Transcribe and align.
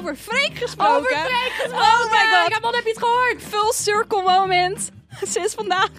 Over 0.00 0.16
Freek 0.16 0.58
gesproken. 0.58 0.96
Over 0.96 1.10
Freek 1.10 1.52
gesproken. 1.52 1.78
Oh 1.78 2.10
my 2.10 2.18
god. 2.18 2.52
Ramon, 2.52 2.74
heb 2.74 2.84
je 2.84 2.90
het 2.90 2.98
gehoord? 2.98 3.42
Full 3.42 3.72
circle 3.72 4.22
moment. 4.22 4.90
Sinds 5.22 5.54
vandaag. 5.54 5.90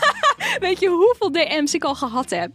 Weet 0.60 0.80
je 0.80 0.88
hoeveel 0.88 1.32
DM's 1.32 1.74
ik 1.74 1.84
al 1.84 1.94
gehad 1.94 2.30
heb? 2.30 2.50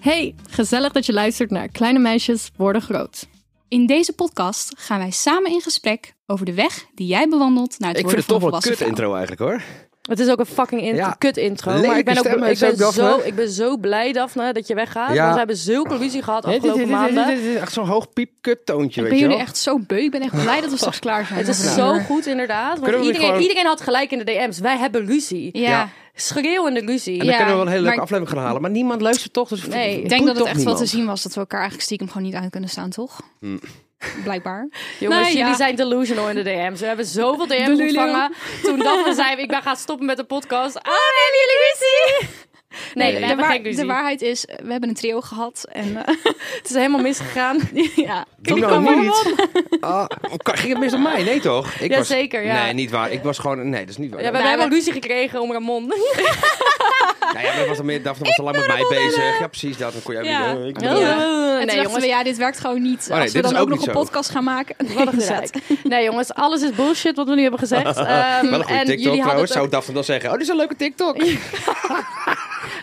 Hey, 0.00 0.34
gezellig 0.50 0.92
dat 0.92 1.06
je 1.06 1.12
luistert 1.12 1.50
naar 1.50 1.68
Kleine 1.68 1.98
Meisjes 1.98 2.50
Worden 2.56 2.82
Groot. 2.82 3.26
In 3.68 3.86
deze 3.86 4.12
podcast 4.12 4.72
gaan 4.78 4.98
wij 4.98 5.10
samen 5.10 5.50
in 5.50 5.60
gesprek 5.60 6.14
over 6.26 6.46
de 6.46 6.54
weg 6.54 6.84
die 6.94 7.06
jij 7.06 7.28
bewandelt 7.28 7.78
naar 7.78 7.88
het 7.88 7.98
Ik 7.98 8.08
vind 8.08 8.16
worden 8.16 8.18
het 8.18 8.26
toch 8.26 8.40
van 8.40 8.50
wel 8.50 8.58
een 8.58 8.62
kut 8.68 8.76
vrouw. 8.76 8.88
intro 8.88 9.14
eigenlijk 9.14 9.40
hoor. 9.40 9.62
Het 10.08 10.18
is 10.20 10.28
ook 10.28 10.38
een 10.38 10.46
fucking 10.46 10.82
in- 10.82 10.94
Ja. 10.94 11.14
kut 11.18 11.36
intro. 11.36 11.70
Maar 11.72 11.98
ik 11.98 12.04
ben, 12.04 12.18
ook, 12.18 12.24
ik, 12.24 12.30
zo, 12.56 12.66
ben 12.76 12.92
zo, 12.92 13.20
ik 13.24 13.34
ben 13.34 13.48
zo 13.50 13.76
blij, 13.76 14.12
Daphne, 14.12 14.52
dat 14.52 14.66
je 14.66 14.74
weggaat. 14.74 15.12
Ja. 15.14 15.20
Want 15.20 15.32
we 15.32 15.38
hebben 15.38 15.56
zulke 15.56 15.96
ruzie 15.96 16.22
gehad 16.22 16.42
dit, 16.44 16.54
afgelopen 16.54 16.78
dit, 16.80 16.88
dit, 16.88 16.96
maanden. 16.96 17.26
dit 17.26 17.38
is 17.38 17.54
echt 17.56 17.72
zo'n 17.72 17.86
hoog 17.86 18.12
piepkut 18.12 18.66
toontje, 18.66 18.86
Ik 18.86 18.94
weet 18.94 19.04
ben 19.08 19.14
je 19.14 19.20
jullie 19.20 19.36
wel. 19.36 19.46
echt 19.46 19.56
zo 19.56 19.78
beu. 19.78 19.96
Ik 19.98 20.10
ben 20.10 20.22
echt 20.22 20.42
blij 20.42 20.60
dat 20.60 20.70
we 20.70 20.76
straks 20.76 20.98
klaar 20.98 21.26
zijn. 21.26 21.38
Het 21.38 21.48
is 21.48 21.74
zo 21.74 21.98
goed 21.98 22.26
inderdaad. 22.26 22.78
Want 22.78 22.92
iedereen, 23.04 23.14
gewoon- 23.28 23.40
iedereen 23.40 23.66
had 23.66 23.80
gelijk 23.80 24.10
in 24.10 24.18
de 24.18 24.24
DM's. 24.24 24.58
Wij 24.58 24.76
hebben 24.78 25.06
ruzie. 25.06 25.58
Ja. 25.58 25.68
Ja. 25.68 25.88
Schreeuwende 26.14 26.80
ruzie. 26.80 27.12
En 27.12 27.18
dan 27.18 27.28
Ja, 27.28 27.36
kunnen 27.36 27.48
we 27.54 27.58
wel 27.58 27.62
een 27.66 27.68
hele 27.72 27.80
leuke 27.82 27.96
maar- 27.96 28.04
aflevering 28.04 28.36
gaan 28.36 28.44
halen. 28.46 28.62
Maar 28.62 28.70
niemand 28.70 29.00
luistert 29.00 29.32
toch, 29.32 29.48
dus 29.48 29.66
Nee, 29.66 30.02
Ik 30.02 30.08
denk 30.08 30.26
dat 30.26 30.36
het 30.38 30.46
echt 30.46 30.62
wel 30.62 30.74
te 30.76 30.86
zien 30.86 31.06
was 31.06 31.22
dat 31.22 31.34
we 31.34 31.40
elkaar 31.40 31.58
eigenlijk 31.60 31.86
stiekem 31.88 32.08
gewoon 32.08 32.22
niet 32.22 32.34
uit 32.34 32.50
kunnen 32.50 32.70
staan, 32.70 32.90
toch? 32.90 33.20
Blijkbaar. 34.24 34.68
Jongens, 35.00 35.20
Nou, 35.20 35.32
jullie 35.32 35.50
ja. 35.50 35.56
zijn 35.56 35.76
delusional 35.76 36.28
in 36.28 36.34
de 36.34 36.42
DM's. 36.42 36.80
We 36.80 36.86
hebben 36.86 37.04
zoveel 37.06 37.46
DM's 37.46 37.66
Delusional. 37.66 38.04
ontvangen. 38.06 38.32
Toen 38.62 38.78
Daphne 38.78 39.14
zei, 39.14 39.36
ik 39.36 39.48
ben 39.48 39.62
gaan 39.62 39.76
stoppen 39.76 40.06
met 40.06 40.16
de 40.16 40.24
podcast. 40.24 40.76
Ah, 40.76 40.82
hebben 40.84 41.40
jullie 41.40 41.60
ruzie? 41.72 42.42
Nee, 42.94 43.12
we 43.12 43.18
de, 43.20 43.26
hebben 43.26 43.44
waar- 43.44 43.54
geen 43.54 43.62
ruzie. 43.64 43.80
de 43.80 43.86
waarheid 43.86 44.22
is, 44.22 44.44
we 44.62 44.70
hebben 44.70 44.88
een 44.88 44.94
trio 44.94 45.20
gehad. 45.20 45.66
En 45.72 45.96
eh, 45.96 46.14
Het 46.58 46.64
is 46.64 46.74
helemaal 46.74 47.00
misgegaan. 47.00 47.58
ja, 47.96 48.24
Jullie 48.42 48.62
nou 48.66 49.00
niet. 49.00 49.24
Ah, 49.80 50.04
ging 50.44 50.68
het 50.72 50.78
mis 50.78 50.92
op 50.92 51.00
mij? 51.00 51.22
Nee 51.22 51.40
toch? 51.40 51.70
Ik 51.74 51.90
Ja, 51.90 51.96
was... 51.98 52.06
zeker, 52.06 52.44
ja. 52.44 52.64
Nee, 52.64 52.72
niet 52.72 52.90
waar. 52.90 53.12
Ik 53.12 53.22
was 53.22 53.38
gewoon... 53.38 53.68
Nee, 53.68 53.80
dat 53.80 53.88
is 53.88 53.96
niet 53.96 54.10
waar. 54.10 54.22
Ja, 54.22 54.30
we 54.30 54.36
nou, 54.36 54.48
hebben 54.48 54.68
we- 54.68 54.74
ruzie 54.74 54.92
gekregen 54.92 55.40
om 55.40 55.52
Ramon. 55.52 55.92
Ja, 57.42 57.54
maar 57.56 57.66
was 57.66 57.78
al 57.78 57.84
meer... 57.84 58.02
Daphne 58.02 58.26
was 58.26 58.38
al 58.38 58.44
lang 58.44 58.56
met 58.56 58.66
mij 58.66 58.84
bezig. 58.88 59.38
Ja, 59.38 59.46
precies. 59.46 59.76
Dat. 59.76 59.92
Dan 59.92 60.02
kon 60.02 60.14
jij 60.14 60.24
Ja. 60.24 60.54
weer... 60.56 60.66
Ik 60.66 60.80
Ja. 60.80 60.88
bedoel- 60.94 61.12
En 61.60 61.66
Nee, 61.66 61.76
jongens. 61.82 62.00
we, 62.02 62.06
ja, 62.06 62.22
dit 62.22 62.36
werkt 62.36 62.60
gewoon 62.60 62.82
niet. 62.82 63.06
nee, 63.08 63.20
Als 63.20 63.32
we 63.32 63.40
dan 63.42 63.54
ook 63.56 63.60
ook 63.62 63.68
nog 63.68 63.78
een 63.78 63.84
zo. 63.84 63.92
podcast 63.92 64.30
gaan 64.30 64.44
maken. 64.44 64.74
Wat 64.94 65.06
een 65.06 65.12
gezeik. 65.20 65.54
Nee 65.82 66.04
jongens, 66.04 66.34
alles 66.34 66.62
is 66.62 66.70
bullshit 66.70 67.16
wat 67.16 67.28
we 67.28 67.34
nu 67.34 67.42
hebben 67.42 67.60
gezegd. 67.60 67.96
Ehm, 67.96 68.06
Wel 68.06 68.58
een 68.58 68.64
goede 68.64 68.78
en 68.80 68.86
TikTok 68.86 68.88
jullie 68.88 69.06
hadden 69.08 69.18
trouwens. 69.20 69.40
het 69.50 69.58
Zou 69.58 69.68
Daphne 69.68 69.94
dan 69.94 70.04
zeggen... 70.04 70.28
Oh, 70.30 70.34
dit 70.34 70.42
is 70.42 70.48
een 70.48 70.56
leuke 70.56 70.76
TikTok. 70.76 71.16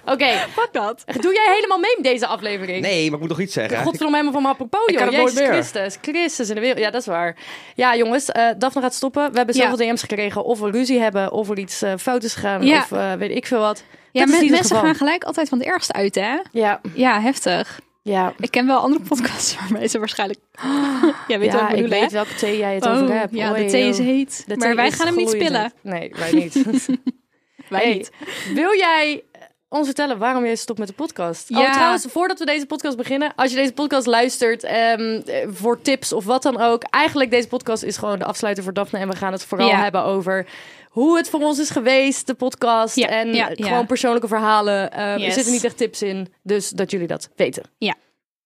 Oké, 0.06 0.26
Fuck 0.52 0.70
dat. 0.72 1.04
doe 1.22 1.34
jij 1.34 1.54
helemaal 1.56 1.78
mee 1.78 1.94
met 1.96 2.04
deze 2.06 2.28
aflevering? 2.28 2.82
Nee, 2.82 3.06
maar 3.06 3.14
ik 3.14 3.20
moet 3.20 3.30
nog 3.30 3.40
iets 3.40 3.54
zeggen. 3.54 3.78
Godverdomme 3.78 4.18
helemaal 4.18 4.34
van 4.34 4.42
mijn 4.42 4.54
apropos, 4.54 4.94
joh. 4.94 5.12
Jezus 5.12 5.40
meer. 5.40 5.48
Christus. 5.52 5.98
Christus 6.02 6.50
in 6.50 6.56
de 6.56 6.62
wereld. 6.62 6.80
Ja, 6.80 6.90
dat 6.92 7.02
is 7.02 7.08
waar. 7.08 7.38
Ja, 7.76 7.96
jongens, 7.96 8.30
eh 8.32 8.48
Daphne 8.58 8.82
gaat 8.82 8.94
stoppen. 8.94 9.32
We 9.32 9.38
hebben 9.38 9.56
Ja. 9.56 9.70
zoveel 9.70 9.88
DM's 9.88 10.02
gekregen 10.02 10.44
of 10.44 10.60
we 10.60 10.72
ruzie 10.72 11.00
hebben, 11.00 11.32
of 11.32 11.50
er 11.50 11.58
iets 11.60 11.82
eh, 11.82 11.94
fout 12.00 12.24
is 12.24 12.34
gegaan, 12.34 12.66
Ja. 12.66 12.78
of 12.78 12.92
eh, 12.92 13.14
weet 13.14 13.32
ik 13.32 13.46
veel 13.46 13.60
wat. 13.60 13.84
Ja, 14.12 14.26
men- 14.26 14.40
mensen 14.40 14.58
geval. 14.58 14.82
gaan 14.82 14.96
gelijk 14.96 15.24
altijd 15.24 15.50
van 15.50 15.58
de 15.60 15.66
ergste 15.66 15.94
uit, 15.94 16.16
hè? 16.16 16.38
Ja, 16.52 16.82
Ja, 16.94 17.22
heftig. 17.22 17.80
ja. 18.02 18.34
Ik 18.40 18.52
ken 18.52 18.66
wel 18.68 18.78
andere 18.80 19.04
podcasts 19.04 19.56
waarmee 19.60 19.88
ze 19.88 20.00
waarschijnlijk... 20.00 20.40
Jij 21.28 21.40
weet 21.40 21.52
ja, 21.52 21.62
wat 21.62 21.72
ik 21.72 21.78
ik 21.86 21.88
weet 21.88 22.12
welke 22.12 22.36
thee 22.36 22.58
jij 22.58 22.76
het 22.76 22.86
Oh, 22.86 22.92
over 23.02 23.14
hebt. 23.20 23.34
ja, 23.36 23.52
Oei, 23.52 23.64
de 23.66 23.72
thee 23.72 23.88
is 23.90 23.98
heet. 23.98 24.44
De 24.48 24.56
maar 24.58 24.68
thee 24.68 24.76
wij 24.76 24.88
is 24.88 24.94
gaan 24.96 25.08
hem 25.08 25.16
niet 25.16 25.30
spillen. 25.30 25.74
Nee, 25.82 26.12
wij 26.18 26.32
niet. 26.32 26.54
Wij 27.70 27.82
Hey, 27.82 27.94
niet. 27.94 28.12
Wil 28.54 28.76
jij 28.78 29.24
ons 29.72 29.86
vertellen 29.86 30.18
waarom 30.18 30.46
jij 30.46 30.56
stopt 30.56 30.80
met 30.80 30.88
de 30.88 30.94
podcast? 30.94 31.50
Ja. 31.50 31.60
Oh, 31.60 31.72
trouwens, 31.74 32.06
voordat 32.10 32.40
we 32.40 32.46
deze 32.46 32.66
podcast 32.66 32.98
beginnen, 32.98 33.34
als 33.36 33.50
je 33.52 33.56
deze 33.58 33.74
podcast 33.74 34.08
luistert 34.08 34.64
ehm, 34.64 35.22
eh, 35.26 35.48
voor 35.52 35.82
tips 35.82 36.14
of 36.14 36.26
wat 36.26 36.44
dan 36.44 36.60
ook, 36.62 36.84
eigenlijk 36.84 37.32
deze 37.32 37.48
podcast 37.48 37.84
is 37.84 37.98
gewoon 37.98 38.20
de 38.20 38.26
afsluiter 38.26 38.64
voor 38.64 38.74
Daphne 38.74 39.00
en 39.00 39.10
we 39.10 39.16
gaan 39.16 39.32
het 39.32 39.46
vooral 39.46 39.68
Ja. 39.68 39.76
hebben 39.84 40.04
over 40.04 40.48
hoe 40.90 41.18
het 41.18 41.30
voor 41.30 41.40
ons 41.40 41.60
is 41.60 41.70
geweest, 41.70 42.28
de 42.28 42.34
podcast 42.34 42.96
Ja, 42.96 43.08
en 43.08 43.34
ja, 43.34 43.50
ja. 43.54 43.68
gewoon 43.68 43.86
persoonlijke 43.86 44.28
verhalen. 44.28 44.92
Ehm, 44.92 45.22
Er 45.22 45.32
zitten 45.32 45.54
niet 45.54 45.64
echt 45.64 45.78
tips 45.78 46.02
in, 46.02 46.34
dus 46.44 46.70
dat 46.70 46.92
jullie 46.92 47.08
dat 47.08 47.30
weten. 47.36 47.64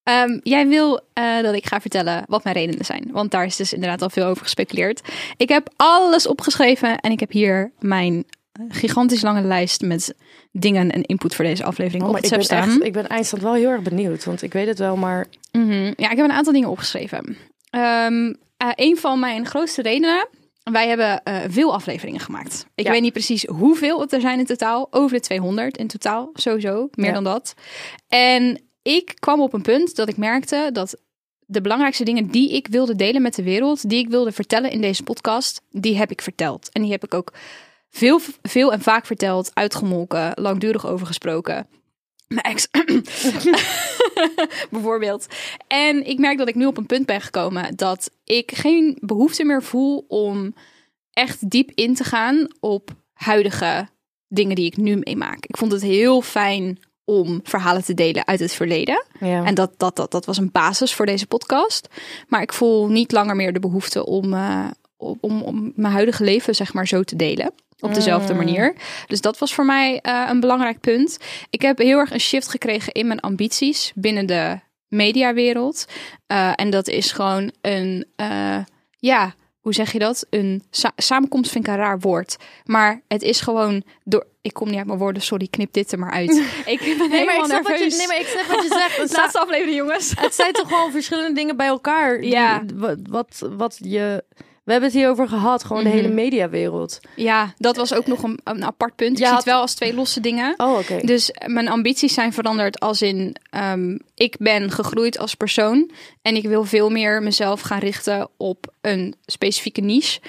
Ehm, 0.04 0.40
jij 0.44 0.68
wil 0.68 1.00
eh, 1.14 1.42
dat 1.42 1.54
ik 1.56 1.66
ga 1.66 1.82
vertellen 1.82 2.24
wat 2.28 2.44
mijn 2.44 2.56
redenen 2.56 2.86
zijn. 2.86 3.10
Want 3.12 3.32
daar 3.32 3.46
is 3.46 3.56
dus 3.56 3.74
inderdaad 3.74 4.02
al 4.02 4.10
veel 4.10 4.26
over 4.26 4.44
gespeculeerd. 4.44 5.02
Ik 5.38 5.50
heb 5.50 5.70
alles 5.76 6.28
opgeschreven 6.28 7.00
en 7.00 7.12
ik 7.12 7.20
heb 7.20 7.32
hier 7.32 7.72
mijn 7.80 8.26
gigantisch 8.70 9.22
lange 9.22 9.42
lijst 9.42 9.82
met 9.82 10.16
dingen 10.52 10.92
en 10.92 11.02
input 11.04 11.36
voor 11.36 11.46
deze 11.46 11.64
aflevering 11.64 12.02
Oh, 12.04 12.08
op 12.10 12.14
maar 12.14 12.22
het 12.24 12.32
ik 12.32 12.38
ben, 12.38 12.46
staan. 12.46 12.70
echt, 12.70 12.84
ik 12.84 12.94
ben 12.94 13.08
eindstand 13.08 13.44
wel 13.44 13.54
heel 13.54 13.70
erg 13.70 13.82
benieuwd, 13.82 14.24
want 14.24 14.42
ik 14.42 14.54
weet 14.54 14.68
het 14.68 14.80
wel, 14.80 14.96
maar 14.98 15.26
Mhm. 15.52 15.94
Ja, 15.98 16.10
ik 16.10 16.18
heb 16.18 16.26
een 16.26 16.32
aantal 16.32 16.54
dingen 16.54 16.70
opgeschreven. 16.70 17.38
Eh, 17.70 18.08
een 18.76 18.98
van 18.98 19.20
mijn 19.20 19.46
grootste 19.46 19.82
redenen. 19.82 20.28
Wij 20.64 20.88
hebben 20.88 21.24
eh, 21.24 21.36
veel 21.48 21.74
afleveringen 21.74 22.20
gemaakt. 22.20 22.66
Ik 22.76 22.86
Ja. 22.86 22.92
weet 22.92 23.02
niet 23.02 23.14
precies 23.14 23.46
hoeveel 23.46 24.00
het 24.02 24.14
er 24.14 24.22
zijn 24.22 24.40
in 24.40 24.46
totaal. 24.46 24.88
Over 24.92 25.16
de 25.18 25.24
200 25.24 25.78
in 25.78 25.88
totaal, 25.88 26.30
sowieso. 26.34 26.88
Meer 26.92 27.06
Ja. 27.08 27.14
dan 27.14 27.24
dat. 27.24 27.54
En 28.08 28.62
ik 28.82 29.14
kwam 29.20 29.42
op 29.42 29.54
een 29.54 29.62
punt 29.62 29.96
dat 29.96 30.10
ik 30.10 30.18
merkte 30.18 30.70
dat 30.74 30.96
de 31.46 31.62
belangrijkste 31.62 32.04
dingen 32.04 32.28
die 32.28 32.52
ik 32.54 32.68
wilde 32.68 32.96
delen 32.96 33.22
met 33.22 33.36
de 33.36 33.44
wereld, 33.44 33.90
die 33.90 34.00
ik 34.00 34.10
wilde 34.10 34.32
vertellen 34.32 34.72
in 34.72 34.82
deze 34.82 35.04
podcast, 35.04 35.62
die 35.72 35.98
heb 35.98 36.12
ik 36.12 36.22
verteld. 36.22 36.70
En 36.72 36.82
die 36.82 36.92
heb 36.92 37.04
ik 37.04 37.14
ook 37.14 37.34
veel, 37.96 38.20
veel 38.42 38.74
en 38.74 38.82
vaak 38.82 39.06
verteld, 39.06 39.52
uitgemolken, 39.54 40.32
langdurig 40.36 40.88
over 40.88 41.08
gesproken. 41.08 41.68
Mijn 42.28 42.46
ex. 42.46 42.68
Bijvoorbeeld. 44.72 45.26
En 45.68 46.06
ik 46.06 46.20
merk 46.20 46.38
dat 46.38 46.48
ik 46.48 46.56
nu 46.56 46.66
op 46.66 46.78
een 46.78 46.86
punt 46.86 47.06
ben 47.06 47.22
gekomen 47.22 47.76
dat 47.76 48.12
ik 48.24 48.52
geen 48.56 48.98
behoefte 49.02 49.44
meer 49.44 49.64
voel 49.64 50.06
om 50.08 50.54
echt 51.12 51.50
diep 51.50 51.72
in 51.74 51.96
te 51.96 52.04
gaan 52.04 52.48
op 52.60 52.90
huidige 53.14 53.88
dingen 54.28 54.56
die 54.56 54.66
ik 54.66 54.78
nu 54.78 54.96
meemaak. 54.96 55.46
Ik 55.46 55.58
vond 55.58 55.72
het 55.72 55.82
heel 55.82 56.22
fijn 56.22 56.80
om 57.06 57.40
verhalen 57.44 57.84
te 57.84 57.94
delen 57.94 58.28
uit 58.28 58.40
het 58.40 58.54
verleden. 58.54 59.06
ja. 59.20 59.44
En 59.46 59.56
dat, 59.56 59.72
dat, 59.78 59.96
dat, 59.96 60.12
dat 60.12 60.26
was 60.26 60.38
een 60.38 60.52
basis 60.52 60.94
voor 60.94 61.06
deze 61.06 61.28
podcast. 61.28 61.88
Maar 62.28 62.42
ik 62.42 62.54
voel 62.54 62.88
niet 62.88 63.12
langer 63.12 63.36
meer 63.36 63.54
de 63.54 63.60
behoefte 63.60 64.06
om, 64.06 64.34
eh, 64.34 64.68
om, 64.98 65.42
om 65.42 65.72
mijn 65.76 65.94
huidige 65.94 66.24
leven 66.24 66.56
zeg 66.56 66.74
maar 66.74 66.88
zo 66.88 67.04
te 67.04 67.16
delen. 67.16 67.54
Op 67.86 67.94
dezelfde 67.94 68.34
Mm. 68.34 68.40
manier. 68.40 68.76
Dus 69.08 69.22
dat 69.22 69.38
was 69.38 69.54
voor 69.54 69.66
mij 69.66 70.00
eh, 70.02 70.26
een 70.30 70.40
belangrijk 70.40 70.80
punt. 70.80 71.18
Ik 71.50 71.62
heb 71.62 71.78
heel 71.78 71.98
erg 72.00 72.12
een 72.12 72.20
shift 72.20 72.48
gekregen 72.50 72.94
in 72.94 73.08
mijn 73.08 73.20
ambities 73.20 73.92
binnen 73.96 74.26
de 74.26 74.60
mediawereld. 74.88 75.86
Eh, 76.28 76.52
en 76.56 76.70
dat 76.70 76.88
is 76.88 77.12
gewoon 77.12 77.52
een, 77.62 78.06
eh, 78.16 78.58
ja, 79.00 79.34
hoe 79.60 79.74
zeg 79.74 79.92
je 79.92 80.00
dat? 80.00 80.26
Een 80.30 80.64
sa- 80.70 80.92
samenkomst 80.96 81.52
vind 81.52 81.68
ik 81.68 81.74
een 81.74 81.80
raar 81.80 82.00
woord. 82.00 82.36
Maar 82.66 83.02
het 83.08 83.22
is 83.22 83.42
gewoon 83.42 83.84
door. 84.04 84.26
Ik 84.42 84.54
kom 84.54 84.68
niet 84.70 84.78
uit 84.78 84.86
mijn 84.88 85.00
woorden, 85.00 85.22
sorry, 85.22 85.48
knip 85.48 85.74
dit 85.74 85.92
er 85.92 86.00
maar 86.00 86.12
uit. 86.12 86.30
ik 86.66 86.80
ben 86.80 86.98
Nee, 86.98 87.26
maar 87.26 87.36
helemaal 87.36 87.46
ik 87.46 87.52
wat 87.52 87.52
je, 87.66 87.70
nerveus. 87.72 87.98
nee, 87.98 88.08
maar 88.08 88.20
ik 88.20 88.28
snap 88.28 88.46
wat 88.46 88.64
je 88.64 88.68
zegt. 88.70 89.10
Sa- 89.12 89.18
Laatste 89.22 89.40
aflevering, 89.40 89.76
jongens. 89.78 90.12
het 90.20 90.36
zijn 90.36 90.54
toch 90.54 90.68
gewoon 90.68 90.92
verschillende 90.92 91.34
dingen 91.34 91.58
bij 91.58 91.68
elkaar. 91.68 92.24
Ja. 92.24 92.64
Wat, 92.76 92.98
wat, 93.10 93.48
wat 93.58 93.78
je... 93.82 94.24
We 94.66 94.72
hebben 94.72 94.90
het 94.90 95.00
hier 95.00 95.10
over 95.10 95.28
gehad, 95.28 95.64
gewoon 95.64 95.84
de 95.84 95.90
Mhm. 95.90 95.98
hele 95.98 96.14
mediawereld. 96.14 97.00
Ja, 97.16 97.54
dat 97.58 97.76
was 97.76 97.94
ook 97.94 98.08
nog 98.08 98.24
een, 98.24 98.40
een 98.44 98.64
apart 98.64 98.96
punt. 98.96 99.12
Ik 99.12 99.18
Je 99.18 99.24
zie 99.24 99.34
had- 99.34 99.44
het 99.44 99.54
wel 99.54 99.62
als 99.62 99.74
twee 99.74 99.94
losse 99.94 100.20
dingen. 100.20 100.54
Oh, 100.58 100.78
oké. 100.78 101.00
Dus 101.06 101.32
mijn 101.46 101.68
ambities 101.70 102.14
zijn 102.14 102.34
veranderd 102.34 102.80
als 102.80 103.02
in... 103.02 103.36
ehm, 103.50 103.98
ik 104.16 104.36
ben 104.38 104.72
gegroeid 104.72 105.18
als 105.18 105.36
persoon. 105.36 105.92
En 106.22 106.36
ik 106.36 106.44
wil 106.44 106.64
veel 106.64 106.90
meer 106.90 107.24
mezelf 107.24 107.62
gaan 107.62 107.80
richten 107.80 108.28
op 108.38 108.74
een 108.82 109.16
specifieke 109.26 109.82
niche... 109.82 110.20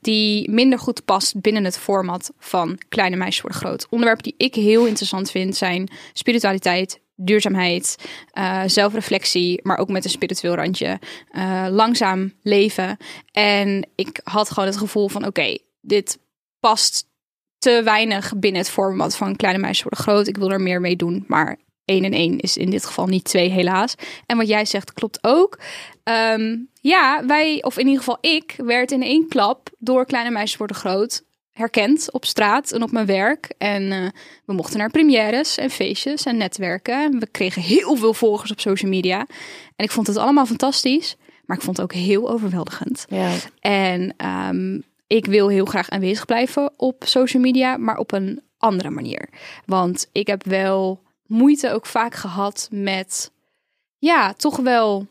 die 0.00 0.50
minder 0.50 0.78
goed 0.78 1.04
past 1.04 1.40
binnen 1.40 1.64
het 1.64 1.78
format 1.78 2.32
van 2.38 2.78
Kleine 2.88 3.16
Meisjes 3.16 3.40
Worden 3.42 3.60
Groot. 3.60 3.86
Onderwerpen 3.90 4.24
die 4.24 4.34
ik 4.36 4.54
heel 4.54 4.86
interessant 4.86 5.30
vind 5.30 5.56
zijn 5.56 5.90
spiritualiteit... 6.12 7.00
Duurzaamheid, 7.22 7.96
eh, 8.30 8.62
zelfreflectie, 8.66 9.60
maar 9.62 9.78
ook 9.78 9.88
met 9.88 10.04
een 10.04 10.10
spiritueel 10.10 10.54
randje. 10.54 10.98
eh, 11.30 11.66
langzaam 11.70 12.32
leven. 12.42 12.96
En 13.32 13.88
ik 13.94 14.20
had 14.24 14.48
gewoon 14.50 14.68
het 14.68 14.78
gevoel 14.78 15.08
van: 15.08 15.26
oké, 15.26 15.58
dit 15.80 16.18
past 16.60 17.08
te 17.58 17.80
weinig 17.84 18.32
binnen 18.36 18.60
het 18.60 18.70
format 18.70 19.16
van 19.16 19.36
kleine 19.36 19.60
meisjes 19.60 19.82
worden 19.82 20.04
groot. 20.04 20.26
Ik 20.26 20.36
wil 20.36 20.50
er 20.50 20.60
meer 20.60 20.80
mee 20.80 20.96
doen, 20.96 21.24
maar 21.26 21.58
1 21.84 22.04
en 22.04 22.12
1 22.12 22.38
is 22.38 22.56
in 22.56 22.70
dit 22.70 22.84
geval 22.84 23.06
niet 23.06 23.24
2, 23.24 23.48
helaas. 23.48 23.94
En 24.26 24.36
wat 24.36 24.48
jij 24.48 24.64
zegt 24.64 24.92
klopt 24.92 25.18
ook. 25.20 25.58
Ehm, 26.02 26.56
ja, 26.80 27.26
wij, 27.26 27.62
of 27.62 27.78
in 27.78 27.86
ieder 27.86 27.98
geval 27.98 28.18
ik, 28.20 28.54
werd 28.56 28.90
in 28.92 29.02
één 29.02 29.28
klap 29.28 29.70
door 29.78 30.06
Kleine 30.06 30.30
Meisjes 30.30 30.58
Worden 30.58 30.76
Groot 30.76 31.22
herkend 31.60 32.12
op 32.12 32.24
straat 32.24 32.72
en 32.72 32.82
op 32.82 32.92
mijn 32.92 33.06
werk. 33.06 33.54
En 33.58 33.92
eh, 33.92 34.06
we 34.44 34.52
mochten 34.52 34.78
naar 34.78 34.90
premières 34.90 35.56
en 35.56 35.70
feestjes 35.70 36.24
en 36.24 36.36
netwerken. 36.36 37.02
En 37.04 37.18
we 37.18 37.26
kregen 37.26 37.62
heel 37.62 37.96
veel 37.96 38.14
volgers 38.14 38.50
op 38.50 38.60
social 38.60 38.90
media. 38.90 39.18
En 39.76 39.84
ik 39.84 39.90
vond 39.90 40.06
het 40.06 40.16
allemaal 40.16 40.46
fantastisch, 40.46 41.16
maar 41.44 41.56
ik 41.56 41.62
vond 41.62 41.76
het 41.76 41.86
ook 41.86 41.92
heel 41.92 42.30
overweldigend. 42.30 43.04
Ja. 43.08 43.30
En 43.60 44.14
ehm, 44.16 44.80
ik 45.06 45.26
wil 45.26 45.48
heel 45.48 45.64
graag 45.64 45.90
aanwezig 45.90 46.24
blijven 46.24 46.72
op 46.76 47.02
social 47.06 47.42
media, 47.42 47.76
maar 47.76 47.96
op 47.96 48.12
een 48.12 48.42
andere 48.58 48.90
manier. 48.90 49.28
Want 49.66 50.08
ik 50.12 50.26
heb 50.26 50.44
wel 50.44 51.02
moeite 51.26 51.72
ook 51.72 51.86
vaak 51.86 52.14
gehad 52.14 52.68
met, 52.70 53.32
ja, 53.98 54.32
toch 54.32 54.56
wel 54.56 55.06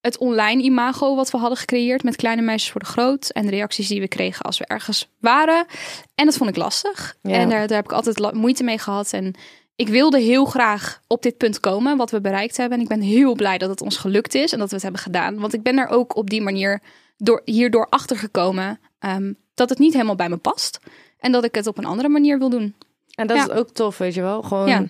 het 0.00 0.18
online 0.18 0.62
imago 0.62 1.14
wat 1.16 1.30
we 1.30 1.38
hadden 1.38 1.58
gecreëerd 1.58 2.02
met 2.02 2.16
kleine 2.16 2.42
meisjes 2.42 2.70
voor 2.70 2.80
de 2.80 2.86
groot 2.86 3.28
en 3.28 3.44
de 3.44 3.50
reacties 3.50 3.88
die 3.88 4.00
we 4.00 4.08
kregen 4.08 4.44
als 4.44 4.58
we 4.58 4.66
ergens 4.66 5.10
waren. 5.20 5.66
En 6.14 6.24
dat 6.24 6.36
vond 6.36 6.50
ik 6.50 6.56
lastig. 6.56 7.16
Ja. 7.22 7.32
En 7.32 7.48
daar, 7.48 7.66
daar 7.66 7.76
heb 7.76 7.84
ik 7.84 7.92
altijd 7.92 8.32
moeite 8.34 8.62
mee 8.64 8.78
gehad. 8.78 9.12
En 9.12 9.34
ik 9.76 9.88
wilde 9.88 10.20
heel 10.20 10.44
graag 10.44 11.00
op 11.06 11.22
dit 11.22 11.36
punt 11.36 11.60
komen, 11.60 11.96
wat 11.96 12.10
we 12.10 12.20
bereikt 12.20 12.56
hebben. 12.56 12.76
En 12.78 12.82
ik 12.82 12.88
ben 12.90 13.00
heel 13.00 13.34
blij 13.34 13.58
dat 13.58 13.70
het 13.70 13.80
ons 13.80 13.96
gelukt 13.96 14.34
is 14.34 14.52
en 14.52 14.58
dat 14.58 14.68
we 14.68 14.74
het 14.74 14.82
hebben 14.84 15.00
gedaan. 15.02 15.38
Want 15.38 15.54
ik 15.54 15.62
ben 15.62 15.78
er 15.78 15.88
ook 15.88 16.16
op 16.16 16.30
die 16.30 16.42
manier 16.42 16.80
door, 17.16 17.42
hierdoor 17.44 17.86
achter 17.90 18.16
gekomen 18.16 18.80
ehm, 18.98 19.32
dat 19.54 19.68
het 19.68 19.78
niet 19.78 19.92
helemaal 19.92 20.14
bij 20.14 20.28
me 20.28 20.36
past. 20.36 20.80
En 21.18 21.32
dat 21.32 21.44
ik 21.44 21.54
het 21.54 21.66
op 21.66 21.78
een 21.78 21.84
andere 21.84 22.08
manier 22.08 22.38
wil 22.38 22.50
doen. 22.50 22.74
En 23.14 23.26
dat 23.26 23.36
Ja. 23.36 23.42
is 23.42 23.50
ook 23.50 23.70
tof, 23.70 23.98
weet 23.98 24.14
je 24.14 24.20
wel. 24.20 24.42
Gewoon, 24.42 24.68
Ja. 24.68 24.84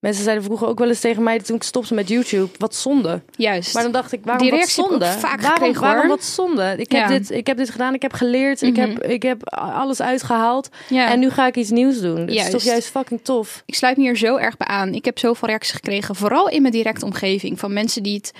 Mensen 0.00 0.22
zeiden 0.24 0.44
vroeger 0.44 0.66
ook 0.68 0.78
wel 0.78 0.88
eens 0.88 1.00
tegen 1.00 1.22
mij 1.22 1.38
toen 1.38 1.56
ik 1.56 1.62
stopte 1.62 1.94
met 1.94 2.08
YouTube, 2.08 2.48
wat 2.58 2.74
zonde. 2.74 3.22
Juist. 3.36 3.74
Maar 3.74 3.82
dan 3.82 3.92
dacht 3.92 4.12
ik, 4.12 4.20
waarom 4.24 4.48
Die 4.48 4.58
wat 4.58 4.68
zonde? 4.68 5.04
vaak 5.06 5.40
waarom, 5.40 5.58
gekregen, 5.58 5.80
waarom 5.80 6.00
hoor. 6.00 6.08
wat 6.16 6.24
zonde? 6.24 6.74
Ik 6.76 6.92
heb, 6.92 7.00
Ja. 7.00 7.08
dit, 7.08 7.30
ik 7.30 7.46
heb 7.46 7.56
dit 7.56 7.70
gedaan, 7.70 7.94
ik 7.94 8.02
heb 8.02 8.12
geleerd, 8.12 8.62
ik, 8.62 8.76
Mhm. 8.76 8.88
heb, 8.88 9.02
ik 9.04 9.22
heb 9.22 9.48
alles 9.54 10.02
uitgehaald. 10.02 10.68
ja. 10.88 11.10
En 11.10 11.18
nu 11.18 11.30
ga 11.30 11.46
ik 11.46 11.56
iets 11.56 11.70
nieuws 11.70 12.00
doen. 12.00 12.14
Dat 12.20 12.28
is 12.28 12.34
Juist. 12.34 12.50
toch 12.50 12.62
juist 12.62 12.88
fucking 12.88 13.20
tof. 13.22 13.62
Ik 13.66 13.74
sluit 13.74 13.96
me 13.96 14.02
hier 14.02 14.16
zo 14.16 14.36
erg 14.36 14.56
bij 14.56 14.66
aan. 14.66 14.94
Ik 14.94 15.04
heb 15.04 15.18
zoveel 15.18 15.48
reacties 15.48 15.74
gekregen, 15.74 16.14
vooral 16.14 16.48
in 16.48 16.60
mijn 16.62 16.74
directe 16.74 17.04
omgeving, 17.04 17.58
van 17.58 17.72
mensen 17.72 18.02
die 18.02 18.14
het 18.16 18.32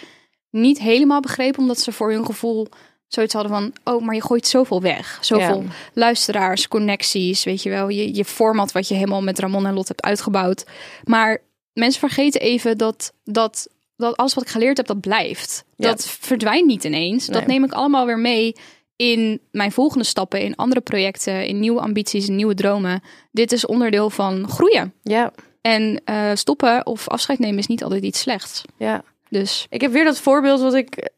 niet 0.51 0.79
helemaal 0.79 1.21
begrepen, 1.21 1.61
omdat 1.61 1.81
ze 1.81 1.93
voor 1.93 2.11
hun 2.13 2.25
gevoel 2.27 2.67
zoiets 3.07 3.35
hadden 3.35 3.53
van, 3.53 3.73
oh, 3.95 4.03
maar 4.03 4.15
je 4.15 4.23
gooit 4.23 4.47
zoveel 4.47 4.81
weg. 4.83 5.19
Zoveel 5.21 5.61
Ja. 5.63 5.69
luisteraars, 5.95 6.69
connecties, 6.69 7.45
weet 7.45 7.63
je 7.63 7.71
wel, 7.71 7.89
je, 7.89 8.15
je 8.15 8.25
format 8.25 8.73
wat 8.73 8.89
je 8.89 8.95
helemaal 8.95 9.23
met 9.23 9.39
Ramon 9.39 9.67
en 9.67 9.75
Lot 9.75 9.89
hebt 9.89 10.03
uitgebouwd. 10.03 10.65
Maar 11.05 11.39
mensen 11.81 12.01
vergeten 12.01 12.41
even 12.41 12.79
dat, 12.79 13.13
dat, 13.25 13.69
dat 13.97 14.17
alles 14.17 14.35
wat 14.35 14.45
ik 14.45 14.51
geleerd 14.51 14.77
heb, 14.77 14.87
dat 14.87 15.01
blijft. 15.01 15.65
Ja. 15.77 15.89
Dat 15.89 16.07
verdwijnt 16.21 16.67
niet 16.67 16.85
ineens. 16.85 17.27
Dat 17.27 17.47
Nee. 17.47 17.47
neem 17.47 17.65
ik 17.65 17.73
allemaal 17.73 18.07
weer 18.07 18.19
mee 18.19 18.55
in 18.97 19.41
mijn 19.51 19.73
volgende 19.73 20.05
stappen, 20.05 20.41
in 20.41 20.57
andere 20.57 20.81
projecten, 20.81 21.47
in 21.47 21.61
nieuwe 21.61 21.81
ambities, 21.81 22.29
in 22.29 22.37
nieuwe 22.37 22.55
dromen. 22.55 23.03
Dit 23.33 23.53
is 23.53 23.67
onderdeel 23.67 24.11
van 24.11 24.49
groeien. 24.49 24.93
Ja, 25.03 25.33
En 25.61 26.01
eh, 26.05 26.31
stoppen 26.35 26.87
of 26.87 27.09
afscheid 27.09 27.39
nemen 27.39 27.59
is 27.59 27.67
niet 27.67 27.83
altijd 27.83 28.03
iets 28.03 28.21
slechts. 28.21 28.63
ja. 28.77 29.03
Dus 29.29 29.67
Ik 29.71 29.81
heb 29.81 29.93
weer 29.93 30.05
dat 30.05 30.19
voorbeeld 30.21 30.61
wat 30.61 30.75
ik, 30.75 31.11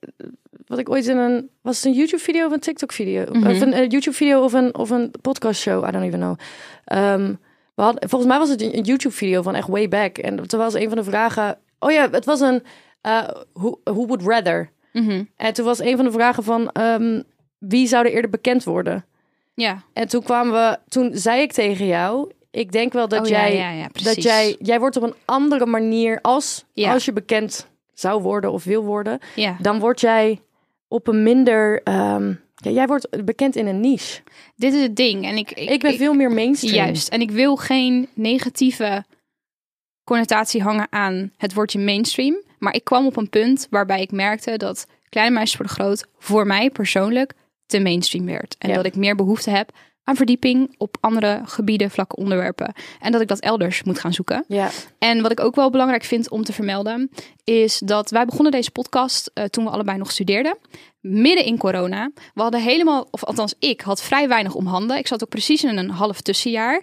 wat 0.67 0.79
ik 0.79 0.91
ooit 0.91 1.07
in 1.07 1.17
een, 1.17 1.49
was 1.61 1.77
het 1.77 1.85
een 1.85 1.93
YouTube 1.93 2.23
video 2.23 2.47
of 2.47 2.53
een 2.53 2.61
TikTok 2.61 2.93
video? 2.93 3.25
Mhm. 3.33 3.51
Of 3.51 3.61
een 3.61 3.73
eh, 3.73 3.81
YouTube 3.89 4.17
video 4.17 4.43
of 4.45 4.53
een, 4.53 4.75
of 4.75 4.91
een 4.91 5.11
podcast 5.23 5.61
show, 5.61 5.89
I 5.89 5.91
don't 5.91 6.05
even 6.05 6.19
know. 6.19 6.39
Ehm, 6.85 7.35
we 7.83 7.89
hadden, 7.89 8.09
volgens 8.09 8.31
mij 8.31 8.41
was 8.41 8.49
het 8.49 8.63
een 8.63 8.83
YouTube 8.83 9.15
video 9.15 9.43
van 9.43 9.55
echt 9.55 9.69
way 9.69 9.89
back. 9.89 10.19
En 10.19 10.47
toen 10.49 10.61
was 10.61 10.75
een 10.75 10.89
van 10.89 10.99
de 10.99 11.05
vragen, 11.05 11.59
oh 11.79 11.91
ja, 11.91 12.11
het 12.11 12.25
was 12.25 12.41
een, 12.41 12.63
eh, 13.01 13.29
who, 13.53 13.81
who 13.85 14.07
would 14.07 14.23
rather? 14.23 14.71
mhm. 14.93 15.25
En 15.37 15.53
toen 15.53 15.65
was 15.65 15.79
een 15.79 15.97
van 15.97 16.05
de 16.05 16.13
vragen 16.13 16.43
van, 16.43 16.71
ehm, 16.71 17.23
wie 17.59 17.87
zou 17.87 18.07
er 18.07 18.13
eerder 18.13 18.31
bekend 18.31 18.65
worden? 18.65 19.05
ja. 19.55 19.83
En 19.93 20.09
toen 20.09 20.23
kwamen 20.23 20.53
we, 20.53 20.79
toen 20.89 21.11
zei 21.15 21.41
ik 21.41 21.53
tegen 21.53 21.87
jou, 21.87 22.31
ik 22.51 22.73
denk 22.73 22.93
wel 22.93 23.09
dat 23.09 23.21
Oh, 23.21 23.27
jij, 23.27 23.57
ja, 23.57 23.71
ja, 23.71 23.89
precies. 23.89 24.15
dat 24.15 24.25
jij, 24.25 24.57
jij 24.59 24.79
wordt 24.81 24.97
op 24.97 25.03
een 25.03 25.15
andere 25.25 25.67
manier 25.67 26.19
als, 26.21 26.65
als 26.75 27.05
je 27.05 27.13
bekend 27.13 27.69
zou 27.95 28.23
worden 28.23 28.53
of 28.53 28.65
wil 28.65 28.85
worden, 28.85 29.19
dan 29.59 29.79
word 29.79 30.01
jij 30.01 30.41
op 30.89 31.07
een 31.07 31.23
minder, 31.23 31.83
ehm, 31.83 32.35
ja, 32.63 32.71
jij 32.71 32.87
wordt 32.87 33.25
bekend 33.25 33.57
in 33.57 33.67
een 33.67 33.81
niche. 33.81 34.23
Dit 34.57 34.73
is 34.75 34.83
het 34.83 34.97
ding. 34.97 35.25
En 35.25 35.37
ik, 35.37 35.51
ik, 35.53 35.69
Ik 35.71 35.81
ben 35.81 35.95
veel 35.97 36.15
meer 36.15 36.31
mainstream. 36.31 36.75
Juist. 36.75 37.09
En 37.09 37.21
ik 37.21 37.31
wil 37.31 37.57
geen 37.57 38.09
negatieve 38.15 39.05
connotatie 40.05 40.63
hangen 40.63 40.87
aan 40.91 41.33
het 41.37 41.55
woordje 41.55 41.79
mainstream. 41.79 42.43
Maar 42.59 42.75
ik 42.75 42.85
kwam 42.85 43.07
op 43.07 43.17
een 43.17 43.29
punt 43.29 43.67
waarbij 43.71 44.01
ik 44.01 44.11
merkte 44.13 44.57
dat 44.57 44.87
Kleine 45.09 45.35
Meisjes 45.35 45.57
voor 45.57 45.67
de 45.67 45.73
Groot 45.73 46.07
voor 46.19 46.47
mij 46.47 46.71
persoonlijk 46.71 47.33
te 47.67 47.81
mainstream 47.81 48.25
werd. 48.27 48.57
En 48.59 48.69
Ja. 48.69 48.75
dat 48.75 48.85
ik 48.87 48.97
meer 48.97 49.15
behoefte 49.17 49.51
heb 49.51 49.73
aan 50.05 50.17
verdieping 50.17 50.75
op 50.79 50.97
andere 51.01 51.41
gebieden, 51.45 51.91
vlakke 51.91 52.17
onderwerpen. 52.17 52.75
En 53.01 53.13
dat 53.13 53.21
ik 53.21 53.29
dat 53.29 53.39
elders 53.41 53.83
moet 53.83 53.99
gaan 53.99 54.13
zoeken. 54.13 54.45
Ja, 54.49 54.71
En 54.99 55.23
wat 55.23 55.31
ik 55.31 55.41
ook 55.41 55.55
wel 55.55 55.71
belangrijk 55.71 56.05
vind 56.05 56.31
om 56.31 56.45
te 56.45 56.53
vermelden, 56.53 57.11
is 57.45 57.79
dat 57.79 58.11
wij 58.11 58.25
begonnen 58.25 58.53
deze 58.53 58.71
podcast 58.71 59.31
eh, 59.35 59.45
toen 59.45 59.65
we 59.65 59.71
allebei 59.71 59.99
nog 59.99 60.11
studeerden. 60.11 60.57
Midden 61.01 61.45
in 61.45 61.59
corona. 61.59 62.11
We 62.35 62.43
hadden 62.43 62.63
helemaal, 62.63 63.09
of 63.11 63.25
althans 63.25 63.55
ik, 63.59 63.81
had 63.81 64.03
vrij 64.03 64.29
weinig 64.29 64.55
om 64.55 64.67
handen. 64.67 64.97
Ik 64.97 65.07
zat 65.07 65.23
ook 65.23 65.29
precies 65.29 65.65
in 65.65 65.79
een 65.79 65.91
half 65.91 66.21
tussenjaar. 66.21 66.83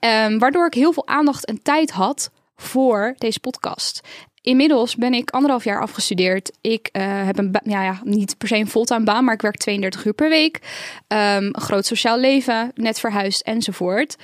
Ehm, 0.00 0.38
waardoor 0.38 0.66
ik 0.66 0.74
heel 0.74 0.92
veel 0.92 1.06
aandacht 1.06 1.44
en 1.44 1.62
tijd 1.62 1.90
had 1.90 2.30
voor 2.56 3.14
deze 3.18 3.40
podcast. 3.40 4.00
Inmiddels 4.48 4.96
ben 4.96 5.14
ik 5.14 5.30
anderhalf 5.30 5.64
jaar 5.64 5.80
afgestudeerd. 5.80 6.52
Ik 6.60 6.88
eh, 6.92 7.26
heb 7.26 7.38
een, 7.38 7.56
ja, 7.62 7.82
ja, 7.82 8.00
niet 8.04 8.38
per 8.38 8.48
se 8.48 8.56
een 8.56 8.68
fulltime 8.68 9.04
baan, 9.04 9.24
maar 9.24 9.34
ik 9.34 9.42
werk 9.42 9.56
32 9.56 10.04
uur 10.04 10.12
per 10.12 10.28
week. 10.28 10.60
Ehm, 11.06 11.48
groot 11.52 11.86
sociaal 11.86 12.18
leven, 12.18 12.70
net 12.74 13.00
verhuisd 13.00 13.40
enzovoort. 13.40 14.16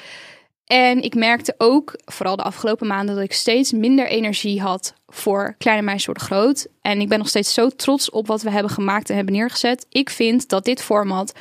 En 0.65 1.03
ik 1.03 1.15
merkte 1.15 1.55
ook, 1.59 1.93
vooral 2.05 2.37
de 2.37 2.43
afgelopen 2.43 2.87
maanden, 2.87 3.15
dat 3.15 3.25
ik 3.25 3.33
steeds 3.33 3.73
minder 3.73 4.07
energie 4.07 4.61
had 4.61 4.95
voor 5.07 5.55
Kleine 5.59 5.83
Meisjes 5.83 6.07
Worden 6.07 6.25
Groot. 6.25 6.67
En 6.81 7.01
ik 7.01 7.09
ben 7.09 7.19
nog 7.19 7.29
steeds 7.29 7.55
zo 7.55 7.69
trots 7.69 8.11
op 8.11 8.27
wat 8.27 8.43
we 8.43 8.51
hebben 8.51 8.73
gemaakt 8.73 9.11
en 9.11 9.17
hebben 9.17 9.35
neergezet. 9.35 9.87
Ik 9.89 10.11
vind 10.11 10.49
dat 10.49 10.65
dit 10.65 10.83
format 10.83 11.33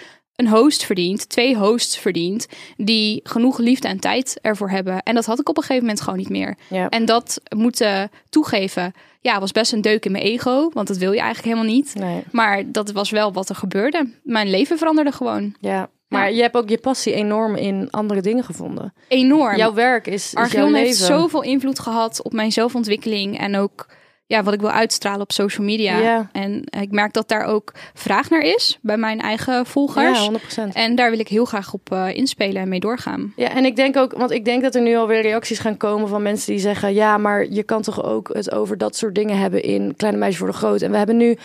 een 0.43 0.51
host 0.51 0.85
verdient, 0.85 1.29
twee 1.29 1.55
hosts 1.57 1.97
verdient, 1.97 2.47
die 2.77 3.19
genoeg 3.23 3.57
liefde 3.57 3.87
en 3.87 3.99
tijd 3.99 4.39
ervoor 4.41 4.69
hebben. 4.69 5.03
En 5.03 5.15
dat 5.15 5.25
had 5.25 5.39
ik 5.39 5.49
op 5.49 5.57
een 5.57 5.63
gegeven 5.63 5.83
moment 5.85 6.01
gewoon 6.03 6.19
niet 6.19 6.29
meer. 6.29 6.57
ja. 6.69 6.89
En 6.89 7.05
dat 7.05 7.41
moeten 7.55 8.11
toegeven, 8.29 8.93
ja, 9.21 9.39
was 9.39 9.51
best 9.51 9.73
een 9.73 9.81
deuk 9.81 10.05
in 10.05 10.11
mijn 10.11 10.23
ego, 10.23 10.69
want 10.73 10.87
dat 10.87 10.97
wil 10.97 11.11
je 11.11 11.19
eigenlijk 11.19 11.47
helemaal 11.55 11.73
niet. 11.75 11.95
Nee, 11.95 12.23
Maar 12.31 12.63
dat 12.71 12.91
was 12.91 13.09
wel 13.09 13.33
wat 13.33 13.49
er 13.49 13.55
gebeurde. 13.55 14.09
Mijn 14.23 14.49
leven 14.49 14.77
veranderde 14.77 15.11
gewoon 15.11 15.55
ja. 15.59 15.89
Maar 16.07 16.31
je 16.33 16.41
hebt 16.41 16.55
ook 16.55 16.69
je 16.69 16.77
passie 16.77 17.13
enorm 17.13 17.55
in 17.55 17.87
andere 17.91 18.21
dingen 18.21 18.43
gevonden. 18.43 18.93
enorm. 19.07 19.57
Jouw 19.57 19.73
werk 19.73 20.07
is, 20.07 20.13
is 20.13 20.31
jouw 20.31 20.43
Archeon 20.43 20.71
leven. 20.71 20.85
heeft 20.85 20.97
zoveel 20.97 21.41
invloed 21.43 21.79
gehad 21.79 22.23
op 22.23 22.33
mijn 22.33 22.51
zelfontwikkeling 22.51 23.39
en 23.39 23.55
ook 23.55 23.87
ja, 24.33 24.43
wat 24.43 24.53
ik 24.53 24.59
wil 24.59 24.71
uitstralen 24.71 25.21
op 25.21 25.31
social 25.31 25.65
media. 25.65 25.97
Ja. 25.97 26.29
En 26.31 26.63
ik 26.79 26.91
merk 26.91 27.13
dat 27.13 27.27
daar 27.27 27.45
ook 27.45 27.73
vraag 27.93 28.29
naar 28.29 28.41
is 28.41 28.79
bij 28.81 28.97
mijn 28.97 29.21
eigen 29.21 29.65
volgers. 29.65 30.25
Ja, 30.25 30.31
100%. 30.69 30.73
en 30.73 30.95
daar 30.95 31.09
wil 31.09 31.19
ik 31.19 31.27
heel 31.27 31.45
graag 31.45 31.73
op 31.73 31.91
eh, 31.91 32.15
inspelen 32.15 32.61
en 32.61 32.69
mee 32.69 32.79
doorgaan. 32.79 33.33
Ja, 33.35 33.49
en 33.49 33.65
ik 33.65 33.75
denk 33.75 33.97
ook, 33.97 34.13
want 34.13 34.31
ik 34.31 34.45
denk 34.45 34.61
dat 34.61 34.75
er 34.75 34.81
nu 34.81 34.95
alweer 34.95 35.21
reacties 35.21 35.59
gaan 35.59 35.77
komen 35.77 36.07
van 36.07 36.21
mensen 36.21 36.51
die 36.51 36.61
zeggen: 36.61 36.93
ja, 36.93 37.17
maar 37.17 37.45
je 37.49 37.63
kan 37.63 37.81
toch 37.81 38.03
ook 38.03 38.29
het 38.33 38.51
over 38.51 38.77
dat 38.77 38.95
soort 38.95 39.15
dingen 39.15 39.37
hebben 39.37 39.63
in 39.63 39.95
Kleine 39.95 40.19
Meisjes 40.19 40.39
worden 40.39 40.57
Groot. 40.57 40.81
En 40.81 40.91
we 40.91 40.97
hebben 40.97 41.17
nu 41.17 41.37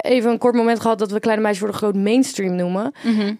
even 0.00 0.30
een 0.30 0.38
kort 0.38 0.54
moment 0.54 0.80
gehad 0.80 0.98
dat 0.98 1.10
we 1.10 1.20
Kleine 1.20 1.42
Meisjes 1.42 1.60
worden 1.62 1.78
Groot 1.78 1.96
mainstream 1.96 2.54
noemen. 2.54 2.92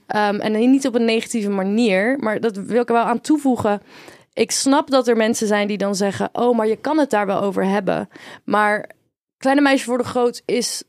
Ehm, 0.07 0.40
en 0.40 0.71
niet 0.71 0.87
op 0.87 0.95
een 0.95 1.04
negatieve 1.04 1.50
manier, 1.50 2.16
maar 2.19 2.40
dat 2.40 2.57
wil 2.57 2.81
ik 2.81 2.88
er 2.88 2.95
wel 2.95 3.04
aan 3.04 3.21
toevoegen. 3.21 3.81
Ik 4.35 4.50
snap 4.50 4.91
dat 4.91 5.09
er 5.09 5.17
mensen 5.17 5.47
zijn 5.47 5.69
die 5.69 5.79
dan 5.79 5.95
zeggen: 5.95 6.29
oh, 6.33 6.57
maar 6.57 6.67
je 6.67 6.76
kan 6.76 6.99
het 6.99 7.11
daar 7.11 7.26
wel 7.26 7.41
over 7.41 7.64
hebben. 7.64 8.09
Maar 8.45 8.91
Kleine 9.38 9.62
Meisjes 9.62 9.87
worden 9.87 10.07
Groot 10.07 10.43
is 10.45 10.83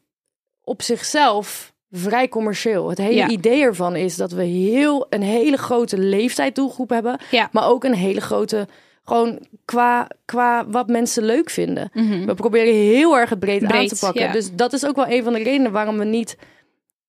op 0.63 0.81
zichzelf 0.81 1.73
vrij 1.91 2.27
commercieel. 2.29 2.89
Het 2.89 2.97
hele 2.97 3.15
Ja. 3.15 3.27
idee 3.27 3.61
ervan 3.61 3.95
is 3.95 4.15
dat 4.15 4.31
we 4.31 4.43
heel 4.43 5.05
een 5.09 5.21
hele 5.21 5.57
grote 5.57 5.97
leeftijdsdoelgroep 5.97 6.89
hebben, 6.89 7.19
Ja. 7.31 7.49
maar 7.51 7.67
ook 7.67 7.83
een 7.83 7.93
hele 7.93 8.21
grote 8.21 8.67
gewoon 9.03 9.39
qua, 9.65 10.07
qua 10.25 10.67
wat 10.67 10.87
mensen 10.87 11.23
leuk 11.23 11.49
vinden. 11.49 11.89
We 12.25 12.33
proberen 12.35 12.73
heel 12.73 13.17
erg 13.17 13.29
het 13.29 13.39
breed, 13.39 13.63
aan 13.63 13.77
Mhm. 13.77 13.87
Te 13.87 13.97
pakken. 13.99 14.21
ja. 14.21 14.31
Dus 14.31 14.51
dat 14.53 14.73
is 14.73 14.85
ook 14.85 14.95
wel 14.95 15.07
een 15.07 15.23
van 15.23 15.33
de 15.33 15.43
redenen 15.43 15.71
waarom 15.71 15.97
we 15.97 16.05
niet 16.05 16.37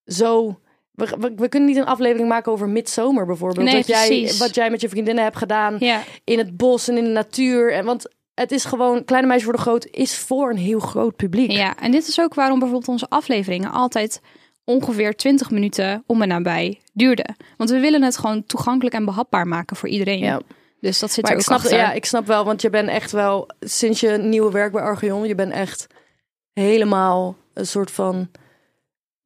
zo. 0.05 0.59
We, 0.97 1.15
we, 1.19 1.33
we 1.35 1.49
kunnen 1.49 1.69
niet 1.69 1.77
een 1.77 1.85
aflevering 1.85 2.29
maken 2.29 2.51
over 2.51 2.69
midzomer 2.69 3.25
bijvoorbeeld. 3.25 3.65
Nee, 3.65 3.75
dat 3.75 3.87
jij, 3.87 4.31
wat 4.37 4.55
jij 4.55 4.69
met 4.69 4.81
je 4.81 4.89
vriendinnen 4.89 5.23
hebt 5.23 5.37
gedaan 5.37 5.75
Ja, 5.79 6.03
in 6.23 6.37
het 6.37 6.57
bos 6.57 6.87
en 6.87 6.97
in 6.97 7.03
de 7.03 7.09
natuur. 7.09 7.73
En 7.73 7.85
want 7.85 8.09
het 8.33 8.51
is 8.51 8.65
gewoon, 8.65 9.03
Kleine 9.05 9.27
Meisjes 9.27 9.45
worden 9.45 9.65
groot, 9.65 9.87
is 9.91 10.17
voor 10.17 10.49
een 10.49 10.57
heel 10.57 10.79
groot 10.79 11.15
publiek. 11.15 11.51
ja, 11.51 11.77
en 11.77 11.91
dit 11.91 12.07
is 12.07 12.19
ook 12.19 12.33
waarom 12.33 12.59
bijvoorbeeld 12.59 12.89
onze 12.89 13.09
afleveringen 13.09 13.71
altijd 13.71 14.21
ongeveer 14.63 15.15
20 15.15 15.51
minuten 15.51 16.03
om 16.05 16.21
en 16.21 16.27
nabij 16.27 16.79
duurden. 16.93 17.35
Want 17.57 17.69
we 17.69 17.79
willen 17.79 18.01
het 18.03 18.17
gewoon 18.17 18.43
toegankelijk 18.45 18.95
en 18.95 19.05
behapbaar 19.05 19.47
maken 19.47 19.75
voor 19.75 19.89
iedereen. 19.89 20.19
Ja. 20.19 20.41
Dus 20.79 20.99
dat 20.99 21.11
zit 21.11 21.23
Maar 21.23 21.31
er 21.31 21.37
ik 21.37 21.43
ook 21.43 21.53
snap, 21.55 21.71
achter. 21.71 21.77
ja, 21.87 21.93
ik 21.93 22.05
snap 22.05 22.25
wel, 22.27 22.45
want 22.45 22.61
je 22.61 22.69
bent 22.69 22.89
echt 22.89 23.11
wel, 23.11 23.49
sinds 23.59 23.99
je 23.99 24.09
nieuwe 24.17 24.51
werk 24.51 24.71
bij 24.71 24.81
Archeon, 24.81 25.27
je 25.27 25.35
bent 25.35 25.51
echt 25.51 25.87
helemaal 26.53 27.35
een 27.53 27.67
soort 27.67 27.91
van, 27.91 28.29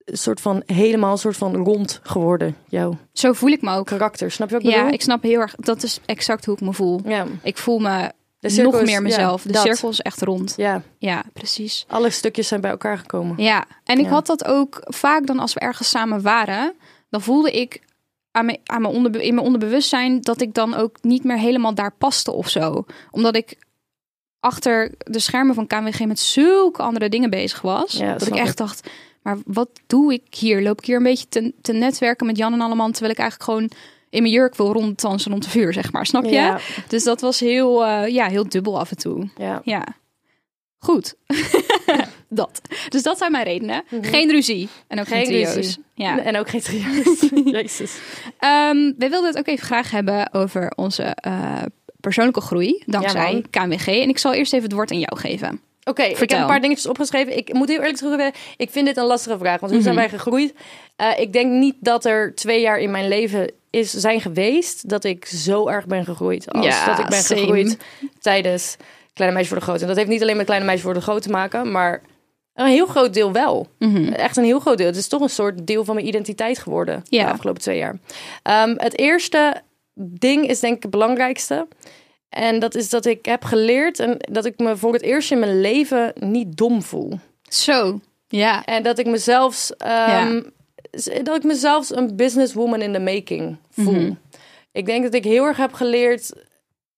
een 0.05 0.17
soort 0.17 0.41
van, 0.41 0.63
helemaal 0.65 1.11
een 1.11 1.17
soort 1.17 1.37
van 1.37 1.55
rond 1.55 1.99
geworden, 2.03 2.55
jouw 2.69 2.97
Zo 3.13 3.33
voel 3.33 3.49
ik 3.49 3.61
me 3.61 3.75
ook. 3.75 3.85
karakter. 3.85 4.31
Snap 4.31 4.49
je 4.49 4.55
wat 4.55 4.63
ik 4.63 4.69
Ja, 4.69 4.77
bedoel? 4.77 4.93
ik 4.93 5.01
snap 5.01 5.23
heel 5.23 5.39
erg. 5.39 5.55
Dat 5.55 5.83
is 5.83 5.99
exact 6.05 6.45
hoe 6.45 6.55
ik 6.55 6.61
me 6.61 6.73
voel. 6.73 7.01
Ja, 7.05 7.25
Ik 7.43 7.57
voel 7.57 7.79
me 7.79 8.11
de 8.39 8.49
cirkel 8.49 8.71
nog 8.71 8.81
is- 8.81 8.89
meer 8.89 9.01
mezelf. 9.01 9.41
de 9.41 9.51
dat. 9.51 9.61
cirkel 9.61 9.89
is 9.89 9.99
echt 9.99 10.21
rond. 10.21 10.53
Ja, 10.57 10.81
Ja, 10.97 11.23
precies. 11.33 11.85
alle 11.87 12.09
stukjes 12.09 12.47
zijn 12.47 12.61
bij 12.61 12.71
elkaar 12.71 12.97
gekomen. 12.97 13.43
Ja, 13.43 13.65
en 13.83 13.99
ik 13.99 14.05
Ja. 14.05 14.11
had 14.11 14.25
dat 14.25 14.45
ook 14.45 14.79
vaak 14.83 15.25
dan 15.27 15.39
als 15.39 15.53
we 15.53 15.59
ergens 15.59 15.89
samen 15.89 16.21
waren, 16.21 16.73
dan 17.09 17.21
voelde 17.21 17.51
ik 17.51 17.81
aan 18.31 18.45
mijn, 18.45 18.59
aan 18.65 18.81
mijn 18.81 18.93
onderbe- 18.93 19.23
in 19.25 19.33
mijn 19.33 19.45
onderbewustzijn 19.45 20.21
dat 20.21 20.41
ik 20.41 20.53
dan 20.53 20.73
ook 20.73 20.97
niet 21.01 21.23
meer 21.23 21.37
helemaal 21.37 21.73
daar 21.73 21.93
paste 21.97 22.31
of 22.31 22.49
zo. 22.49 22.85
Omdat 23.11 23.35
ik 23.35 23.57
achter 24.39 24.91
de 24.97 25.19
schermen 25.19 25.55
van 25.55 25.67
KWG 25.67 26.05
met 26.05 26.19
zulke 26.19 26.81
andere 26.81 27.09
dingen 27.09 27.29
bezig 27.29 27.61
was. 27.61 27.91
Ja, 27.91 28.11
dat 28.11 28.21
ik 28.21 28.27
snap 28.27 28.39
echt 28.39 28.57
dacht, 28.57 28.89
maar 29.21 29.37
wat 29.45 29.69
doe 29.87 30.13
ik 30.13 30.35
hier? 30.35 30.61
Loop 30.61 30.79
ik 30.79 30.85
hier 30.85 30.97
een 30.97 31.03
beetje 31.03 31.27
te, 31.29 31.53
te 31.61 31.73
netwerken 31.73 32.25
met 32.27 32.37
Jan 32.37 32.53
en 32.53 32.61
Alleman, 32.61 32.91
terwijl 32.91 33.13
ik 33.13 33.19
eigenlijk 33.19 33.49
gewoon 33.51 33.69
in 34.09 34.21
mijn 34.21 34.33
jurk 34.33 34.55
wil 34.55 34.73
ronddansen 34.73 35.31
rond 35.31 35.43
de 35.43 35.49
vuur, 35.49 35.73
zeg 35.73 35.91
maar. 35.91 36.05
Snap 36.05 36.23
je? 36.23 36.31
Ja, 36.31 36.59
Dus 36.87 37.03
dat 37.03 37.21
was 37.21 37.39
heel, 37.39 37.85
eh, 37.85 38.07
ja, 38.07 38.27
heel 38.27 38.49
dubbel 38.49 38.79
af 38.79 38.91
en 38.91 38.97
toe. 38.97 39.29
ja. 39.37 39.61
Ja. 39.63 39.83
Goed. 40.83 41.13
dat. 42.29 42.61
Dus 42.89 43.03
dat 43.03 43.17
zijn 43.17 43.31
mijn 43.31 43.43
redenen. 43.43 43.83
Geen 44.01 44.29
ruzie. 44.31 44.69
En 44.87 44.99
ook 44.99 45.07
geen, 45.07 45.17
Mhm. 45.21 45.27
Geen 45.31 45.45
trio's. 45.51 45.77
Ja. 45.93 46.19
En 46.23 46.37
ook 46.37 46.49
geen 46.49 46.61
trio's. 46.61 47.29
Jezus. 47.61 47.97
Ehm, 48.39 48.77
we 48.97 49.09
wilden 49.09 49.25
het 49.25 49.37
ook 49.37 49.47
even 49.47 49.65
graag 49.65 49.91
hebben 49.91 50.33
over 50.33 50.71
onze 50.75 51.03
eh, 51.03 51.61
persoonlijke 51.99 52.41
groei. 52.41 52.83
Dankzij. 52.85 53.43
KMWG. 53.49 53.87
En 53.87 54.09
ik 54.09 54.17
zal 54.17 54.33
eerst 54.33 54.53
even 54.53 54.65
het 54.65 54.73
woord 54.75 54.91
aan 54.91 54.99
jou 54.99 55.17
geven. 55.19 55.61
Oké, 55.83 56.03
ik 56.03 56.17
heb 56.17 56.31
een 56.31 56.45
paar 56.45 56.61
dingetjes 56.61 56.87
opgeschreven. 56.87 57.37
Ik 57.37 57.53
moet 57.53 57.67
heel 57.67 57.79
eerlijk 57.79 57.97
zeggen, 57.97 58.31
ik 58.57 58.69
vind 58.69 58.85
dit 58.85 58.97
een 58.97 59.05
lastige 59.05 59.37
vraag. 59.37 59.59
Want 59.59 59.71
hoe 59.71 59.81
zijn 59.81 59.95
Mhm. 59.95 60.03
wij 60.03 60.17
gegroeid? 60.19 60.53
Eh, 60.95 61.19
ik 61.19 61.33
denk 61.33 61.51
niet 61.51 61.75
dat 61.79 62.05
er 62.05 62.35
twee 62.35 62.61
jaar 62.61 62.79
in 62.79 62.91
mijn 62.91 63.07
leven 63.07 63.51
is, 63.69 63.91
zijn 63.91 64.21
geweest 64.21 64.89
dat 64.89 65.03
ik 65.03 65.25
zo 65.25 65.67
erg 65.67 65.85
ben 65.85 66.05
gegroeid. 66.05 66.51
Als 66.53 66.65
Ja, 66.65 66.85
dat 66.85 66.99
ik 66.99 67.07
ben 67.07 67.17
same. 67.21 67.39
gegroeid 67.39 67.77
tijdens 68.19 68.75
Kleine 69.13 69.35
Meisje 69.35 69.51
voor 69.51 69.59
de 69.59 69.65
Groot. 69.65 69.81
En 69.81 69.87
dat 69.87 69.95
heeft 69.95 70.09
niet 70.09 70.21
alleen 70.21 70.37
met 70.37 70.45
Kleine 70.45 70.65
Meisje 70.65 70.83
voor 70.83 70.93
de 70.93 71.01
Groot 71.01 71.21
te 71.21 71.29
maken, 71.29 71.71
maar 71.71 72.01
een 72.53 72.67
heel 72.67 72.85
groot 72.85 73.13
deel 73.13 73.31
wel. 73.31 73.67
Mhm. 73.79 74.11
Echt 74.13 74.37
een 74.37 74.43
heel 74.43 74.59
groot 74.59 74.77
deel. 74.77 74.87
Het 74.87 74.95
is 74.95 75.07
toch 75.07 75.21
een 75.21 75.29
soort 75.29 75.67
deel 75.67 75.85
van 75.85 75.95
mijn 75.95 76.07
identiteit 76.07 76.59
geworden 76.59 77.03
Ja. 77.09 77.25
de 77.25 77.31
afgelopen 77.31 77.61
twee 77.61 77.77
jaar. 77.77 77.95
Ehm, 78.43 78.73
het 78.77 78.97
eerste 78.99 79.61
ding 79.93 80.47
is 80.49 80.59
denk 80.59 80.75
ik 80.75 80.81
het 80.81 80.91
belangrijkste. 80.91 81.67
En 82.31 82.59
dat 82.59 82.75
is 82.75 82.89
dat 82.89 83.05
ik 83.05 83.25
heb 83.25 83.43
geleerd 83.43 83.99
en 83.99 84.17
dat 84.31 84.45
ik 84.45 84.59
me 84.59 84.77
voor 84.77 84.93
het 84.93 85.01
eerst 85.01 85.31
in 85.31 85.39
mijn 85.39 85.61
leven 85.61 86.13
niet 86.19 86.57
dom 86.57 86.81
voel. 86.81 87.19
Zo. 87.49 87.99
Ja. 88.27 88.65
En 88.65 88.83
dat 88.83 88.99
ik 88.99 89.05
mezelf, 89.05 89.69
ehm, 89.77 90.41
dat 91.23 91.35
ik 91.35 91.43
mezelf 91.43 91.89
een 91.89 92.15
businesswoman 92.15 92.81
in 92.81 92.93
the 92.93 92.99
making 92.99 93.57
voel. 93.71 93.93
Mhm. 93.93 94.13
Ik 94.71 94.85
denk 94.85 95.03
dat 95.03 95.13
ik 95.13 95.23
heel 95.23 95.45
erg 95.45 95.57
heb 95.57 95.73
geleerd. 95.73 96.31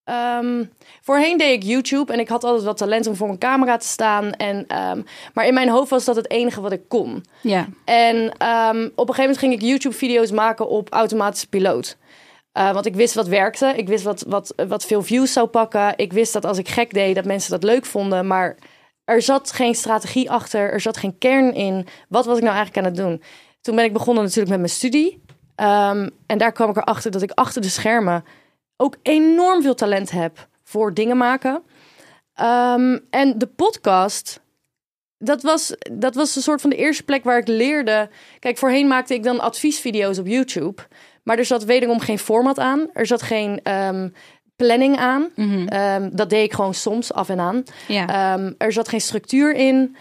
ehm, 0.04 0.64
voorheen 1.02 1.38
deed 1.38 1.52
ik 1.52 1.64
YouTube 1.64 2.14
en 2.14 2.20
ik 2.20 2.28
had 2.28 2.44
altijd 2.44 2.64
wat 2.64 2.78
talent 2.78 3.08
om 3.08 3.16
voor 3.16 3.30
een 3.30 3.38
camera 3.38 3.78
te 3.78 3.88
staan. 3.88 4.32
En, 4.32 4.66
ehm, 4.68 5.02
maar 5.34 5.48
in 5.48 5.54
mijn 5.54 5.70
hoofd 5.70 5.90
was 5.90 6.06
dat 6.06 6.16
het 6.16 6.32
enige 6.32 6.62
wat 6.62 6.72
ik 6.72 6.82
kon. 6.88 7.26
Ja. 7.42 7.68
En 7.86 8.26
op 8.26 8.40
een 8.40 8.92
gegeven 8.96 9.22
moment 9.22 9.38
ging 9.38 9.54
ik 9.54 9.62
YouTube-video's 9.62 10.32
maken 10.32 10.70
op 10.70 10.90
automatische 10.90 11.48
piloot. 11.48 11.98
Eh, 12.54 12.74
want 12.74 12.86
ik 12.86 12.96
wist 12.96 13.14
wat 13.14 13.28
werkte. 13.28 13.74
Ik 13.76 13.88
wist 13.88 14.04
wat, 14.04 14.24
wat, 14.28 14.54
wat 14.68 14.86
veel 14.86 15.02
views 15.02 15.34
zou 15.34 15.48
pakken. 15.48 15.94
Ik 15.98 16.14
wist 16.14 16.34
dat 16.34 16.46
als 16.46 16.58
ik 16.58 16.70
gek 16.70 16.94
deed, 16.94 17.16
dat 17.16 17.26
mensen 17.26 17.52
dat 17.52 17.64
leuk 17.64 17.86
vonden. 17.86 18.28
Maar 18.28 18.58
er 19.06 19.22
zat 19.22 19.52
geen 19.52 19.76
strategie 19.76 20.32
achter. 20.32 20.72
Er 20.72 20.82
zat 20.82 20.98
geen 20.98 21.18
kern 21.18 21.54
in. 21.54 21.88
Wat 22.10 22.26
was 22.26 22.38
ik 22.38 22.44
nou 22.44 22.56
eigenlijk 22.56 22.86
aan 22.86 22.94
het 22.94 23.02
doen? 23.02 23.22
Toen 23.62 23.76
ben 23.76 23.86
ik 23.86 23.94
begonnen 23.94 24.24
natuurlijk 24.24 24.50
met 24.50 24.60
mijn 24.60 24.72
studie. 24.72 25.22
Ehm, 25.56 26.10
en 26.26 26.38
daar 26.38 26.52
kwam 26.52 26.70
ik 26.70 26.78
erachter 26.78 27.12
dat 27.12 27.22
ik 27.22 27.32
achter 27.32 27.62
de 27.62 27.70
schermen 27.70 28.24
ook 28.78 28.98
enorm 29.02 29.62
veel 29.62 29.76
talent 29.76 30.12
heb 30.12 30.48
voor 30.64 30.94
dingen 30.94 31.18
maken. 31.18 31.64
Ehm, 32.34 33.00
en 33.10 33.38
de 33.38 33.48
podcast, 33.48 34.42
dat 35.18 35.42
was, 35.42 35.76
dat 35.92 36.16
was 36.16 36.36
een 36.36 36.42
soort 36.42 36.62
van 36.62 36.70
de 36.70 36.76
eerste 36.76 37.04
plek 37.04 37.24
waar 37.24 37.38
ik 37.38 37.48
leerde. 37.48 38.10
Kijk, 38.40 38.58
voorheen 38.58 38.88
maakte 38.88 39.14
ik 39.14 39.24
dan 39.24 39.40
adviesvideo's 39.40 40.18
op 40.18 40.28
YouTube. 40.28 40.82
Maar 41.24 41.38
er 41.38 41.46
zat 41.46 41.64
wederom 41.64 42.00
geen 42.00 42.20
format 42.20 42.60
aan. 42.60 42.90
Er 42.94 43.06
zat 43.06 43.22
geen 43.22 43.60
ehm, 43.64 44.10
planning 44.56 44.98
aan. 44.98 45.30
Mhm. 45.36 45.68
Ehm, 45.68 46.10
dat 46.12 46.30
deed 46.30 46.44
ik 46.44 46.54
gewoon 46.54 46.74
soms 46.74 47.14
af 47.14 47.30
en 47.30 47.40
aan. 47.40 47.64
Ja. 47.88 48.08
Ehm, 48.08 48.52
er 48.58 48.72
zat 48.72 48.88
geen 48.88 49.02
structuur 49.02 49.54
in. 49.56 49.96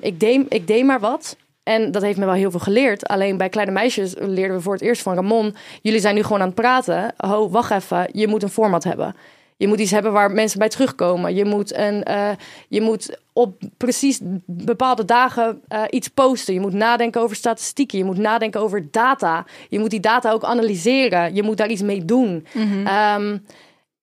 Ik, 0.00 0.20
deed, 0.20 0.46
ik 0.48 0.66
deed 0.66 0.84
maar 0.84 1.00
wat. 1.00 1.36
En 1.64 1.90
dat 1.90 2.02
heeft 2.02 2.18
me 2.18 2.24
wel 2.24 2.34
heel 2.34 2.50
veel 2.50 2.60
geleerd. 2.60 3.06
Alleen 3.06 3.36
bij 3.36 3.48
Kleine 3.48 3.72
Meisjes 3.72 4.14
leerden 4.18 4.56
we 4.56 4.62
voor 4.62 4.72
het 4.72 4.82
eerst 4.82 5.02
van 5.02 5.14
Ramon... 5.14 5.56
jullie 5.82 6.00
zijn 6.00 6.14
nu 6.14 6.22
gewoon 6.22 6.40
aan 6.40 6.46
het 6.46 6.54
praten. 6.54 7.14
Ho, 7.16 7.50
wacht 7.50 7.70
even. 7.70 8.08
Je 8.12 8.26
moet 8.26 8.42
een 8.42 8.48
format 8.48 8.84
hebben. 8.84 9.16
Je 9.56 9.68
moet 9.68 9.80
iets 9.80 9.90
hebben 9.90 10.12
waar 10.12 10.30
mensen 10.30 10.58
bij 10.58 10.68
terugkomen. 10.68 11.34
Je 11.34 11.44
moet, 11.44 11.76
een, 11.76 12.02
eh, 12.02 12.30
je 12.68 12.80
moet 12.80 13.18
op 13.32 13.62
precies 13.76 14.20
bepaalde 14.46 15.04
dagen 15.04 15.62
eh, 15.68 15.82
iets 15.90 16.08
posten. 16.08 16.54
Je 16.54 16.60
moet 16.60 16.72
nadenken 16.72 17.20
over 17.20 17.36
statistieken. 17.36 17.98
Je 17.98 18.04
moet 18.04 18.18
nadenken 18.18 18.60
over 18.60 18.90
data. 18.90 19.44
Je 19.68 19.78
moet 19.78 19.90
die 19.90 20.00
data 20.00 20.32
ook 20.32 20.44
analyseren. 20.44 21.34
Je 21.34 21.42
moet 21.42 21.56
daar 21.56 21.68
iets 21.68 21.82
mee 21.82 22.04
doen. 22.04 22.46
Mhm. 22.52 22.86
Ehm, 22.86 23.38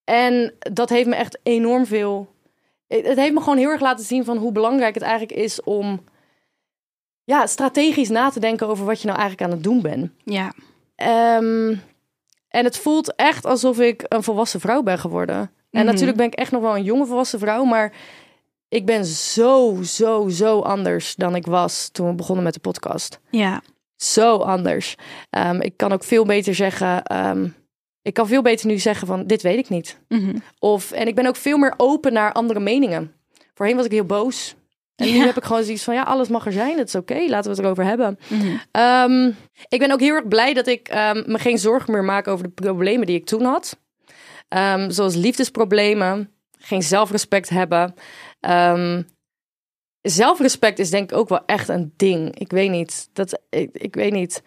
en 0.04 0.54
dat 0.60 0.90
heeft 0.90 1.08
me 1.08 1.16
echt 1.16 1.40
enorm 1.44 1.86
veel. 1.86 2.30
Het 2.88 3.18
heeft 3.18 3.34
me 3.34 3.40
gewoon 3.40 3.58
heel 3.58 3.70
erg 3.70 3.82
laten 3.82 4.06
zien 4.06 4.26
van 4.26 4.38
hoe 4.38 4.52
belangrijk 4.52 4.94
het 4.94 5.04
eigenlijk 5.04 5.40
is 5.40 5.64
om 5.64 6.02
ja, 7.24 7.46
strategisch 7.46 8.10
na 8.10 8.30
te 8.30 8.40
denken 8.40 8.68
over 8.68 8.86
wat 8.86 9.02
je 9.02 9.08
nou 9.08 9.20
eigenlijk 9.20 9.50
aan 9.50 9.58
het 9.58 9.66
doen 9.66 9.82
bent. 9.82 10.12
ja. 10.24 10.54
Ehm, 10.96 11.76
en 12.52 12.64
het 12.64 12.78
voelt 12.78 13.16
echt 13.16 13.46
alsof 13.46 13.80
ik 13.80 14.06
een 14.08 14.24
volwassen 14.24 14.60
vrouw 14.60 14.82
ben 14.84 15.00
geworden. 15.00 15.38
En 15.38 15.50
Mhm. 15.72 15.86
natuurlijk 15.86 16.18
ben 16.18 16.26
ik 16.28 16.34
echt 16.34 16.52
nog 16.52 16.62
wel 16.62 16.76
een 16.76 16.84
jonge 16.84 17.06
volwassen 17.06 17.40
vrouw, 17.40 17.64
maar 17.64 17.94
ik 18.70 18.86
ben 18.86 19.06
zo, 19.06 19.78
zo, 19.84 20.30
zo 20.30 20.60
anders 20.60 21.16
dan 21.16 21.36
ik 21.36 21.46
was 21.46 21.90
toen 21.90 22.08
we 22.08 22.14
begonnen 22.14 22.44
met 22.44 22.54
de 22.54 22.60
podcast 22.60 23.20
Ja. 23.30 23.62
zo 23.96 24.38
anders. 24.38 24.96
Ehm, 25.30 25.62
ik 25.62 25.78
kan 25.78 25.92
ook 25.92 26.04
veel 26.04 26.26
beter 26.26 26.56
zeggen. 26.56 27.04
ehm, 27.04 27.48
ik 28.02 28.14
kan 28.14 28.28
veel 28.28 28.42
beter 28.42 28.68
nu 28.68 28.78
zeggen 28.80 29.08
van 29.08 29.28
dit 29.28 29.42
weet 29.42 29.58
ik 29.58 29.70
niet. 29.70 30.00
Mhm. 30.08 30.36
Of 30.60 30.92
en 30.92 31.08
ik 31.08 31.16
ben 31.16 31.26
ook 31.26 31.36
veel 31.36 31.58
meer 31.58 31.74
open 31.78 32.14
naar 32.14 32.34
andere 32.34 32.60
meningen. 32.60 33.14
Voorheen 33.54 33.76
was 33.76 33.86
ik 33.86 33.92
heel 33.92 34.06
boos. 34.06 34.56
En 34.96 35.08
nu 35.08 35.14
Ja. 35.18 35.26
heb 35.26 35.38
ik 35.38 35.44
gewoon 35.44 35.64
zoiets 35.64 35.84
van 35.84 35.94
ja, 35.94 36.04
alles 36.04 36.28
mag 36.28 36.46
er 36.46 36.52
zijn. 36.52 36.78
Het 36.78 36.88
is 36.88 36.96
oké, 36.96 37.26
laten 37.28 37.52
we 37.52 37.58
het 37.58 37.66
erover 37.66 37.84
hebben. 37.86 38.20
Mhm. 38.28 38.58
Ehm, 38.72 39.32
ik 39.68 39.80
ben 39.80 39.92
ook 39.92 40.00
heel 40.00 40.16
erg 40.16 40.28
blij 40.28 40.54
dat 40.54 40.68
ik 40.68 40.88
ehm, 40.88 41.24
me 41.26 41.40
geen 41.40 41.58
zorgen 41.60 41.92
meer 41.94 42.04
maak 42.04 42.28
over 42.28 42.44
de 42.46 42.52
problemen 42.62 43.08
die 43.08 43.16
ik 43.16 43.26
toen 43.26 43.44
had. 43.44 43.80
Ehm, 44.48 44.90
zoals 44.90 45.16
liefdesproblemen, 45.16 46.32
geen 46.58 46.84
zelfrespect 46.84 47.50
hebben. 47.50 47.94
Zelfrespect 50.02 50.80
is 50.80 50.90
denk 50.90 51.12
ik 51.12 51.18
ook 51.18 51.30
wel 51.30 51.46
echt 51.46 51.68
een 51.70 51.94
ding. 51.96 52.40
Ik 52.40 52.52
weet 52.52 52.70
niet. 52.70 53.10
Dat, 53.14 53.42
ik, 53.50 53.70
ik 53.74 53.96
weet 53.96 54.12
niet. 54.12 54.44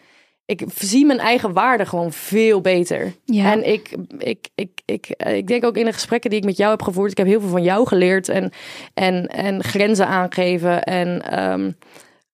Ik 0.46 0.64
zie 0.74 1.06
mijn 1.06 1.18
eigen 1.18 1.52
waarde 1.52 1.86
gewoon 1.86 2.12
veel 2.12 2.60
beter. 2.60 3.14
Ja. 3.24 3.52
En 3.52 3.68
ik, 3.68 3.96
ik, 4.18 4.48
ik, 4.54 4.80
ik, 4.84 5.06
ik 5.26 5.46
denk 5.46 5.64
ook 5.64 5.76
in 5.76 5.84
de 5.84 5.92
gesprekken 5.92 6.30
die 6.30 6.38
ik 6.38 6.44
met 6.44 6.56
jou 6.56 6.70
heb 6.70 6.82
gevoerd, 6.82 7.10
ik 7.10 7.16
heb 7.16 7.26
heel 7.26 7.40
veel 7.40 7.48
van 7.48 7.62
jou 7.62 7.86
geleerd 7.86 8.28
en, 8.28 8.50
en, 8.94 9.26
en 9.26 9.64
grenzen 9.64 10.06
aangeven. 10.06 10.82
En 10.82 11.22
ehm, 11.30 11.70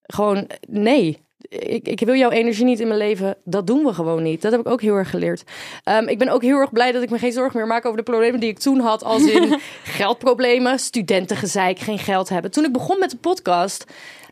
gewoon, 0.02 0.50
nee, 0.68 1.18
ik, 1.50 1.88
ik 1.88 2.00
wil 2.00 2.14
jouw 2.14 2.30
energie 2.30 2.64
niet 2.64 2.80
in 2.80 2.86
mijn 2.86 2.98
leven. 2.98 3.36
Dat 3.44 3.66
doen 3.66 3.84
we 3.84 3.92
gewoon 3.94 4.22
niet. 4.22 4.42
Dat 4.42 4.52
heb 4.52 4.60
ik 4.60 4.68
ook 4.68 4.80
heel 4.80 4.94
erg 4.94 5.10
geleerd. 5.10 5.42
Ehm, 5.84 6.08
ik 6.08 6.18
ben 6.18 6.28
ook 6.28 6.42
heel 6.42 6.58
erg 6.58 6.72
blij 6.72 6.92
dat 6.92 7.02
ik 7.02 7.10
me 7.10 7.18
geen 7.18 7.32
zorgen 7.32 7.56
meer 7.58 7.66
maak 7.66 7.84
over 7.84 7.96
de 7.96 8.02
problemen 8.02 8.40
die 8.40 8.48
ik 8.48 8.58
toen 8.58 8.80
had. 8.80 9.04
Als 9.04 9.22
in 9.22 9.58
geldproblemen, 9.84 10.78
studentengezeik, 10.78 11.78
geen 11.78 11.98
geld 11.98 12.28
hebben. 12.28 12.50
Toen 12.50 12.64
ik 12.64 12.72
begon 12.72 12.98
met 12.98 13.10
de 13.10 13.16
podcast, 13.16 13.84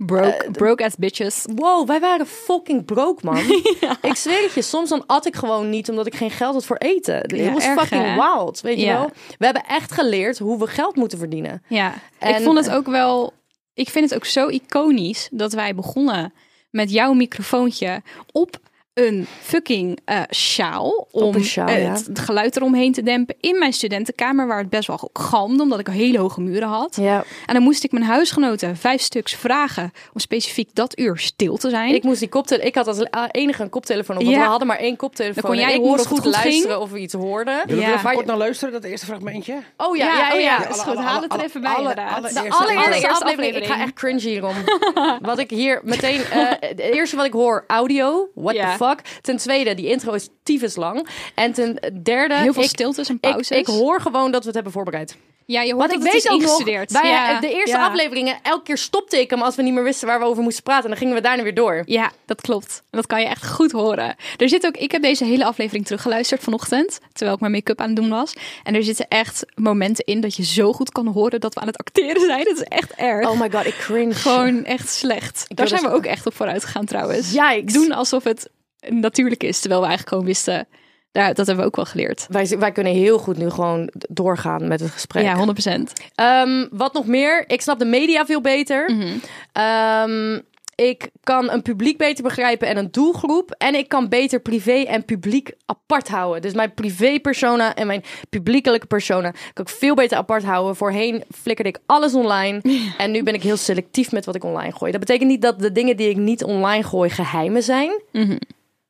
Broke, 0.07 0.49
broke 0.53 0.85
as 0.85 0.97
bitches. 0.97 1.45
Wow, 1.55 1.87
wij 1.87 2.01
waren 2.01 2.27
fucking 2.27 2.85
broke, 2.85 3.25
man. 3.25 3.39
Ik 4.11 4.15
zweer 4.15 4.43
het 4.43 4.53
je, 4.55 4.63
soms 4.63 4.89
dan 4.89 5.05
at 5.07 5.27
ik 5.27 5.37
gewoon 5.37 5.71
niet 5.71 5.89
omdat 5.91 6.07
ik 6.07 6.15
geen 6.15 6.31
geld 6.31 6.55
had 6.55 6.65
voor 6.65 6.77
eten. 6.77 7.15
Het 7.15 7.31
Ja, 7.37 7.53
was 7.53 7.65
erg, 7.65 7.81
fucking 7.81 8.05
hè? 8.05 8.15
wild, 8.15 8.61
weet 8.61 8.81
je 8.81 8.87
wel. 8.87 9.11
We 9.39 9.45
hebben 9.45 9.63
echt 9.69 9.93
geleerd 9.93 10.39
hoe 10.39 10.59
we 10.59 10.67
geld 10.67 10.97
moeten 10.97 11.19
verdienen. 11.19 11.63
Ja, 11.69 11.95
En- 12.19 12.35
ik 12.37 12.43
vond 12.43 12.59
het 12.59 12.71
ook 12.71 12.87
wel. 12.87 13.33
Ik 13.75 13.89
vind 13.89 14.05
het 14.11 14.15
ook 14.15 14.25
zo 14.25 14.49
iconisch 14.49 15.29
dat 15.33 15.53
wij 15.53 15.75
begonnen 15.75 16.33
met 16.71 16.91
jouw 16.91 17.13
microfoontje 17.13 18.03
op 18.33 18.68
een 18.99 19.27
fucking 19.41 19.99
eh, 20.05 20.21
sjaal 20.31 21.09
om 21.11 21.35
een 21.35 21.45
sjaal, 21.45 21.69
ja. 21.69 21.75
het, 21.75 22.07
het 22.07 22.19
geluid 22.19 22.57
eromheen 22.57 22.93
te 22.93 23.03
dempen 23.03 23.35
in 23.41 23.59
mijn 23.59 23.73
studentenkamer 23.73 24.47
waar 24.47 24.59
het 24.59 24.71
best 24.71 24.87
wel 24.87 25.11
galmde 25.13 25.63
omdat 25.63 25.79
ik 25.79 25.87
hele 25.87 26.19
hoge 26.19 26.41
muren 26.41 26.69
had. 26.69 26.97
Ja, 27.01 27.25
En 27.47 27.55
dan 27.55 27.63
moest 27.63 27.85
ik 27.85 27.93
mijn 27.93 28.05
huisgenoten 28.05 28.77
vijf 28.77 29.01
stuks 29.01 29.35
vragen 29.35 29.93
om 30.13 30.21
specifiek 30.21 30.69
dat 30.73 30.99
uur 30.99 31.19
stil 31.19 31.57
te 31.57 31.71
zijn. 31.71 31.95
ik 31.95 32.03
moest 32.03 32.19
die 32.21 32.29
koptelefoon. 32.29 32.69
Ik 32.69 32.75
had 32.75 32.87
als 32.87 33.03
enige 33.31 33.63
een 33.63 33.69
koptelefoon 33.71 34.17
op, 34.17 34.23
want 34.23 34.35
Ja. 34.35 34.43
we 34.43 34.49
hadden 34.49 34.67
maar 34.69 34.79
één 34.79 34.97
koptelefoon. 34.97 35.43
Dan 35.43 35.51
kon 35.51 35.61
jij 35.61 35.71
ik 35.73 35.77
horen 35.81 35.91
moest 35.91 36.05
of 36.05 36.11
het 36.11 36.19
goed 36.19 36.35
goed 36.35 36.43
luisteren 36.45 36.71
ging. 36.77 36.83
of 36.83 36.91
we 36.91 36.99
iets 36.99 37.15
hoorden. 37.15 37.63
We 37.67 37.77
Ja. 37.77 37.89
Maar 37.89 38.03
kort 38.13 38.19
je- 38.19 38.25
naar 38.31 38.37
luisteren, 38.37 38.73
dat 38.73 38.85
eerste 38.85 39.07
fragmentje? 39.07 39.59
Oh 39.77 39.97
ja, 39.97 40.05
Ja, 40.07 40.13
ja, 40.13 40.29
ja. 40.29 40.35
oh 40.35 40.41
ja. 40.41 40.69
Is 40.69 40.79
goed, 40.81 40.97
haal 40.97 41.23
het 41.23 41.33
er 41.35 41.41
even 41.45 41.61
bij 41.61 41.71
alle- 41.71 41.81
inderdaad. 41.89 42.17
alle- 42.17 42.29
De 42.29 42.35
De 42.35 42.41
Eerste 42.45 42.63
allereerste 42.63 43.09
aflevering. 43.09 43.23
aflevering. 43.33 43.65
Ik 43.67 43.73
ga 43.73 43.81
echt 43.83 43.93
cringe 43.93 44.21
hierom. 44.21 44.55
wat 45.21 45.39
ik 45.39 45.51
hier 45.51 45.81
meteen... 45.85 46.21
eh, 46.25 46.47
het 46.61 46.79
eerste 46.79 47.17
wat 47.17 47.25
ik 47.25 47.33
hoor, 47.33 47.65
audio. 47.67 48.29
What 48.35 48.55
Ja. 48.55 48.71
the 48.77 48.85
fuck? 48.85 48.88
Ten 49.21 49.37
tweede, 49.37 49.75
die 49.75 49.87
intro 49.87 50.13
is 50.13 50.29
tyfus 50.43 50.77
lang. 50.77 51.09
En 51.35 51.53
ten 51.53 52.01
derde... 52.03 52.35
Heel 52.35 52.53
veel 52.53 52.63
ik, 52.63 52.69
stiltes 52.69 53.09
en 53.09 53.21
pauzes. 53.21 53.59
ik 53.59 53.67
hoor 53.67 54.01
gewoon 54.01 54.31
dat 54.31 54.41
we 54.41 54.47
het 54.47 54.55
hebben 54.55 54.73
voorbereid. 54.73 55.17
ja, 55.47 55.63
je 55.63 55.75
hoort 55.75 55.91
Want 55.91 56.05
ik 56.05 56.13
het 56.13 56.31
ook 56.31 56.41
nog, 56.41 56.65
bij 56.65 56.87
ja. 57.03 57.41
de 57.41 57.53
eerste 57.53 57.77
ja. 57.77 57.87
afleveringen, 57.87 58.39
elke 58.43 58.63
keer 58.63 58.79
stopte 58.79 59.21
ik 59.21 59.31
hem 59.31 59.43
als 59.43 59.57
we 59.57 59.63
niet 59.63 59.73
meer 59.73 59.83
wisten 59.83 60.07
waar 60.07 60.19
we 60.19 60.25
over 60.25 60.43
moesten 60.43 60.63
praten. 60.63 60.83
En 60.85 60.91
dan 60.91 60.99
gingen 60.99 61.15
we 61.15 61.21
daarna 61.21 61.43
weer 61.43 61.55
door. 61.55 61.83
Ja, 61.87 62.13
dat 62.25 62.41
klopt. 62.41 62.83
En 62.91 62.99
dat 62.99 63.07
kan 63.07 63.21
je 63.21 63.27
echt 63.27 63.47
goed 63.47 63.73
horen. 63.73 64.17
Er 64.37 64.49
zit 64.49 64.67
ook, 64.67 64.77
ik 64.77 64.93
heb 64.93 65.03
deze 65.03 65.25
hele 65.25 65.45
aflevering 65.45 65.85
teruggeluisterd 65.85 66.43
vanochtend, 66.43 66.99
terwijl 67.13 67.35
ik 67.35 67.41
mijn 67.41 67.53
make-up 67.53 67.81
aan 67.81 67.87
het 67.87 67.97
doen 67.97 68.09
was. 68.09 68.33
En 68.63 68.75
er 68.75 68.83
zitten 68.83 69.09
echt 69.09 69.45
momenten 69.55 70.05
in 70.05 70.21
dat 70.21 70.37
je 70.37 70.45
zo 70.45 70.73
goed 70.73 70.93
kan 70.93 71.07
horen 71.07 71.41
dat 71.41 71.55
we 71.55 71.61
aan 71.61 71.67
het 71.67 71.79
acteren 71.79 72.21
zijn. 72.27 72.45
Dat 72.45 72.57
is 72.57 72.63
echt 72.63 72.93
erg. 72.93 73.29
Oh 73.29 73.41
my 73.41 73.51
god, 73.51 73.67
ik 73.67 73.77
cringe. 73.79 74.15
Gewoon 74.15 74.65
echt 74.65 74.89
slecht. 74.89 75.45
Daar 75.49 75.69
zijn 75.69 75.81
we 75.81 75.87
dus- 75.87 75.97
ook 75.97 76.05
echt 76.05 76.27
op 76.27 76.35
vooruit 76.35 76.65
gegaan 76.65 76.85
trouwens. 76.85 77.33
Yikes. 77.33 77.73
Doen 77.73 77.93
alsof 77.93 78.25
het 78.25 78.51
natuurlijk 78.89 79.43
is, 79.43 79.61
terwijl 79.61 79.81
we 79.81 79.87
eigenlijk 79.87 80.17
gewoon 80.17 80.33
wisten. 80.33 80.69
Daar, 81.13 81.35
dat 81.35 81.47
hebben 81.47 81.65
we 81.65 81.71
ook 81.71 81.77
wel 81.77 81.85
geleerd. 81.85 82.27
Wij, 82.29 82.59
wij 82.59 82.73
kunnen 82.73 82.93
heel 82.93 83.19
goed 83.19 83.37
nu 83.37 83.51
gewoon 83.51 83.91
doorgaan 84.09 84.69
met 84.69 84.81
het 84.81 84.91
gesprek. 84.91 85.25
Ja, 85.25 85.47
100%. 85.79 85.83
Ehm, 86.15 86.67
wat 86.71 86.93
nog 86.93 87.07
meer? 87.07 87.45
Ik 87.47 87.61
snap 87.61 87.79
de 87.79 87.85
media 87.85 88.27
veel 88.27 88.41
beter. 88.41 88.91
Mhm. 88.91 89.17
Ehm, 89.53 90.41
ik 90.75 91.11
kan 91.23 91.51
een 91.51 91.63
publiek 91.63 91.99
beter 91.99 92.25
begrijpen 92.25 92.69
en 92.69 92.77
een 92.77 92.89
doelgroep. 92.91 93.51
En 93.51 93.75
ik 93.75 93.89
kan 93.89 94.09
beter 94.09 94.41
privé 94.41 94.73
en 94.73 95.05
publiek 95.05 95.53
apart 95.67 96.09
houden. 96.09 96.43
Dus 96.43 96.55
mijn 96.55 96.75
privé 96.75 97.19
persona 97.21 97.75
en 97.75 97.87
mijn 97.87 98.03
publiekelijke 98.31 98.87
persona 98.87 99.31
kan 99.31 99.65
ik 99.65 99.69
veel 99.69 99.95
beter 99.95 100.17
apart 100.17 100.45
houden. 100.45 100.77
Voorheen 100.77 101.23
flikkerde 101.35 101.71
ik 101.71 101.79
alles 101.87 102.15
online. 102.15 102.61
En 102.99 103.11
nu 103.11 103.23
ben 103.23 103.35
ik 103.35 103.43
heel 103.43 103.57
selectief 103.57 104.13
met 104.13 104.25
wat 104.25 104.35
ik 104.35 104.45
online 104.45 104.73
gooi. 104.73 104.91
Dat 104.91 105.01
betekent 105.01 105.31
niet 105.31 105.43
dat 105.43 105.59
de 105.59 105.73
dingen 105.73 105.97
die 105.97 106.09
ik 106.09 106.17
niet 106.17 106.45
online 106.45 106.83
gooi 106.83 107.11
geheimen 107.11 107.63
zijn. 107.63 108.03
Mhm. 108.13 108.37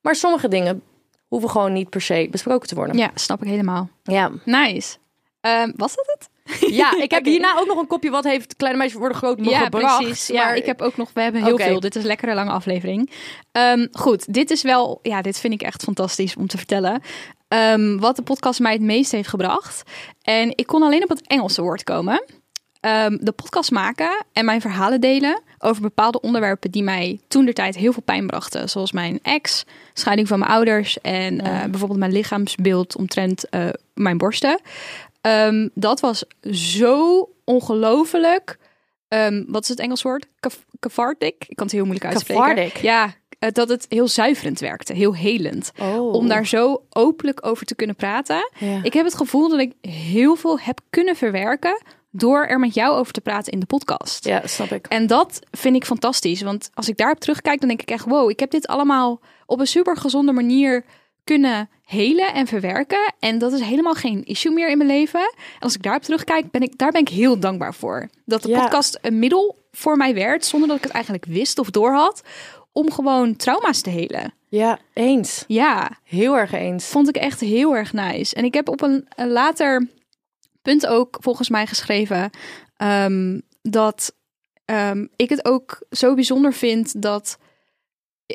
Maar 0.00 0.14
sommige 0.14 0.49
dingen 0.49 0.83
hoeven 1.28 1.50
gewoon 1.50 1.73
niet 1.73 1.90
per 1.90 2.00
se 2.00 2.28
besproken 2.31 2.69
te 2.69 2.75
worden. 2.75 2.97
Ja, 2.97 3.11
snap 3.14 3.43
ik 3.43 3.49
helemaal. 3.49 3.88
Ja. 4.02 4.31
Nice. 4.45 4.97
Ehm, 5.40 5.73
was 5.76 5.95
dat 5.95 6.07
het? 6.07 6.28
Ja, 6.73 7.02
ik 7.02 7.11
heb 7.17 7.25
hierna 7.25 7.59
ook 7.59 7.67
nog 7.67 7.78
een 7.78 7.87
kopje 7.87 8.11
wat 8.11 8.25
heeft 8.25 8.57
Kleine 8.57 8.78
Meisjes 8.78 8.99
worden 8.99 9.17
groot 9.19 9.38
me 9.38 9.50
Ja, 9.50 9.69
precies. 9.69 10.26
Ja, 10.26 10.52
ik 10.52 10.67
heb 10.67 10.83
ook 10.83 10.97
nog, 10.97 11.11
we 11.14 11.21
hebben 11.21 11.45
heel 11.45 11.59
veel. 11.59 11.81
Dit 11.81 11.97
is 11.97 12.02
een 12.02 12.09
lekkere 12.09 12.35
lange 12.35 12.50
aflevering. 12.50 13.11
Ehm, 13.52 13.87
goed, 13.93 14.33
dit 14.35 14.50
is 14.50 14.62
wel, 14.62 14.99
ja, 15.02 15.23
dit 15.23 15.38
vind 15.38 15.52
ik 15.52 15.62
echt 15.62 15.83
fantastisch 15.83 16.37
om 16.37 16.47
te 16.47 16.57
vertellen. 16.57 17.02
Ehm, 17.49 17.97
wat 17.99 18.17
de 18.17 18.23
podcast 18.23 18.61
mij 18.61 18.73
het 18.73 18.83
meest 18.83 19.12
heeft 19.12 19.28
gebracht. 19.28 19.83
En 20.23 20.52
ik 20.55 20.67
kon 20.67 20.83
alleen 20.83 21.02
op 21.02 21.09
het 21.09 21.26
Engelse 21.26 21.62
woord 21.62 21.85
komen. 21.85 22.25
Ehm, 22.80 23.16
de 23.20 23.32
podcast 23.32 23.70
maken 23.70 24.25
en 24.32 24.44
mijn 24.44 24.61
verhalen 24.61 25.00
delen 25.00 25.42
over 25.58 25.82
bepaalde 25.82 26.20
onderwerpen 26.20 26.70
die 26.70 26.82
mij 26.82 27.20
toen 27.28 27.44
de 27.44 27.52
tijd 27.52 27.76
heel 27.76 27.92
veel 27.92 28.02
pijn 28.02 28.26
brachten. 28.26 28.68
Zoals 28.68 28.92
mijn 28.92 29.18
ex, 29.23 29.64
scheiding 29.92 30.28
van 30.28 30.38
mijn 30.38 30.50
ouders 30.50 31.00
en 31.00 31.40
eh, 31.40 31.64
bijvoorbeeld 31.64 31.99
mijn 31.99 32.12
lichaamsbeeld 32.12 32.97
omtrent 32.97 33.49
eh, 33.49 33.68
mijn 33.94 34.18
borsten. 34.18 34.61
Ehm, 35.20 35.68
dat 35.75 36.00
was 36.00 36.25
zo 36.50 37.28
ongelooflijk. 37.44 38.58
ehm, 39.08 39.44
wat 39.47 39.62
is 39.62 39.68
het 39.68 39.78
Engels 39.78 40.02
woord? 40.02 40.26
Cathartic? 40.80 41.44
Ik 41.49 41.56
kan 41.56 41.66
het 41.66 41.75
heel 41.75 41.85
moeilijk 41.85 42.06
uitspreken. 42.06 42.42
Cathartic? 42.44 42.76
Ja, 42.76 43.14
eh, 43.38 43.50
dat 43.52 43.68
het 43.68 43.87
heel 43.88 44.08
zuiverend 44.08 44.61
werkte, 44.61 44.92
heel 44.92 45.14
helend. 45.14 45.73
Oh. 45.80 46.12
Om 46.12 46.28
daar 46.28 46.47
zo 46.47 46.82
openlijk 46.90 47.47
over 47.47 47.66
te 47.66 47.75
kunnen 47.75 47.97
praten. 47.97 48.50
Ja. 48.58 48.80
Ik 48.82 48.92
heb 48.92 49.04
het 49.04 49.14
gevoel 49.14 49.49
dat 49.49 49.61
ik 49.61 49.73
heel 49.80 50.35
veel 50.37 50.58
heb 50.58 50.80
kunnen 50.90 51.16
verwerken 51.16 51.82
door 52.11 52.45
er 52.47 52.59
met 52.59 52.75
jou 52.75 52.97
over 52.99 53.12
te 53.12 53.21
praten 53.21 53.53
in 53.53 53.61
de 53.61 53.67
podcast. 53.67 54.25
Ja, 54.25 54.47
snap 54.47 54.71
ik. 54.71 54.87
En 54.87 55.07
dat 55.07 55.41
vind 55.50 55.77
ik 55.77 55.85
fantastisch. 55.85 56.43
Want 56.43 56.71
als 56.75 56.88
ik 56.88 56.97
daarop 56.97 57.19
terugkijk, 57.21 57.59
dan 57.61 57.69
denk 57.69 57.83
ik 57.83 57.91
echt: 57.91 58.05
wow, 58.05 58.31
ik 58.31 58.41
heb 58.41 58.50
dit 58.50 58.67
allemaal 58.67 59.21
op 59.47 59.61
een 59.61 59.67
super 59.67 59.97
gezonde 59.97 60.33
manier 60.33 60.85
kunnen 61.25 61.69
helen 61.85 62.35
en 62.35 62.47
verwerken. 62.47 63.15
En 63.19 63.38
dat 63.38 63.53
is 63.53 63.61
helemaal 63.61 63.95
geen 63.95 64.25
issue 64.25 64.53
meer 64.53 64.68
in 64.68 64.77
mijn 64.79 64.90
leven. 64.90 65.21
En 65.21 65.61
als 65.61 65.75
ik 65.75 65.83
daarop 65.83 66.03
terugkijk, 66.03 66.51
ben 66.51 66.62
ik, 66.62 66.79
daar 66.79 66.90
ben 66.90 67.01
ik 67.01 67.09
heel 67.09 67.38
dankbaar 67.40 67.75
voor. 67.75 68.09
Dat 68.25 68.42
de 68.42 68.49
Ja. 68.49 68.61
podcast 68.62 68.99
een 69.03 69.18
middel 69.18 69.57
voor 69.73 69.97
mij 69.97 70.14
werd, 70.14 70.44
zonder 70.44 70.68
dat 70.68 70.77
ik 70.77 70.83
het 70.85 70.92
eigenlijk 70.92 71.25
wist 71.25 71.59
of 71.59 71.71
doorhad, 71.71 72.23
om 72.73 72.92
gewoon 72.92 73.37
trauma's 73.37 73.81
te 73.81 73.90
helen. 73.90 74.33
Ja, 74.49 74.79
eens. 74.92 75.44
Ja, 75.47 75.90
Heel 76.05 76.37
erg 76.38 76.53
eens. 76.53 76.87
vond 76.87 77.09
ik 77.09 77.16
echt 77.16 77.40
heel 77.40 77.77
erg 77.77 77.92
nice. 77.92 78.35
En 78.35 78.44
ik 78.44 78.55
heb 78.55 78.68
op 78.68 78.83
een, 78.83 79.07
een 79.16 79.31
later 79.31 79.88
punt 80.68 80.87
ook 80.87 81.16
volgens 81.20 81.48
mij 81.48 81.66
geschreven 81.66 82.31
ehm, 82.76 83.40
dat 83.62 84.14
ehm, 84.64 85.07
ik 85.16 85.28
het 85.28 85.44
ook 85.44 85.78
zo 85.90 86.14
bijzonder 86.14 86.52
vind 86.52 87.02
dat 87.02 87.38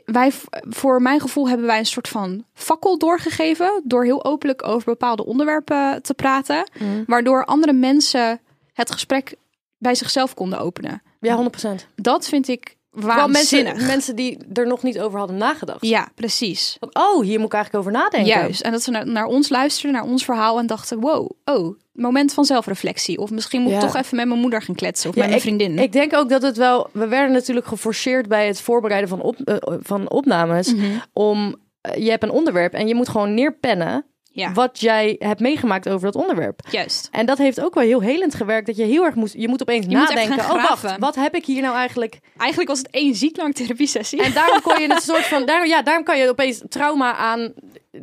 wij, 0.05 0.31
voor 0.69 1.01
mijn 1.01 1.19
gevoel, 1.19 1.47
hebben 1.47 1.65
wij 1.65 1.79
een 1.79 1.85
soort 1.85 2.07
van 2.07 2.45
fakkel 2.53 2.97
doorgegeven 2.97 3.81
door 3.83 4.03
heel 4.03 4.25
openlijk 4.25 4.67
over 4.67 4.85
bepaalde 4.85 5.25
onderwerpen 5.25 6.01
te 6.01 6.13
praten, 6.13 6.69
Mm. 6.79 7.03
waardoor 7.07 7.45
andere 7.45 7.73
mensen 7.73 8.41
het 8.73 8.91
gesprek 8.91 9.35
bij 9.77 9.95
zichzelf 9.95 10.33
konden 10.33 10.59
openen. 10.59 11.01
Ja, 11.19 11.35
100%. 11.35 11.87
Dat 11.95 12.27
vind 12.27 12.47
ik 12.47 12.77
waanzinnig. 12.93 13.71
mensen, 13.73 13.87
mensen 13.87 14.15
die 14.15 14.37
er 14.53 14.67
nog 14.67 14.83
niet 14.83 14.99
over 14.99 15.19
hadden 15.19 15.37
nagedacht. 15.37 15.85
Ja, 15.85 16.07
precies. 16.15 16.77
Van, 16.79 16.89
oh, 16.93 17.23
hier 17.23 17.37
moet 17.39 17.47
ik 17.47 17.53
eigenlijk 17.53 17.85
over 17.85 17.91
nadenken. 18.01 18.29
Juist. 18.29 18.61
En 18.61 18.71
dat 18.71 18.81
ze 18.83 18.91
naar, 18.91 19.07
naar 19.07 19.25
ons 19.25 19.49
luisterden, 19.49 19.91
naar 20.01 20.09
ons 20.09 20.25
verhaal 20.25 20.59
en 20.59 20.67
dachten: 20.67 20.99
wow, 20.99 21.29
oh, 21.45 21.77
moment 21.93 22.33
van 22.33 22.45
zelfreflectie. 22.45 23.17
Of 23.17 23.29
misschien 23.31 23.61
moet 23.61 23.71
ik 23.71 23.79
toch 23.79 23.95
even 23.95 24.15
met 24.17 24.27
mijn 24.27 24.39
moeder 24.39 24.61
gaan 24.61 24.75
kletsen 24.75 25.09
of 25.09 25.15
Ja, 25.15 25.21
met 25.21 25.29
mijn 25.29 25.41
ik- 25.43 25.47
vriendin. 25.57 25.83
Ik 25.83 25.91
denk 25.91 26.13
ook 26.15 26.29
dat 26.29 26.41
het 26.41 26.57
wel... 26.57 26.89
We 26.91 27.07
werden 27.07 27.31
natuurlijk 27.31 27.67
geforceerd 27.67 28.27
bij 28.27 28.47
het 28.47 28.61
voorbereiden 28.61 29.09
van, 29.09 29.21
op, 29.21 29.35
eh, 29.39 29.55
van 29.79 30.09
opnames. 30.09 30.73
Mhm. 30.73 30.85
Om... 31.13 31.55
eh, 31.81 32.03
je 32.03 32.09
hebt 32.09 32.23
een 32.23 32.31
onderwerp 32.31 32.73
en 32.73 32.87
je 32.87 32.95
moet 32.95 33.09
gewoon 33.09 33.33
neerpennen... 33.33 34.05
ja, 34.35 34.51
wat 34.51 34.79
jij 34.79 35.15
hebt 35.19 35.39
meegemaakt 35.39 35.89
over 35.89 36.11
dat 36.11 36.21
onderwerp. 36.21 36.59
juist. 36.69 37.07
En 37.11 37.25
dat 37.25 37.37
heeft 37.37 37.61
ook 37.61 37.73
wel 37.73 37.83
heel 37.83 38.01
helend 38.01 38.35
gewerkt. 38.35 38.65
Dat 38.67 38.75
je 38.75 38.83
heel 38.83 39.03
erg 39.05 39.15
moest... 39.15 39.33
Je 39.37 39.47
moet 39.47 39.61
opeens 39.61 39.85
Je 39.89 39.97
moet 39.97 40.07
nadenken. 40.09 40.39
gaan 40.39 40.57
oh, 40.57 40.69
wacht. 40.69 40.97
Wat 40.99 41.15
heb 41.15 41.35
ik 41.35 41.45
hier 41.45 41.61
nou 41.61 41.75
eigenlijk... 41.75 42.19
Eigenlijk 42.37 42.69
was 42.69 42.77
het 42.79 42.89
één 42.89 43.15
ziek 43.15 43.37
lang 43.37 43.55
therapiesessie. 43.55 44.21
En 44.23 44.33
daarom 44.33 44.61
kon 44.61 44.81
je 44.81 44.87
het 44.93 45.03
soort 45.13 45.25
van, 45.25 45.45
daarom, 45.45 45.67
ja, 45.67 45.81
daarom 45.81 46.03
kan 46.03 46.17
je 46.17 46.29
opeens 46.29 46.61
trauma 46.69 47.15
aan 47.15 47.53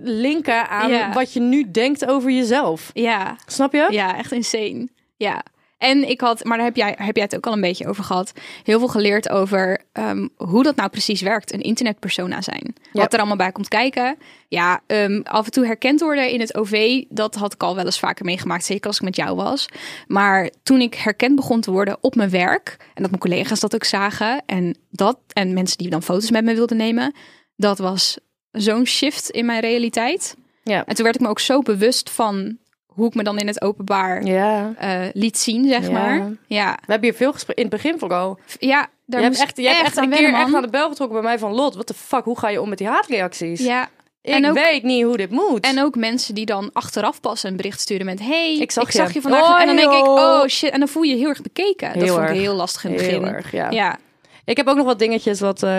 linken 0.05 0.69
aan 0.69 0.91
Ja. 0.91 1.13
wat 1.13 1.33
je 1.33 1.41
nu 1.41 1.71
denkt 1.71 2.07
over 2.07 2.31
jezelf. 2.31 2.91
ja, 2.93 3.37
Snap 3.47 3.73
je? 3.73 3.87
ja, 3.91 4.17
echt 4.17 4.33
insane. 4.33 4.89
Ja. 5.17 5.43
En 5.81 6.09
ik 6.09 6.21
had, 6.21 6.45
maar 6.45 6.57
daar 6.57 6.67
heb 6.67 6.77
jij, 6.77 6.95
heb 6.99 7.17
jij 7.17 7.25
het 7.25 7.37
ook 7.37 7.47
al 7.47 7.53
een 7.53 7.61
beetje 7.61 7.89
over 7.89 8.05
gehad, 8.05 8.33
heel 8.63 8.79
veel 8.79 8.89
geleerd 8.89 9.31
over 9.31 9.81
ehm, 9.93 10.29
hoe 10.37 10.63
dat 10.63 10.77
nou 10.77 10.89
precies 10.89 11.21
werkt, 11.21 11.53
een 11.53 11.61
internetpersona 11.61 12.43
zijn. 12.43 12.75
Wat 12.93 13.13
er 13.13 13.19
allemaal 13.19 13.37
bij 13.37 13.53
komt 13.53 13.69
kijken. 13.69 14.17
Ja, 14.49 14.81
ehm, 14.87 15.21
af 15.23 15.45
en 15.45 15.51
toe 15.51 15.67
herkend 15.67 16.01
worden 16.01 16.31
in 16.31 16.41
het 16.41 16.55
OV, 16.55 17.05
dat 17.09 17.35
had 17.35 17.55
ik 17.55 17.63
al 17.63 17.75
wel 17.75 17.85
eens 17.85 17.99
vaker 17.99 18.25
meegemaakt, 18.25 18.65
zeker 18.65 18.87
als 18.87 18.97
ik 18.97 19.03
met 19.03 19.17
jou 19.17 19.37
was. 19.37 19.69
Maar 20.07 20.51
toen 20.63 20.81
ik 20.81 20.95
herkend 20.95 21.37
begon 21.37 21.61
te 21.61 21.71
worden 21.71 21.97
op 22.01 22.15
mijn 22.15 22.31
werk, 22.31 22.77
en 22.79 23.03
dat 23.03 23.11
mijn 23.11 23.23
collega's 23.23 23.61
dat 23.61 23.75
ook 23.75 23.85
zagen, 23.85 24.43
en 24.47 24.77
dat, 24.91 25.19
en 25.33 25.55
mensen 25.55 25.79
die 25.79 25.91
dan 25.91 26.03
foto's 26.03 26.31
met 26.31 26.45
me 26.45 26.55
wilden 26.55 26.77
nemen, 26.77 27.15
dat 27.57 27.79
was 27.79 28.19
zo'n 28.51 28.87
shift 28.87 29.31
in 29.31 29.47
mijn 29.47 29.61
realiteit. 29.61 30.37
Ja. 30.63 30.85
En 30.85 30.95
toen 30.95 31.05
werd 31.05 31.17
ik 31.17 31.23
me 31.23 31.29
ook 31.29 31.41
zo 31.41 31.61
bewust 31.63 32.11
van 32.11 32.59
hoe 33.01 33.09
ik 33.09 33.15
me 33.15 33.23
dan 33.23 33.39
in 33.39 33.47
het 33.47 33.63
openbaar 33.63 34.25
Ja. 34.25 34.73
eh, 34.79 35.01
liet 35.13 35.39
zien, 35.39 35.69
zeg 35.69 35.87
Ja. 35.87 35.93
maar. 35.93 36.31
Ja, 36.47 36.71
We 36.73 36.93
hebben 36.93 37.09
hier 37.09 37.19
veel 37.19 37.33
gesproken, 37.33 37.63
in 37.65 37.71
het 37.71 37.83
begin 37.83 37.99
vooral. 37.99 38.39
ja 38.59 38.89
daar 39.07 39.21
je 39.21 39.27
hebt 39.27 39.41
echt, 39.41 39.57
je 39.57 39.69
hebt 39.69 39.81
echt 39.87 39.97
een 39.97 40.11
keer 40.11 40.23
wennen, 40.23 40.41
echt 40.41 40.55
aan 40.55 40.63
de 40.63 40.69
bel 40.71 40.89
getrokken 40.89 41.21
bij 41.21 41.29
mij 41.31 41.39
van 41.39 41.53
Lot. 41.53 41.75
Wat 41.75 41.89
de 41.89 41.95
fuck, 41.95 42.25
hoe 42.25 42.39
ga 42.39 42.49
je 42.49 42.61
om 42.61 42.69
met 42.69 42.79
die 42.79 42.87
haatreacties? 42.87 43.61
Ja, 43.61 43.89
ik 44.23 44.35
en 44.35 44.47
ook- 44.49 44.55
weet 44.55 44.83
niet 44.83 45.05
hoe 45.05 45.17
dit 45.17 45.31
moet. 45.31 45.61
en 45.65 45.83
ook 45.83 45.97
mensen 45.97 46.35
die 46.35 46.47
dan 46.47 46.71
achteraf 46.73 47.21
pas 47.21 47.43
een 47.43 47.57
bericht 47.57 47.81
sturen 47.81 48.07
met... 48.07 48.21
Hey, 48.21 48.57
Ik 48.59 48.71
zag 48.71 48.93
je. 49.13 49.21
vandaag. 49.21 49.43
Oh, 49.51 49.61
en 49.61 49.67
dan 49.67 49.77
denk 49.77 49.93
ik, 49.93 50.07
oh 50.07 50.47
shit. 50.47 50.71
En 50.71 50.79
dan 50.79 50.89
voel 50.89 51.03
je 51.03 51.11
je 51.13 51.17
heel 51.19 51.29
erg 51.29 51.43
bekeken. 51.43 51.93
dat 51.93 52.03
Heel 52.03 52.15
vond 52.17 52.29
ik 52.29 52.35
heel 52.35 52.55
lastig 52.55 52.85
in 52.85 52.93
het 52.93 53.01
Heel 53.01 53.21
begin. 53.21 53.35
erg, 53.35 53.53
ja. 53.53 53.71
Ja, 53.71 53.99
Ik 54.45 54.57
heb 54.57 54.67
ook 54.69 54.77
nog 54.77 54.87
wat 54.87 54.99
dingetjes 54.99 55.41
wat 55.41 55.63
eh, 55.63 55.79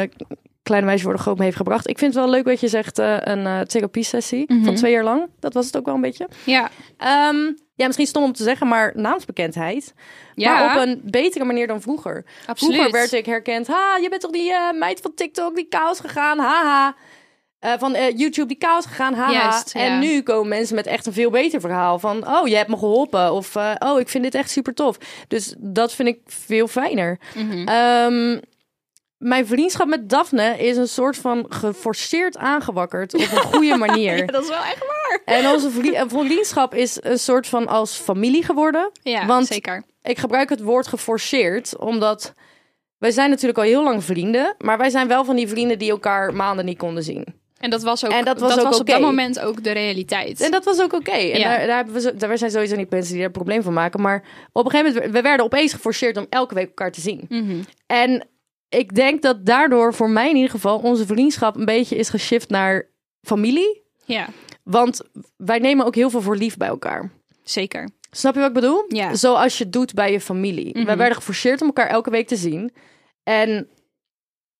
Kleine 0.71 0.85
Meisjes 0.89 1.05
Worden 1.05 1.21
Groot 1.21 1.37
me 1.37 1.43
heeft 1.43 1.57
gebracht. 1.57 1.89
Ik 1.89 1.97
vind 1.97 2.13
het 2.13 2.23
wel 2.23 2.33
leuk 2.33 2.45
wat 2.45 2.59
je 2.59 2.67
zegt, 2.67 2.99
eh, 2.99 3.15
een 3.19 3.45
eh 3.45 3.59
therapiesessie 3.59 4.43
Mhm. 4.47 4.63
van 4.63 4.75
twee 4.75 4.91
jaar 4.91 5.03
lang. 5.03 5.29
Dat 5.39 5.53
was 5.53 5.65
het 5.65 5.77
ook 5.77 5.85
wel 5.85 5.95
een 5.95 6.01
beetje. 6.01 6.27
ja. 6.45 6.69
Ehm, 6.97 7.37
ja, 7.75 7.85
misschien 7.87 8.07
stom 8.07 8.23
om 8.23 8.33
te 8.33 8.43
zeggen, 8.43 8.67
maar 8.67 8.91
naamsbekendheid. 8.95 9.93
Ja. 10.35 10.53
Maar 10.53 10.75
op 10.81 10.87
een 10.87 11.01
betere 11.03 11.43
manier 11.45 11.67
dan 11.67 11.81
vroeger. 11.81 12.25
Absoluut. 12.45 12.73
Vroeger 12.75 12.91
werd 12.99 13.11
ik 13.11 13.25
herkend. 13.25 13.67
Ha, 13.67 13.97
je 14.01 14.09
bent 14.09 14.21
toch 14.21 14.31
die 14.31 14.51
eh, 14.53 14.71
meid 14.79 14.99
van 15.01 15.13
TikTok 15.13 15.55
die 15.55 15.65
chaos 15.69 15.99
gegaan? 15.99 16.37
Haha. 16.39 16.95
eh, 17.59 17.73
van 17.79 17.91
YouTube 18.15 18.47
die 18.47 18.55
chaos 18.59 18.85
gegaan, 18.85 19.13
haha. 19.13 19.31
Juist, 19.31 19.75
En 19.75 19.85
ja. 19.85 19.99
nu 19.99 20.21
komen 20.21 20.47
mensen 20.47 20.75
met 20.75 20.85
echt 20.87 21.05
een 21.05 21.13
veel 21.13 21.29
beter 21.29 21.59
verhaal. 21.61 21.99
Van, 21.99 22.27
oh, 22.27 22.47
je 22.47 22.55
hebt 22.55 22.69
me 22.69 22.77
geholpen. 22.77 23.33
Of, 23.33 23.55
oh, 23.79 23.99
ik 23.99 24.09
vind 24.09 24.23
dit 24.23 24.35
echt 24.35 24.49
super 24.49 24.73
tof. 24.73 24.97
Dus 25.27 25.55
dat 25.57 25.93
vind 25.93 26.07
ik 26.07 26.19
veel 26.25 26.67
fijner. 26.67 27.19
Mhm. 27.35 27.67
Ehm, 27.67 28.39
mijn 29.21 29.47
vriendschap 29.47 29.87
met 29.87 30.09
Daphne 30.09 30.57
is 30.57 30.77
een 30.77 30.87
soort 30.87 31.17
van 31.17 31.45
geforceerd 31.49 32.37
aangewakkerd 32.37 33.13
op 33.13 33.19
een 33.21 33.27
goede 33.27 33.75
manier. 33.87 34.17
Ja, 34.17 34.25
dat 34.25 34.43
is 34.43 34.49
wel 34.49 34.57
echt 34.57 34.79
waar. 34.87 35.21
En 35.25 35.47
onze 35.47 35.67
eh, 35.93 36.03
vriendschap 36.07 36.73
is 36.75 36.97
een 37.01 37.19
soort 37.19 37.47
van 37.47 37.67
als 37.67 37.95
familie 37.95 38.43
geworden. 38.43 38.91
Ja, 39.03 39.25
Want 39.25 39.47
zeker. 39.47 39.83
ik 40.03 40.17
gebruik 40.17 40.49
het 40.49 40.61
woord 40.61 40.87
geforceerd, 40.87 41.77
omdat 41.77 42.33
wij 42.97 43.11
zijn 43.11 43.29
natuurlijk 43.29 43.57
al 43.57 43.63
heel 43.63 43.83
lang 43.83 44.03
vrienden, 44.03 44.55
maar 44.57 44.77
wij 44.77 44.89
zijn 44.89 45.07
wel 45.07 45.25
van 45.25 45.35
die 45.35 45.47
vrienden 45.47 45.79
die 45.79 45.91
elkaar 45.91 46.33
maanden 46.33 46.65
niet 46.65 46.77
konden 46.77 47.03
zien. 47.03 47.39
En 47.57 47.69
dat 47.69 47.83
was 47.83 48.05
ook, 48.05 48.11
En 48.11 48.25
dat 48.25 48.39
was 48.39 48.59
ook 48.59 48.65
op 48.73 48.73
oké. 48.73 48.91
dat 48.91 49.01
moment 49.01 49.39
ook 49.39 49.63
de 49.63 49.71
realiteit. 49.71 50.41
En 50.41 50.51
dat 50.51 50.65
was 50.65 50.81
ook 50.81 50.93
oké. 50.93 51.11
En 51.11 51.39
Ja. 51.39 51.57
daar, 51.57 51.67
daar 51.67 51.75
hebben 51.75 51.93
we, 51.93 52.01
zo- 52.01 52.15
daar 52.15 52.37
zijn 52.37 52.51
sowieso 52.51 52.75
niet 52.75 52.89
mensen 52.89 53.11
die 53.11 53.19
er 53.21 53.25
een 53.27 53.31
probleem 53.33 53.61
van 53.63 53.73
maken, 53.73 54.01
maar 54.01 54.23
op 54.51 54.65
een 54.65 54.71
gegeven 54.71 54.93
moment 54.93 55.13
we 55.13 55.21
werden 55.21 55.45
opeens 55.45 55.73
geforceerd 55.73 56.17
om 56.17 56.25
elke 56.29 56.53
week 56.53 56.67
elkaar 56.67 56.91
te 56.91 57.01
zien. 57.01 57.25
Mhm. 57.29 57.55
En 57.87 58.27
ik 58.79 58.95
denk 58.95 59.21
dat 59.21 59.45
daardoor 59.45 59.93
voor 59.93 60.09
mij 60.09 60.29
in 60.29 60.35
ieder 60.35 60.51
geval 60.51 60.79
onze 60.79 61.05
vriendschap 61.05 61.55
een 61.55 61.65
beetje 61.65 61.95
is 61.95 62.09
geshift 62.09 62.49
naar 62.49 62.89
familie, 63.21 63.83
Ja, 64.05 64.27
want 64.63 65.01
wij 65.37 65.59
nemen 65.59 65.85
ook 65.85 65.95
heel 65.95 66.09
veel 66.09 66.21
voor 66.21 66.35
lief 66.35 66.57
bij 66.57 66.67
elkaar. 66.67 67.11
zeker. 67.43 67.89
Snap 68.13 68.33
je 68.33 68.39
wat 68.39 68.49
ik 68.49 68.55
bedoel? 68.55 68.85
Ja. 68.87 69.15
Zoals 69.15 69.57
je 69.57 69.69
doet 69.69 69.93
bij 69.93 70.11
je 70.11 70.21
familie. 70.21 70.77
Mhm. 70.77 70.85
Wij 70.85 70.97
werden 70.97 71.15
geforceerd 71.15 71.61
om 71.61 71.67
elkaar 71.67 71.87
elke 71.87 72.09
week 72.09 72.27
te 72.27 72.35
zien. 72.35 72.73
En 73.23 73.69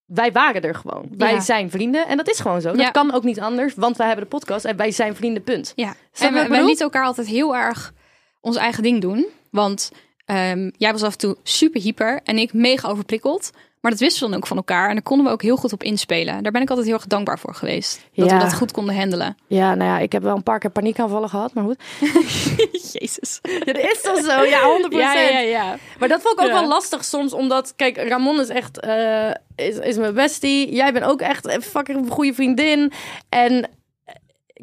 wij 0.06 0.32
waren 0.32 0.62
er 0.62 0.76
gewoon. 0.76 1.10
Wij 1.18 1.40
zijn 1.40 1.70
vrienden. 1.70 2.08
En 2.08 2.18
dat 2.18 2.30
is 2.30 2.40
gewoon 2.40 2.62
zo. 2.62 2.70
Ja. 2.70 2.76
Dat 2.76 2.92
kan 2.92 3.14
ook 3.14 3.24
niet 3.24 3.40
anders, 3.40 3.74
want 3.76 3.98
wij 3.98 4.08
hebben 4.08 4.26
de 4.26 4.36
podcast 4.36 4.66
en 4.66 4.78
wij 4.78 4.92
zijn 4.92 5.16
vrienden, 5.16 5.44
punt. 5.44 5.74
Ja, 5.76 5.96
Snap 6.12 6.34
en 6.34 6.44
we, 6.44 6.50
wij 6.50 6.64
lieten 6.66 6.84
elkaar 6.84 7.06
altijd 7.06 7.28
heel 7.28 7.56
erg 7.56 7.94
ons 8.42 8.56
eigen 8.56 8.84
ding 8.84 9.02
doen. 9.02 9.26
Want 9.52 9.92
ehm, 10.26 10.70
jij 10.78 10.92
was 10.92 11.04
af 11.04 11.12
en 11.12 11.18
toe 11.18 11.38
super 11.44 11.82
hyper 11.82 12.20
en 12.24 12.38
ik 12.38 12.54
mega 12.54 12.88
overprikkeld. 12.90 13.52
Maar 13.82 13.92
dat 13.92 14.00
wisten 14.00 14.24
we 14.24 14.30
dan 14.30 14.38
ook 14.38 14.48
van 14.48 14.58
elkaar. 14.58 14.88
En 14.88 14.94
daar 14.94 15.04
konden 15.04 15.26
we 15.26 15.32
ook 15.32 15.42
heel 15.42 15.56
goed 15.56 15.74
op 15.74 15.84
inspelen. 15.84 16.44
Daar 16.44 16.52
ben 16.52 16.62
ik 16.62 16.70
altijd 16.70 16.88
heel 16.88 16.96
erg 16.96 17.08
dankbaar 17.08 17.40
voor 17.40 17.56
geweest. 17.56 18.00
Dat 18.16 18.30
Ja. 18.30 18.38
we 18.38 18.44
dat 18.44 18.54
goed 18.54 18.72
konden 18.72 18.96
handelen. 18.96 19.38
Ja, 19.48 19.76
nou 19.76 19.90
ja, 19.90 20.00
ik 20.00 20.12
heb 20.12 20.24
wel 20.24 20.36
een 20.36 20.44
paar 20.44 20.60
keer 20.60 20.70
paniekaanvallen 20.70 21.30
gehad, 21.30 21.54
maar 21.54 21.64
goed. 21.64 21.80
Jezus. 22.94 23.40
Ja, 23.42 23.60
dat 23.60 23.78
is 23.78 24.02
toch 24.02 24.18
zo? 24.24 24.44
Ja, 24.44 24.60
100%. 24.90 24.94
Ja, 24.94 25.14
ja, 25.14 25.40
ja. 25.40 25.76
Maar 26.00 26.08
dat 26.08 26.22
vond 26.22 26.40
ik 26.40 26.46
ook 26.46 26.52
wel 26.52 26.68
lastig 26.68 27.06
soms, 27.06 27.34
omdat, 27.34 27.74
kijk, 27.76 27.98
Ramon 28.08 28.40
is 28.40 28.48
echt, 28.50 28.80
eh, 28.80 29.30
is, 29.56 29.78
is 29.78 29.98
mijn 29.98 30.14
bestie. 30.14 30.74
Jij 30.74 30.94
bent 30.94 31.06
ook 31.06 31.22
echt 31.22 31.48
een 31.54 31.62
fucking 31.62 32.10
goede 32.10 32.34
vriendin. 32.34 32.92
En 33.30 33.64
eh, 34.06 34.14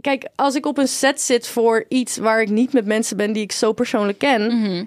kijk, 0.00 0.28
als 0.35 0.54
ik 0.54 0.66
op 0.66 0.78
een 0.78 0.88
set 0.88 1.20
zit 1.20 1.46
voor 1.48 1.85
iets 1.88 2.16
waar 2.16 2.40
ik 2.42 2.48
niet 2.48 2.72
met 2.72 2.87
mensen 2.87 3.16
ben 3.16 3.33
die 3.33 3.42
ik 3.42 3.52
zo 3.52 3.72
persoonlijk 3.72 4.18
ken, 4.18 4.59
Mhm. 4.61 4.85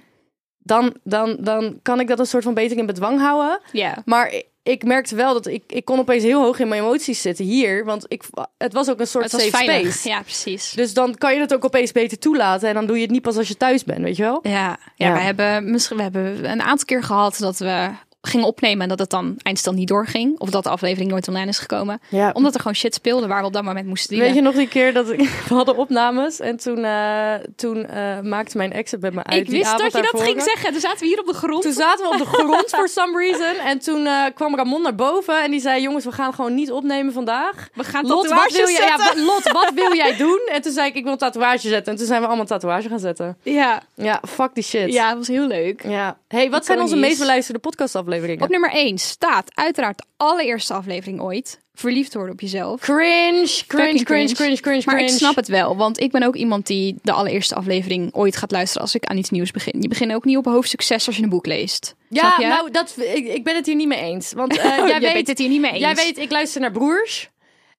Dan, 0.63 0.95
dan, 1.03 1.37
dan 1.39 1.79
kan 1.81 1.99
ik 1.99 2.07
dat 2.07 2.19
een 2.19 2.25
soort 2.25 2.43
van 2.43 2.53
beter 2.53 2.77
in 2.77 2.85
bedwang 2.85 3.19
houden. 3.19 3.59
Ja. 3.71 4.01
Maar 4.05 4.33
ik, 4.63 4.83
merkte 4.83 5.15
wel 5.15 5.33
dat 5.33 5.45
ik, 5.47 5.63
ik 5.67 5.85
kon 5.85 5.99
opeens 5.99 6.23
heel 6.23 6.41
hoog 6.41 6.59
in 6.59 6.67
mijn 6.67 6.81
emoties 6.81 7.21
zitten 7.21 7.45
hier, 7.45 7.85
want 7.85 8.05
ik, 8.07 8.23
het 8.57 8.73
was 8.73 8.89
ook 8.89 8.99
een 8.99 9.07
soort 9.07 9.29
safe 9.29 9.49
veilig. 9.49 9.93
space. 9.93 10.09
Ja, 10.09 10.21
precies. 10.21 10.71
Dus 10.71 10.93
dan 10.93 11.15
kan 11.15 11.33
je 11.33 11.39
het 11.39 11.53
ook 11.53 11.65
opeens 11.65 11.91
beter 11.91 12.19
toelaten 12.19 12.67
en 12.67 12.73
dan 12.73 12.85
doe 12.85 12.95
je 12.95 13.01
het 13.01 13.11
niet 13.11 13.21
pas 13.21 13.37
als 13.37 13.47
je 13.47 13.57
thuis 13.57 13.83
bent, 13.83 14.01
weet 14.01 14.15
je 14.17 14.23
wel? 14.23 14.39
Ja, 14.41 14.77
ja, 14.95 15.07
Ja. 15.07 15.13
we 15.13 15.19
hebben 15.19 15.71
misschien 15.71 15.97
we 15.97 16.03
hebben 16.03 16.51
een 16.51 16.61
aantal 16.61 16.85
keer 16.85 17.03
gehad 17.03 17.37
dat 17.39 17.57
we 17.57 17.89
gingen 18.21 18.45
opnemen 18.47 18.81
en 18.81 18.89
dat 18.89 18.99
het 18.99 19.09
dan 19.09 19.35
eindstand 19.41 19.77
niet 19.77 19.87
doorging. 19.87 20.39
Of 20.39 20.49
dat 20.49 20.63
de 20.63 20.69
aflevering 20.69 21.11
nooit 21.11 21.27
online 21.27 21.47
is 21.47 21.59
gekomen. 21.59 22.01
Ja. 22.09 22.31
Omdat 22.33 22.53
er 22.53 22.59
gewoon 22.59 22.75
shit 22.75 22.93
speelde 22.93 23.27
waar 23.27 23.39
we 23.39 23.47
op 23.47 23.53
dat 23.53 23.63
moment 23.63 23.87
moesten 23.87 24.09
dealen. 24.09 24.27
Weet 24.27 24.35
je 24.35 24.41
nog 24.43 24.55
die 24.55 24.67
keer 24.67 24.93
dat 24.93 25.09
ik, 25.09 25.19
we 25.49 25.53
hadden 25.53 25.77
opnames 25.77 26.39
en 26.39 26.57
toen, 26.57 26.85
eh, 26.85 27.33
toen 27.55 27.85
eh, 27.87 28.19
maakte 28.19 28.57
mijn 28.57 28.73
ex 28.73 28.91
het 28.91 28.99
bij 28.99 29.11
me 29.11 29.23
uit. 29.23 29.41
ik 29.41 29.49
wist 29.49 29.77
dat 29.77 29.93
je 29.93 30.09
dat 30.11 30.21
ging 30.21 30.41
zeggen. 30.41 30.71
Toen 30.71 30.81
zaten 30.81 30.99
we 30.99 31.05
hier 31.05 31.19
op 31.19 31.25
de 31.25 31.33
grond. 31.33 31.61
Toen 31.61 31.73
zaten 31.73 32.05
we 32.05 32.11
op 32.11 32.17
de 32.17 32.25
grond 32.37 32.69
for 32.69 32.87
some 32.87 33.17
reason 33.17 33.65
en 33.65 33.79
toen 33.79 34.05
eh, 34.05 34.23
kwam 34.35 34.55
Ramon 34.55 34.81
naar 34.81 34.95
boven 34.95 35.43
en 35.43 35.51
die 35.51 35.59
zei: 35.59 35.81
Jongens, 35.81 36.05
we 36.05 36.11
gaan 36.11 36.33
gewoon 36.33 36.53
niet 36.53 36.71
opnemen 36.71 37.13
vandaag. 37.13 37.69
we 37.73 37.83
gaan 37.83 38.07
Lot, 38.07 38.27
wat 38.27 38.51
wil 38.51 38.69
jij, 38.69 38.87
ja, 38.87 39.23
Lot, 39.23 39.51
wat 39.51 39.71
wil 39.75 39.95
jij 39.95 40.17
doen? 40.17 40.41
En 40.51 40.61
toen 40.61 40.71
zei 40.71 40.87
ik: 40.87 40.95
Ik 40.95 41.03
wil 41.03 41.11
een 41.11 41.17
tatoeage 41.17 41.67
zetten. 41.67 41.91
En 41.91 41.97
toen 41.97 42.07
zijn 42.07 42.21
we 42.21 42.27
allemaal 42.27 42.45
tatoeage 42.45 42.89
gaan 42.89 42.99
zetten. 42.99 43.37
Ja, 43.43 43.81
Ja, 43.95 44.21
fuck 44.27 44.49
die 44.53 44.63
shit. 44.63 44.93
ja, 44.93 45.07
dat 45.09 45.17
was 45.17 45.27
heel 45.27 45.47
leuk. 45.47 45.83
Ja. 45.87 46.17
Hey, 46.27 46.49
wat 46.49 46.65
zijn 46.65 46.79
onze 46.79 46.95
meest 46.95 47.19
beluisterde 47.19 47.59
podcastafleveringen? 47.59 48.09
Op 48.41 48.49
nummer 48.49 48.71
1 48.71 48.97
staat 48.97 49.51
uiteraard 49.55 49.97
de 49.97 50.03
allereerste 50.17 50.73
aflevering 50.73 51.21
ooit. 51.21 51.59
Verliefd 51.73 52.13
worden 52.13 52.33
op 52.33 52.41
jezelf. 52.41 52.79
Cringe, 52.79 53.63
cringe, 53.67 54.03
cringe, 54.03 54.03
cringe, 54.03 54.33
cringe, 54.33 54.61
cringe. 54.61 54.81
Maar 54.85 54.99
ik 54.99 55.09
snap 55.09 55.35
het 55.35 55.47
wel, 55.47 55.77
want 55.77 55.99
ik 55.99 56.11
ben 56.11 56.23
ook 56.23 56.35
iemand 56.35 56.67
die 56.67 56.95
de 57.01 57.11
allereerste 57.11 57.55
aflevering 57.55 58.13
ooit 58.13 58.35
gaat 58.35 58.51
luisteren 58.51 58.81
als 58.81 58.95
ik 58.95 59.05
aan 59.05 59.17
iets 59.17 59.29
nieuws 59.29 59.51
begin. 59.51 59.81
Je 59.81 59.87
begint 59.87 60.13
ook 60.13 60.25
niet 60.25 60.37
op 60.37 60.45
hoofdstuk 60.45 60.81
6 60.81 61.07
als 61.07 61.17
je 61.17 61.23
een 61.23 61.29
boek 61.29 61.45
leest. 61.45 61.95
Ja, 62.09 62.39
nou, 62.39 62.71
dat, 62.71 62.95
ik, 62.97 63.27
ik 63.27 63.43
ben 63.43 63.55
het 63.55 63.65
hier 63.65 63.75
niet 63.75 63.87
mee 63.87 63.99
eens. 63.99 64.33
Want 64.33 64.57
eh, 64.57 64.63
jij 64.63 64.87
Jij 64.87 64.99
weet, 64.99 65.13
bent 65.13 65.27
het 65.27 65.37
hier 65.37 65.49
niet 65.49 65.61
mee 65.61 65.71
eens. 65.71 65.79
Jij 65.79 65.95
weet, 65.95 66.17
ik 66.17 66.31
luister 66.31 66.61
naar 66.61 66.71
broers. 66.71 67.29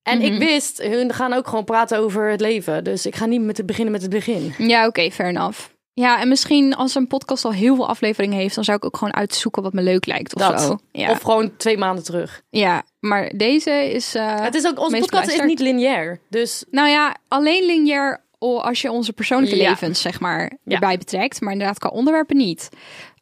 En 0.03 0.23
ik 0.23 0.39
wist, 0.39 0.83
hun 0.83 1.13
gaan 1.13 1.33
ook 1.33 1.49
gewoon 1.49 1.65
praten 1.65 1.99
over 1.99 2.31
het 2.31 2.41
leven. 2.41 2.85
Dus 2.85 3.07
ik 3.07 3.17
ga 3.17 3.27
niet 3.27 3.43
met 3.43 3.57
het 3.57 3.67
beginnen 3.67 3.93
met 3.93 4.03
het 4.03 4.11
begin. 4.11 4.55
Ja, 4.59 4.87
oké, 4.87 5.11
fair 5.11 5.29
enough. 5.29 5.59
Ja, 6.03 6.21
en 6.21 6.29
misschien 6.29 6.75
als 6.75 6.95
een 6.95 7.07
podcast 7.07 7.45
al 7.45 7.53
heel 7.53 7.75
veel 7.75 7.89
afleveringen 7.89 8.39
heeft, 8.39 8.55
dan 8.55 8.65
zou 8.65 8.77
ik 8.77 8.85
ook 8.85 8.97
gewoon 8.97 9.15
uitzoeken 9.15 9.63
wat 9.63 9.73
me 9.73 9.83
leuk 9.83 10.07
lijkt 10.07 10.35
of 10.35 10.43
Dat. 10.43 10.61
zo. 10.61 10.79
Ja. 10.93 11.11
Of 11.11 11.21
gewoon 11.21 11.57
twee 11.57 11.79
maanden 11.79 12.05
terug. 12.05 12.43
ja, 12.51 12.83
maar 13.01 13.33
deze 13.37 13.71
is. 13.93 14.15
eh, 14.15 14.41
het 14.41 14.55
is 14.55 14.67
ook, 14.67 14.79
onze 14.81 14.97
podcast 14.99 15.31
is 15.31 15.41
niet 15.43 15.61
lineair. 15.61 16.21
Dus 16.31 16.65
Nou 16.71 16.89
ja, 16.89 17.17
alleen 17.29 17.65
lineair 17.67 18.25
als 18.39 18.81
je 18.83 18.91
onze 18.91 19.13
persoonlijke 19.13 19.57
Ja. 19.57 19.69
levens, 19.71 20.01
zeg 20.01 20.21
maar, 20.21 20.53
erbij 20.65 20.99
betrekt. 20.99 21.41
Maar 21.41 21.53
inderdaad, 21.53 21.79
qua 21.79 21.89
onderwerpen 21.89 22.37
niet. 22.37 22.69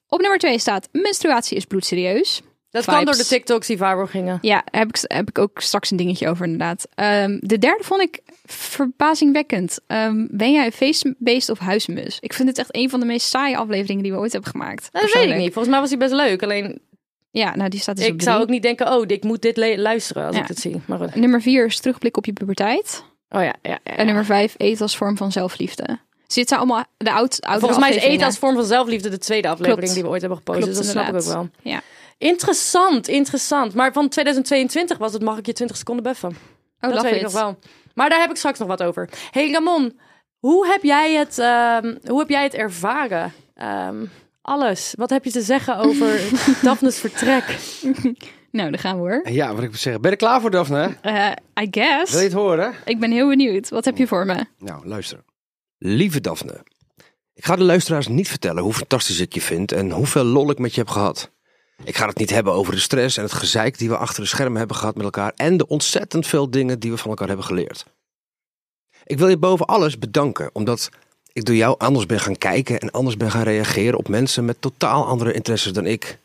Op 0.09 0.21
nummer 0.21 0.39
2 0.39 0.59
staat: 0.59 0.89
menstruatie 0.93 1.57
is 1.57 1.65
bloedserieus. 1.65 2.43
Dat 2.71 2.85
Vibes. 2.85 2.97
kan 2.97 3.05
door 3.05 3.17
de 3.23 3.27
TikToks 3.27 3.67
die 3.67 3.77
viral 3.77 4.07
gingen. 4.07 4.39
Ja, 4.41 4.63
heb 4.71 4.89
ik, 4.89 4.99
heb 5.03 5.29
ik 5.29 5.39
ook 5.39 5.61
straks 5.61 5.91
een 5.91 5.97
dingetje 5.97 6.29
over, 6.29 6.45
inderdaad. 6.45 6.87
Ehm, 6.95 7.39
de 7.41 7.59
derde 7.59 7.85
vond 7.85 8.03
ik 8.03 8.21
verbazingwekkend. 8.45 9.79
Ehm, 9.87 10.27
ben 10.31 10.53
jij 10.53 10.65
een 10.67 10.73
feestbeest 10.73 11.49
of 11.51 11.59
huismus? 11.59 12.17
Ik 12.21 12.33
vind 12.33 12.49
het 12.49 12.59
echt 12.59 12.77
een 12.77 12.91
van 12.91 13.01
de 13.01 13.07
meest 13.07 13.27
saaie 13.29 13.57
afleveringen 13.57 14.03
die 14.03 14.13
we 14.13 14.19
ooit 14.19 14.33
hebben 14.33 14.51
gemaakt. 14.51 14.89
Nou, 14.93 15.05
dat 15.07 15.15
weet 15.15 15.31
ik 15.31 15.37
niet. 15.37 15.53
Volgens 15.53 15.69
mij 15.69 15.81
was 15.81 15.89
hij 15.91 15.99
best 15.99 16.13
leuk. 16.13 16.43
Alleen, 16.43 16.81
Ja, 17.31 17.57
nou 17.57 17.69
die 17.71 17.81
staat 17.81 17.97
dus 17.97 18.07
op 18.07 18.13
ik 18.15 18.23
zou 18.23 18.41
ook 18.43 18.49
niet 18.49 18.63
denken... 18.63 18.93
Oh, 18.93 19.05
ik 19.07 19.25
moet 19.25 19.43
dit 19.43 19.57
luisteren 19.77 20.27
als 20.27 20.37
Ja. 20.37 20.43
ik 20.43 20.49
het 20.49 20.59
zie. 20.59 20.81
Maar 20.87 20.99
goed. 20.99 21.15
Nummer 21.15 21.43
4 21.43 21.67
is 21.67 21.81
terugblik 21.81 22.17
op 22.17 22.25
je 22.25 22.33
puberteit. 22.33 23.05
Oh 23.29 23.43
ja, 23.43 23.55
ja, 23.63 23.79
ja. 23.85 23.97
En 23.97 24.07
nummer 24.07 24.25
5 24.25 24.55
eten 24.57 24.83
als 24.83 24.97
vorm 24.97 25.17
van 25.17 25.33
zelfliefde. 25.33 25.99
Dus 26.27 26.35
dit 26.35 26.49
zijn 26.49 26.61
allemaal 26.61 26.85
de 26.97 27.13
oud, 27.13 27.39
Volgens 27.41 27.79
mij 27.79 27.91
is 27.95 28.03
eten 28.03 28.27
als 28.27 28.39
vorm 28.39 28.55
van 28.55 28.65
zelfliefde 28.65 29.09
de 29.09 29.19
tweede 29.19 29.49
aflevering 29.49 29.79
Klopt. 29.81 29.95
die 29.95 30.03
we 30.05 30.09
ooit 30.11 30.21
hebben 30.21 30.39
gepost. 30.39 30.59
Klopt, 30.59 30.75
dus 30.77 30.85
dat 30.87 30.95
snap 30.95 31.09
ik 31.09 31.15
ook 31.15 31.23
wel. 31.23 31.33
inderdaad. 31.33 31.61
Ja. 31.63 31.81
Interessant, 32.21 33.09
interessant. 33.09 33.75
Maar 33.75 33.93
van 33.93 34.09
2022 34.09 34.99
was 34.99 35.13
het, 35.13 35.23
mag 35.23 35.39
ik 35.39 35.47
je 35.47 35.53
20 35.53 35.77
seconden 35.77 36.05
beffen. 36.05 36.37
Oh, 36.81 36.93
dat 36.93 37.03
weet 37.03 37.15
ik 37.15 37.23
nog 37.23 37.33
wel. 37.33 37.59
Maar 37.95 38.09
daar 38.09 38.21
heb 38.21 38.31
ik 38.31 38.37
straks 38.37 38.59
nog 38.59 38.69
wat 38.69 38.83
over. 38.83 39.09
Hey 39.31 39.51
Ramon, 39.53 39.99
hoe 40.39 40.67
heb 40.67 40.83
jij 40.83 41.15
het, 41.15 41.39
ehm, 41.39 41.97
hoe 42.07 42.19
heb 42.19 42.29
jij 42.29 42.43
het 42.43 42.55
ervaren? 42.55 43.33
Ehm, 43.55 44.05
alles. 44.43 44.95
Wat 44.97 45.11
heb 45.11 45.25
je 45.25 45.31
te 45.31 45.41
zeggen 45.41 45.77
over 45.77 46.21
Daphne's 46.63 46.99
vertrek? 46.99 47.45
Nou, 48.53 48.71
daar 48.71 48.81
gaan 48.81 48.95
we 48.95 49.01
hoor. 49.01 49.29
Ja, 49.31 49.55
wat 49.55 49.63
ik 49.63 49.69
moet 49.71 49.79
zeggen. 49.79 50.03
Ben 50.03 50.11
je 50.11 50.17
er 50.17 50.23
klaar 50.23 50.41
voor, 50.41 50.51
Daphne? 50.51 50.97
Eh, 51.01 51.31
I 51.63 51.69
guess. 51.71 52.11
Wil 52.13 52.21
je 52.21 52.27
het 52.27 52.37
horen? 52.37 52.75
Ik 52.85 53.01
ben 53.01 53.11
heel 53.11 53.29
benieuwd. 53.29 53.69
Wat 53.69 53.85
heb 53.85 53.97
je 53.97 54.07
voor 54.07 54.27
me? 54.27 54.45
Nou, 54.59 54.87
luister. 54.87 55.25
Lieve 55.79 56.21
Daphne. 56.21 56.63
Ik 57.35 57.45
ga 57.45 57.57
de 57.57 57.65
luisteraars 57.65 58.09
niet 58.09 58.29
vertellen 58.29 58.63
hoe 58.63 58.73
fantastisch 58.73 59.21
ik 59.21 59.35
je 59.35 59.41
vind 59.41 59.73
en 59.73 59.91
hoeveel 59.91 60.25
lol 60.25 60.51
ik 60.51 60.59
met 60.59 60.75
je 60.75 60.81
heb 60.81 60.89
gehad. 60.89 61.31
Ik 61.85 61.97
ga 61.97 62.07
het 62.07 62.19
niet 62.19 62.31
hebben 62.31 62.53
over 62.53 62.73
de 62.73 62.81
stress 62.81 63.17
en 63.17 63.23
het 63.23 63.33
gezeik 63.33 63.79
die 63.79 63.89
we 63.89 63.97
achter 63.97 64.23
de 64.23 64.29
schermen 64.29 64.59
hebben 64.59 64.77
gehad 64.77 64.95
met 64.95 65.05
elkaar 65.05 65.33
en 65.37 65.57
de 65.57 65.67
ontzettend 65.67 66.27
veel 66.27 66.51
dingen 66.51 66.79
die 66.79 66.91
we 66.91 66.97
van 66.97 67.11
elkaar 67.11 67.29
hebben 67.29 67.47
geleerd. 67.47 67.87
Ik 69.05 69.19
wil 69.19 69.29
je 69.29 69.39
boven 69.39 69.67
alles 69.67 69.99
bedanken 69.99 70.51
omdat 70.53 70.89
ik 71.33 71.45
door 71.45 71.55
jou 71.55 71.75
anders 71.79 72.07
ben 72.07 72.21
gaan 72.21 72.39
kijken 72.39 72.81
en 72.81 72.91
anders 72.91 73.17
ben 73.17 73.31
gaan 73.31 73.43
reageren 73.43 73.99
op 73.99 74.09
mensen 74.09 74.45
met 74.45 74.61
totaal 74.61 75.07
andere 75.07 75.33
interesses 75.33 75.73
dan 75.73 75.87
ik. 75.87 76.19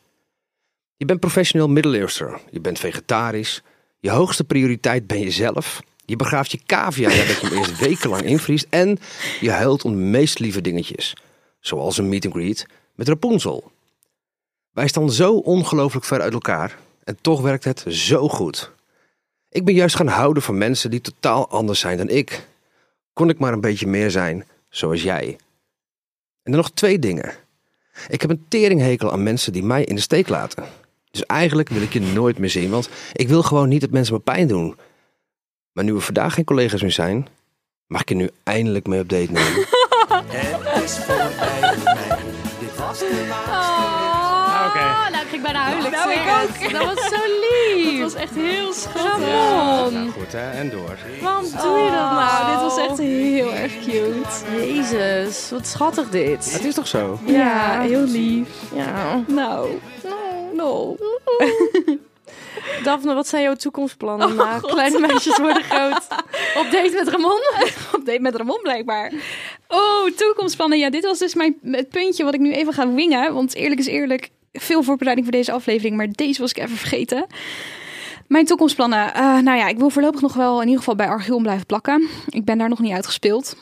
Je 0.98 1.06
bent 1.06 1.20
professioneel 1.20 1.70
middeleeuwser, 1.70 2.39
je 2.52 2.60
bent 2.60 2.80
vegetarisch, 2.80 3.62
je 4.00 4.10
hoogste 4.10 4.44
prioriteit 4.44 5.08
ben 5.08 5.20
jezelf. 5.20 5.82
Je 6.06 6.15
begraaft 6.15 6.52
je 6.52 6.60
cavia 6.65 7.10
nadat 7.10 7.39
je 7.41 7.48
hem 7.48 7.58
eerst 7.58 7.80
wekenlang 7.80 8.24
invriest. 8.24 8.68
En 8.70 9.00
je 9.39 9.52
huilt 9.52 9.86
om 9.86 9.91
de 9.91 9.98
meest 9.98 10.39
lieve 10.39 10.62
dingetjes. 10.62 11.13
Zoals 11.60 11.98
een 11.98 12.10
meet 12.10 12.26
and 12.26 12.34
greet 12.34 12.65
met 12.96 13.08
Rapunzel. 13.08 13.72
Wij 14.76 14.88
staan 14.88 15.12
zo 15.12 15.34
ongelooflijk 15.34 16.06
ver 16.06 16.22
uit 16.22 16.34
elkaar. 16.34 16.78
En 17.04 17.18
toch 17.22 17.42
werkt 17.42 17.64
het 17.64 17.86
zo 17.88 18.30
goed. 18.30 18.72
Ik 19.50 19.66
ben 19.66 19.74
juist 19.74 19.96
gaan 19.96 20.08
houden 20.08 20.44
van 20.44 20.58
mensen 20.58 20.90
die 20.90 21.02
totaal 21.02 21.50
anders 21.50 21.80
zijn 21.80 21.98
dan 21.98 22.10
ik. 22.10 22.48
Kon 23.14 23.30
ik 23.30 23.40
maar 23.40 23.54
een 23.54 23.62
beetje 23.62 23.88
meer 23.88 24.12
zijn, 24.12 24.46
zoals 24.70 25.04
jij. 25.04 25.38
En 26.44 26.52
dan 26.52 26.56
nog 26.56 26.72
twee 26.72 27.00
dingen. 27.00 27.34
Ik 28.08 28.22
heb 28.22 28.30
een 28.30 28.46
teringhekel 28.48 29.12
aan 29.12 29.24
mensen 29.24 29.54
die 29.54 29.64
mij 29.64 29.84
in 29.84 29.96
de 29.96 30.02
steek 30.02 30.30
laten. 30.30 30.64
Dus 31.12 31.26
eigenlijk 31.26 31.70
wil 31.70 31.82
ik 31.82 31.94
je 31.94 32.02
nooit 32.02 32.38
meer 32.38 32.50
zien, 32.50 32.70
want 32.70 32.90
ik 33.14 33.28
wil 33.28 33.44
gewoon 33.44 33.70
niet 33.70 33.82
dat 33.82 33.90
mensen 33.90 34.14
me 34.14 34.20
pijn 34.20 34.48
doen. 34.48 34.78
Maar 35.72 35.84
nu 35.84 35.94
we 35.94 36.00
vandaag 36.00 36.34
geen 36.34 36.46
collega's 36.46 36.82
meer 36.82 36.92
zijn, 36.92 37.28
mag 37.88 38.02
ik 38.02 38.10
je 38.10 38.16
nu 38.16 38.30
eindelijk 38.44 38.88
mee 38.88 39.00
op 39.00 39.10
date 39.10 39.32
nemen. 39.32 39.54
Het 40.08 40.84
is 40.84 40.98
voorbij 40.98 41.74
voor 41.74 41.94
mij. 41.94 42.18
Dit 42.60 42.78
was 42.78 43.00
de 43.00 43.26
laatste. 43.30 43.75
Oh, 45.26 45.32
nou, 45.32 45.44
ik 45.44 45.44
ging 45.44 45.44
bijna 45.44 45.60
huilen. 45.60 45.92
Nou, 45.92 46.12
ik 46.12 46.20
ook. 46.20 46.72
Dat 46.72 46.96
was 46.96 47.08
zo 47.08 47.22
lief. 47.42 48.00
Dat 48.00 48.14
was 48.14 48.22
echt 48.22 48.36
heel 48.36 48.74
schattig. 48.74 49.28
Ramon. 49.28 50.12
goed 50.12 50.32
hè, 50.32 50.52
en 50.52 50.70
door. 50.70 50.98
Waarom 51.22 51.44
doe 51.44 51.78
je 51.78 51.90
dat 51.90 52.12
nou? 52.12 52.42
Oh, 52.42 52.52
dit 52.52 52.62
was 52.62 52.78
echt 52.78 52.98
heel 52.98 53.54
erg 53.54 53.74
cute. 53.80 54.66
Jezus, 54.66 55.50
wat 55.52 55.68
schattig 55.68 56.10
dit. 56.10 56.54
Het 56.54 56.64
is 56.64 56.74
toch 56.74 56.88
zo? 56.88 57.20
Ja, 57.26 57.82
heel 57.82 58.04
lief. 58.04 58.48
Ja. 58.76 59.24
Nou, 59.28 59.70
no. 60.54 60.96
Daphne, 62.84 63.14
wat 63.14 63.28
zijn 63.28 63.44
jouw 63.44 63.56
toekomstplannen 63.56 64.36
na 64.36 64.60
kleine 64.60 65.00
meisjes 65.00 65.38
worden 65.38 65.64
groot? 65.64 66.08
Op 66.60 66.68
date 66.72 66.92
met 66.94 67.08
Ramon? 67.08 67.40
Op 67.96 68.06
date 68.06 68.22
met 68.22 68.36
Ramon 68.36 68.60
blijkbaar. 68.62 69.12
Oh, 69.68 70.06
toekomstplannen. 70.16 70.78
Ja, 70.78 70.90
dit 70.90 71.04
was 71.04 71.20
dus 71.20 71.36
mijn, 71.36 71.58
het 71.62 71.90
puntje 71.90 72.24
wat 72.24 72.34
ik 72.34 72.40
nu 72.40 72.54
even 72.54 72.74
ga 72.74 72.94
wingen. 72.94 73.34
Want 73.34 73.56
eerlijk 73.56 73.80
is 73.80 73.88
eerlijk, 73.88 74.30
veel 74.60 74.84
voorbereiding 74.84 75.28
voor 75.28 75.38
deze 75.38 75.52
aflevering. 75.52 75.96
Maar 75.96 76.08
deze 76.12 76.41
was 76.41 76.52
ik 76.52 76.58
even 76.58 76.78
vergeten. 76.78 77.26
Mijn 78.28 78.46
toekomstplannen. 78.46 79.13
eh, 79.13 79.22
nou 79.24 79.58
ja, 79.58 79.68
ik 79.68 79.78
wil 79.78 79.89
voorlopig 79.89 80.22
nog 80.22 80.34
wel 80.34 80.56
in 80.56 80.63
ieder 80.63 80.78
geval 80.80 80.96
bij 80.96 81.08
Archeon 81.08 81.41
blijven 81.41 81.65
plakken. 81.65 82.08
Ik 82.30 82.46
ben 82.46 82.58
daar 82.58 82.70
nog 82.70 82.80
niet 82.80 82.94
uitgespeeld. 82.94 83.56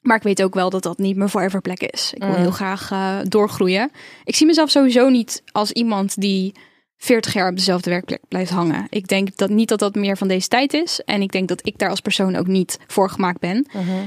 Maar 0.00 0.16
ik 0.16 0.22
weet 0.22 0.42
ook 0.42 0.54
wel 0.54 0.70
dat 0.70 0.82
dat 0.82 0.98
niet 0.98 1.16
mijn 1.16 1.28
forever 1.28 1.60
plek 1.60 1.80
is. 1.82 2.12
Ik 2.14 2.22
wil 2.22 2.28
Mm. 2.32 2.36
heel 2.40 2.50
graag 2.50 2.90
eh, 2.90 3.18
doorgroeien. 3.22 3.90
Ik 4.24 4.36
zie 4.36 4.46
mezelf 4.46 4.70
sowieso 4.70 5.08
niet 5.08 5.42
als 5.52 5.72
iemand 5.72 6.20
die 6.20 6.54
40 6.98 7.32
jaar 7.32 7.48
op 7.50 7.56
dezelfde 7.56 7.90
werkplek 7.90 8.20
blijft 8.28 8.50
hangen. 8.50 8.86
Ik 8.90 9.08
denk 9.08 9.36
dat 9.36 9.50
niet 9.50 9.68
dat 9.68 9.78
dat 9.78 9.94
meer 9.94 10.16
van 10.16 10.28
deze 10.28 10.48
tijd 10.48 10.74
is. 10.74 11.00
En 11.04 11.22
ik 11.22 11.32
denk 11.32 11.48
dat 11.48 11.66
ik 11.66 11.78
daar 11.78 11.90
als 11.90 12.00
persoon 12.00 12.36
ook 12.36 12.46
niet 12.46 12.78
voor 12.86 13.10
gemaakt 13.10 13.40
ben. 13.40 13.66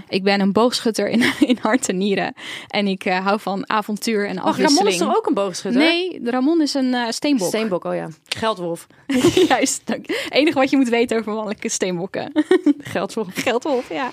Ik 0.10 0.24
ben 0.24 0.40
een 0.40 0.52
boogschutter 0.52 1.10
in, 1.10 1.24
in 1.52 1.58
hart 1.62 1.90
en 1.90 1.98
nieren. 1.98 2.34
En 2.68 2.88
ik 2.88 3.06
eh, 3.06 3.26
hou 3.26 3.40
van 3.40 3.70
avontuur 3.70 4.28
en 4.28 4.40
Ach, 4.40 4.46
afwisseling. 4.46 4.78
Ramon 4.78 4.94
is 4.94 4.98
toch 4.98 5.16
ook 5.16 5.28
een 5.28 5.34
boogschutter? 5.34 5.82
Nee, 5.82 6.20
Ramon 6.24 6.62
is 6.62 6.74
een 6.74 6.94
eh, 6.94 7.10
steenbok. 7.10 7.48
Steenbok, 7.48 7.84
oh 7.84 7.96
ja. 7.96 8.08
Geldwolf. 8.28 8.88
Juist. 9.48 9.82
dank. 9.86 10.06
Enige 10.30 10.60
wat 10.60 10.70
je 10.70 10.78
moet 10.78 10.90
weten 10.90 11.18
over 11.18 11.32
mannelijke 11.32 11.70
steenbokken. 11.70 12.32
Geldwolf. 12.94 13.28
Geldwolf, 13.34 13.90
ja. 13.90 14.12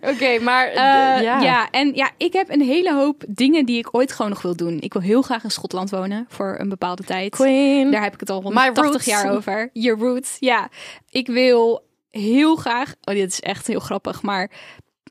Oké, 0.00 0.38
maar... 0.38 0.68
Eh, 0.68 0.74
ja. 1.22 1.40
ja. 1.40 1.70
en 1.70 1.94
ja, 1.94 2.10
ik 2.16 2.32
heb 2.32 2.50
een 2.50 2.62
hele 2.62 2.94
hoop 2.94 3.24
dingen 3.28 3.66
die 3.66 3.78
ik 3.78 3.88
ooit 3.94 4.12
gewoon 4.12 4.30
nog 4.30 4.42
wil 4.42 4.56
doen. 4.56 4.80
Ik 4.80 4.92
wil 4.92 5.02
heel 5.02 5.22
graag 5.22 5.44
in 5.44 5.50
Schotland 5.50 5.90
wonen 5.90 6.26
voor 6.28 6.56
een 6.58 6.68
bepaalde 6.68 7.02
tijd. 7.02 7.30
Queen. 7.30 7.61
Daar 7.90 8.02
heb 8.02 8.14
ik 8.14 8.20
het 8.20 8.30
al 8.30 8.40
My 8.40 8.46
180 8.46 8.84
roots. 8.92 9.04
jaar 9.04 9.30
over. 9.30 9.70
Your 9.72 10.00
roots, 10.00 10.36
ja. 10.38 10.68
Ik 11.10 11.26
wil 11.26 11.86
heel 12.10 12.56
graag... 12.56 12.94
Oh, 13.04 13.14
dit 13.14 13.32
is 13.32 13.40
echt 13.40 13.66
heel 13.66 13.80
grappig, 13.80 14.22
maar... 14.22 14.50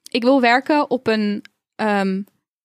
Ik 0.10 0.24
wil 0.24 0.42
werken 0.42 0.90
op 0.90 1.08
een... 1.08 1.44
ehm, 1.76 2.22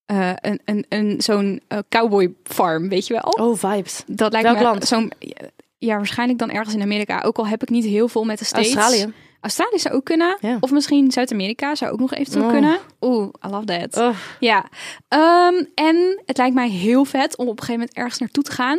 eh, 0.07 0.31
een, 0.41 0.61
een, 0.65 0.87
een, 0.89 1.15
Zo'n 1.23 1.61
eh, 1.69 1.79
cowboy 1.89 2.35
farm, 2.45 2.89
weet 2.89 3.07
je 3.07 3.13
wel? 3.23 3.47
Oh, 3.49 3.57
vibes. 3.59 4.03
Dat 4.07 4.33
lijkt 4.33 4.47
Welk 4.49 4.59
me 4.61 4.65
land? 4.65 4.85
zo'n... 4.85 5.13
Ja, 5.79 5.97
waarschijnlijk 5.97 6.39
dan 6.39 6.51
ergens 6.51 6.75
in 6.75 6.83
Amerika. 6.83 7.21
Ook 7.21 7.39
al 7.39 7.47
heb 7.47 7.63
ik 7.63 7.69
niet 7.71 7.85
heel 7.85 8.09
veel 8.09 8.25
met 8.25 8.39
de 8.39 8.45
States. 8.45 8.75
Australië. 8.75 9.13
Australië 9.41 9.79
zou 9.79 9.95
ook 9.95 10.05
kunnen. 10.05 10.37
Ja. 10.41 10.57
Of 10.61 10.71
misschien 10.71 11.13
Zuid-Amerika 11.13 11.75
zou 11.75 11.93
ook 11.93 11.99
nog 11.99 12.15
eventueel 12.15 12.45
Oh. 12.45 12.51
kunnen. 12.51 12.79
Oeh, 13.01 13.29
I 13.47 13.49
love 13.49 13.65
that. 13.65 13.97
Oh, 13.97 14.17
Ja. 14.41 14.65
Ehm, 15.09 15.65
en 15.75 16.23
het 16.27 16.37
lijkt 16.37 16.55
mij 16.55 16.69
heel 16.69 17.05
vet 17.05 17.37
om 17.37 17.45
op 17.49 17.51
een 17.53 17.65
gegeven 17.65 17.81
moment 17.81 17.97
ergens 17.97 18.19
naartoe 18.19 18.43
te 18.43 18.53
gaan. 18.53 18.79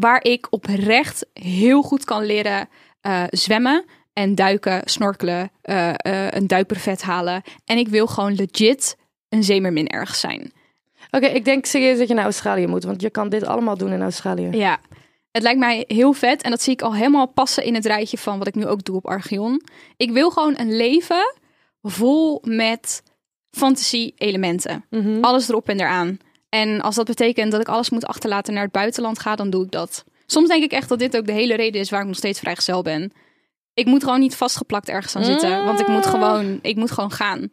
Waar 0.00 0.24
ik 0.24 0.46
oprecht 0.50 1.26
heel 1.32 1.82
goed 1.82 2.04
kan 2.04 2.24
leren 2.24 2.68
eh, 3.00 3.24
zwemmen. 3.30 3.84
En 4.12 4.34
duiken, 4.34 4.82
snorkelen, 4.84 5.50
eh, 5.62 5.88
eh, 5.88 6.30
een 6.30 6.46
duikbrevet 6.46 7.02
halen. 7.02 7.42
En 7.64 7.78
ik 7.78 7.88
wil 7.88 8.06
gewoon 8.06 8.34
legit 8.34 8.96
een 9.28 9.44
zeemermin 9.44 9.86
ergens 9.86 10.20
zijn. 10.20 10.52
Oké, 11.10 11.26
ik 11.26 11.44
denk 11.44 11.66
serieus 11.66 11.98
dat 11.98 12.08
je 12.08 12.14
naar 12.14 12.24
Australië 12.24 12.66
moet, 12.66 12.84
want 12.84 13.02
je 13.02 13.10
kan 13.10 13.28
dit 13.28 13.44
allemaal 13.44 13.76
doen 13.76 13.92
in 13.92 14.02
Australië. 14.02 14.48
Ja, 14.50 14.78
het 15.30 15.42
lijkt 15.42 15.58
mij 15.58 15.84
heel 15.86 16.12
vet. 16.12 16.42
En 16.42 16.50
dat 16.50 16.62
zie 16.62 16.72
ik 16.72 16.82
al 16.82 16.94
helemaal 16.94 17.26
passen 17.26 17.64
in 17.64 17.74
het 17.74 17.86
rijtje 17.86 18.18
van 18.18 18.38
wat 18.38 18.46
ik 18.46 18.54
nu 18.54 18.66
ook 18.66 18.84
doe 18.84 18.96
op 18.96 19.06
Archeon. 19.06 19.62
Ik 19.96 20.10
wil 20.10 20.30
gewoon 20.30 20.58
een 20.58 20.76
leven 20.76 21.34
vol 21.82 22.42
met 22.44 23.02
fantasie-elementen. 23.50 24.84
Mhm. 24.90 25.18
Alles 25.20 25.48
erop 25.48 25.68
en 25.68 25.80
eraan. 25.80 26.18
En 26.48 26.80
als 26.80 26.94
dat 26.94 27.06
betekent 27.06 27.52
dat 27.52 27.60
ik 27.60 27.68
alles 27.68 27.90
moet 27.90 28.06
achterlaten 28.06 28.54
naar 28.54 28.62
het 28.62 28.72
buitenland 28.72 29.18
ga, 29.18 29.36
dan 29.36 29.50
doe 29.50 29.64
ik 29.64 29.70
dat. 29.70 30.04
Soms 30.26 30.48
denk 30.48 30.62
ik 30.62 30.72
echt 30.72 30.88
dat 30.88 30.98
dit 30.98 31.16
ook 31.16 31.26
de 31.26 31.32
hele 31.32 31.54
reden 31.54 31.80
is 31.80 31.90
waarom 31.90 32.08
ik 32.08 32.14
nog 32.14 32.22
steeds 32.24 32.40
vrijgezel 32.40 32.82
ben. 32.82 33.12
Ik 33.74 33.86
moet 33.86 34.04
gewoon 34.04 34.20
niet 34.20 34.36
vastgeplakt 34.36 34.88
ergens 34.88 35.16
aan 35.16 35.24
zitten. 35.24 35.64
Want 35.64 35.80
ik 35.80 35.88
moet 35.88 36.06
gewoon, 36.06 36.58
ik 36.62 36.76
moet 36.76 36.90
gewoon 36.90 37.12
gaan. 37.12 37.50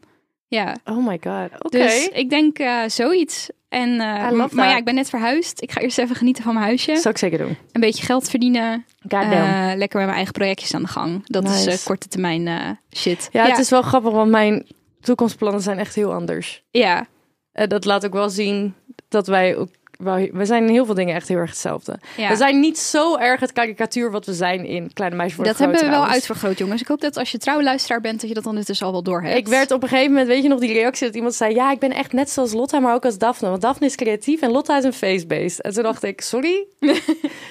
Ja, 0.47 0.75
Oh 0.85 1.07
my 1.07 1.19
god. 1.23 1.49
Oké. 1.63 1.77
dus 1.77 2.07
ik 2.07 2.29
denk 2.29 2.59
eh, 2.59 2.81
zoiets. 2.87 3.49
En, 3.69 3.89
eh, 3.99 4.31
maar 4.51 4.67
ja, 4.69 4.77
ik 4.77 4.85
ben 4.85 4.95
net 4.95 5.09
verhuisd. 5.09 5.61
Ik 5.61 5.71
ga 5.71 5.81
eerst 5.81 5.97
even 5.97 6.15
genieten 6.15 6.43
van 6.43 6.53
mijn 6.53 6.65
huisje. 6.65 6.95
Zou 6.95 7.09
ik 7.09 7.17
zeker 7.17 7.37
doen. 7.37 7.57
Een 7.71 7.81
beetje 7.81 8.05
geld 8.05 8.29
verdienen. 8.29 8.85
Eh, 9.07 9.71
lekker 9.75 9.97
met 9.97 10.05
mijn 10.05 10.09
eigen 10.09 10.33
projectjes 10.33 10.73
aan 10.73 10.81
de 10.81 10.87
gang. 10.87 11.21
Dat 11.27 11.43
is 11.43 11.65
Nice. 11.65 11.83
korte 11.85 12.07
termijn 12.07 12.77
shit. 12.95 13.29
ja, 13.31 13.45
het 13.45 13.57
is 13.57 13.69
wel 13.69 13.81
grappig, 13.81 14.11
want 14.11 14.31
mijn 14.31 14.65
toekomstplannen 15.01 15.61
zijn 15.61 15.77
echt 15.77 15.95
heel 15.95 16.13
anders. 16.13 16.63
Ja, 16.71 17.07
dat 17.55 17.85
laat 17.85 18.05
ook 18.05 18.13
wel 18.13 18.29
zien 18.29 18.73
dat 19.07 19.27
wij 19.27 19.55
ook... 19.55 19.69
wel- 19.97 20.27
We 20.31 20.45
zijn 20.45 20.63
in 20.63 20.69
heel 20.69 20.85
veel 20.85 20.93
dingen 20.93 21.15
echt 21.15 21.27
heel 21.27 21.37
erg 21.37 21.49
hetzelfde. 21.49 21.99
ja. 22.17 22.29
We 22.29 22.35
zijn 22.35 22.59
niet 22.59 22.77
zo 22.79 23.17
erg 23.17 23.39
het 23.39 23.51
karikatuur 23.53 24.11
wat 24.11 24.25
we 24.25 24.33
zijn 24.33 24.65
in 24.65 24.93
Kleine 24.93 25.15
Meisjes 25.15 25.35
worden 25.37 25.53
dat 25.57 25.61
hebben 25.71 25.83
we 25.89 25.95
wel 25.95 26.05
uitvergroot, 26.07 26.57
jongens. 26.57 26.81
Ik 26.81 26.87
hoop 26.87 27.01
dat 27.01 27.17
als 27.17 27.31
je 27.31 27.37
trouwe 27.37 27.63
luisteraar 27.63 28.01
bent, 28.01 28.19
dat 28.19 28.29
je 28.29 28.35
dat 28.35 28.45
ondertussen 28.45 28.85
al 28.85 28.91
wel 28.91 29.03
door 29.03 29.21
hebt. 29.21 29.37
Ik 29.37 29.47
werd 29.47 29.71
op 29.71 29.83
een 29.83 29.89
gegeven 29.89 30.09
moment, 30.11 30.27
weet 30.27 30.43
je 30.43 30.49
nog, 30.49 30.59
die 30.59 30.73
reactie 30.73 31.05
dat 31.07 31.15
iemand 31.15 31.33
zei... 31.33 31.53
Ja, 31.55 31.71
ik 31.71 31.79
ben 31.79 31.91
echt 31.91 32.13
net 32.13 32.29
zoals 32.29 32.53
Lotta, 32.53 32.79
maar 32.79 32.93
ook 32.93 33.05
als 33.05 33.17
Daphne. 33.17 33.49
Want 33.49 33.61
Daphne 33.61 33.85
is 33.85 33.95
creatief 33.95 34.41
en 34.41 34.51
Lotta 34.51 34.77
is 34.77 34.83
een 34.83 34.93
face-based. 34.93 35.61
En 35.61 35.73
toen 35.73 35.83
dacht 35.83 36.03
ik, 36.03 36.21
sorry? 36.21 36.65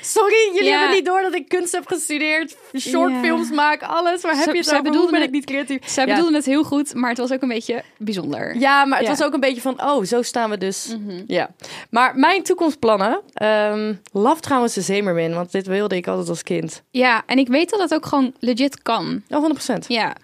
sorry, 0.00 0.50
jullie 0.54 0.68
Ja. 0.70 0.78
hebben 0.78 0.96
niet 0.96 1.06
door 1.06 1.22
dat 1.22 1.34
ik 1.34 1.48
kunst 1.48 1.72
heb 1.72 1.86
gestudeerd. 1.86 2.56
Shortfilms 2.78 3.50
maak, 3.50 3.82
alles. 3.82 4.20
Waar 4.22 4.36
heb 4.36 4.46
je 4.52 4.56
het 4.56 4.66
zij 4.66 4.78
over? 4.78 4.92
Hoe 4.94 5.04
ben 5.10 5.14
het- 5.20 5.28
ik 5.28 5.34
niet 5.34 5.44
creatief? 5.44 5.78
Zij 5.88 6.06
bedoelden 6.06 6.34
het 6.34 6.44
heel 6.44 6.64
goed, 6.64 6.94
maar 6.94 7.08
het 7.08 7.18
was 7.18 7.32
ook 7.32 7.42
een 7.42 7.48
beetje 7.48 7.82
bijzonder. 7.98 8.56
Ja, 8.58 8.84
maar 8.84 8.98
het 8.98 9.08
was 9.08 9.22
ook 9.22 9.32
een 9.34 9.40
beetje 9.40 9.60
van, 9.60 9.82
oh, 9.82 10.04
zo 10.04 10.22
staan 10.22 10.50
we 10.50 10.58
dus. 10.58 10.96
Mhm. 11.00 11.22
Ja. 11.26 11.50
Maar 11.90 12.16
mijn 12.16 12.33
toekomstplannen... 12.42 13.20
ehm 13.34 13.94
love 14.12 14.40
trouwens 14.40 14.74
de 14.74 14.80
Zemermin, 14.80 15.34
want 15.34 15.52
dit 15.52 15.66
wilde 15.66 15.96
ik 15.96 16.06
altijd 16.06 16.28
als 16.28 16.42
kind. 16.42 16.82
Ja, 16.90 17.22
en 17.26 17.38
ik 17.38 17.48
weet 17.48 17.70
dat 17.70 17.80
het 17.80 17.94
ook 17.94 18.06
gewoon 18.06 18.34
legit 18.38 18.82
kan. 18.82 19.22
Oh, 19.28 19.50
100%. 19.74 19.86
Ja, 19.86 20.14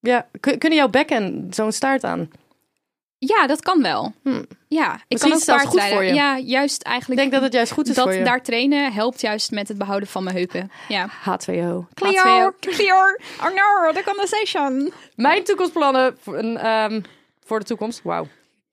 Ja, 0.00 0.26
Kun- 0.40 0.58
kunnen 0.58 0.78
jouw 0.78 0.88
bekken 0.88 1.46
zo'n 1.50 1.72
staart 1.72 2.04
aan? 2.04 2.30
ja 3.18 3.46
dat 3.46 3.60
kan 3.62 3.82
wel. 3.82 4.12
Hm. 4.22 4.42
Ja, 4.68 4.94
ik 4.94 5.04
Misschien 5.08 5.30
kan 5.30 5.38
ook 5.40 5.44
zelfs 5.44 5.64
goed 5.64 5.82
voor 5.82 6.04
je. 6.04 6.14
Ja, 6.14 6.38
juist 6.38 6.80
Ik 6.80 6.86
eigenlijk. 6.86 7.20
denk 7.20 7.32
dat 7.32 7.42
het 7.42 7.52
juist 7.52 7.72
goed 7.72 7.88
is 7.88 7.94
dat 7.94 8.04
voor 8.04 8.14
je. 8.14 8.24
daar 8.24 8.42
trainen 8.42 8.92
helpt 8.92 9.20
juist 9.20 9.50
met 9.50 9.68
het 9.68 9.78
behouden 9.78 10.08
van 10.08 10.24
mijn 10.24 10.36
heupen. 10.36 10.70
Ja. 10.88 11.08
H2O. 11.08 11.86
Clear, 11.94 12.54
clear. 12.60 13.20
Oh 13.40 13.44
no, 13.48 13.92
the 13.92 14.02
conversation. 14.04 14.92
Mijn 15.16 15.44
toekomstplannen 15.44 16.16
voor, 16.20 16.38
een, 16.38 16.56
ehm, 16.56 17.00
voor 17.44 17.58
de 17.58 17.64
toekomst. 17.64 18.00
Wauw. 18.02 18.26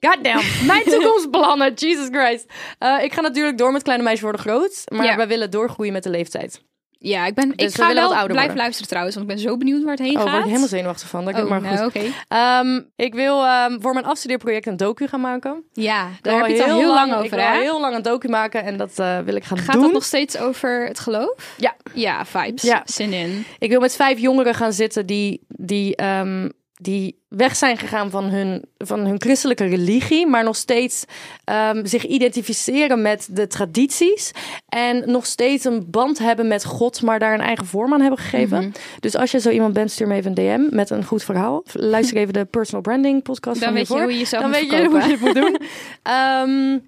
Goddamn. 0.06 0.42
Mijn 0.68 0.84
toekomstplannen. 0.84 1.74
Jesus 1.74 2.08
Christ. 2.12 2.46
Eh, 2.80 3.04
ik 3.04 3.14
ga 3.14 3.22
natuurlijk 3.22 3.58
door 3.58 3.72
met 3.72 3.82
Kleine 3.84 4.04
Meisjes 4.04 4.22
worden 4.24 4.42
groot. 4.42 4.82
Maar 4.88 5.06
Ja. 5.06 5.16
wij 5.16 5.28
willen 5.28 5.52
doorgroeien 5.52 5.94
met 5.94 6.04
de 6.04 6.10
leeftijd. 6.10 6.62
Ja, 7.04 7.26
ik, 7.26 7.34
ben, 7.34 7.50
Dus 7.56 7.68
ik 7.68 7.76
ga 7.82 7.86
wel 7.94 7.96
wat 7.96 8.04
ouder 8.04 8.18
blijven 8.20 8.36
worden. 8.40 8.56
luisteren 8.58 8.88
trouwens, 8.90 9.16
want 9.16 9.30
ik 9.30 9.36
ben 9.36 9.44
zo 9.44 9.58
benieuwd 9.58 9.84
waar 9.84 9.94
het 9.96 10.02
heen 10.02 10.16
Oh, 10.18 10.22
gaat. 10.22 10.30
word 10.30 10.40
ik 10.40 10.46
helemaal 10.48 10.68
zenuwachtig 10.68 11.08
van. 11.10 11.26
Dat 11.26 11.38
ik 11.38 11.44
Oh, 11.44 11.50
maar 11.50 11.62
nou, 11.62 11.78
goed. 11.78 11.86
oké. 11.86 12.06
Ehm, 12.28 12.82
ik 12.96 13.14
wil 13.14 13.46
ehm, 13.46 13.80
voor 13.80 13.94
mijn 13.94 14.06
afstudeerproject 14.06 14.66
een 14.68 14.78
docu 14.78 15.08
gaan 15.08 15.22
maken. 15.22 15.64
Ja, 15.74 16.08
Ik 16.08 16.24
daar 16.24 16.34
wil 16.36 16.44
heb 16.46 16.56
je 16.56 16.62
het 16.62 16.72
al 16.72 16.78
heel 16.80 16.94
lang 16.94 17.12
Ik 17.12 17.18
over, 17.18 17.30
wil 17.38 17.46
al 17.46 17.54
hè? 17.54 17.60
heel 17.62 17.80
lang 17.80 17.96
een 17.96 18.02
docu 18.02 18.28
maken 18.30 18.64
en 18.64 18.78
dat 18.78 19.00
eh, 19.00 19.20
wil 19.20 19.36
ik 19.36 19.44
gaan 19.44 19.58
Gaat 19.58 19.74
doen. 19.74 19.82
dat 19.82 19.92
nog 19.94 20.04
steeds 20.04 20.38
over 20.38 20.86
het 20.88 21.00
geloof? 21.00 21.54
Ja. 21.58 21.76
Ja, 21.94 22.26
vibes. 22.26 22.62
Ja. 22.62 22.82
Zin 22.86 23.14
in. 23.14 23.46
Ik 23.60 23.70
wil 23.70 23.80
met 23.80 23.96
vijf 23.96 24.20
jongeren 24.20 24.56
gaan 24.56 24.74
zitten 24.74 25.06
die, 25.06 25.42
die, 25.48 25.96
ehm, 25.96 26.50
die 26.82 27.20
weg 27.28 27.56
zijn 27.56 27.78
gegaan 27.78 28.10
van 28.10 28.24
hun, 28.24 28.66
van 28.78 29.00
hun 29.00 29.22
christelijke 29.22 29.66
religie, 29.66 30.28
maar 30.28 30.44
nog 30.44 30.56
steeds 30.56 31.06
ehm, 31.44 31.86
zich 31.86 32.06
identificeren 32.06 33.02
met 33.02 33.28
de 33.32 33.48
tradities. 33.48 34.32
En 34.70 35.12
nog 35.12 35.26
steeds 35.26 35.66
een 35.66 35.90
band 35.90 36.20
hebben 36.20 36.48
met 36.48 36.66
God, 36.66 37.02
maar 37.02 37.20
daar 37.20 37.34
een 37.34 37.40
eigen 37.40 37.66
vorm 37.66 37.94
aan 37.94 38.02
hebben 38.02 38.20
gegeven. 38.20 38.58
Mhm. 38.58 38.72
Dus 39.00 39.16
als 39.16 39.32
je 39.32 39.40
zo 39.40 39.50
iemand 39.50 39.74
bent, 39.74 39.92
stuur 39.92 40.08
me 40.08 40.16
even 40.16 40.38
een 40.38 40.70
DM 40.70 40.76
met 40.76 40.90
een 40.90 41.06
goed 41.06 41.24
verhaal. 41.24 41.64
Luister 41.74 42.18
even 42.22 42.34
de 42.34 42.46
personal 42.46 42.82
branding 42.82 43.24
podcast 43.24 43.60
Dan 43.60 43.68
van 43.68 43.78
weet 43.78 43.88
je 43.88 43.94
hoe 43.94 44.18
je 44.18 44.28
Dan 44.30 44.52
weet 44.52 44.72
je 44.72 44.86
hoe 44.86 45.00
je 45.00 45.12
het 45.12 45.20
moet 45.20 45.36
doen. 45.36 45.58
Ehm, 46.04 46.80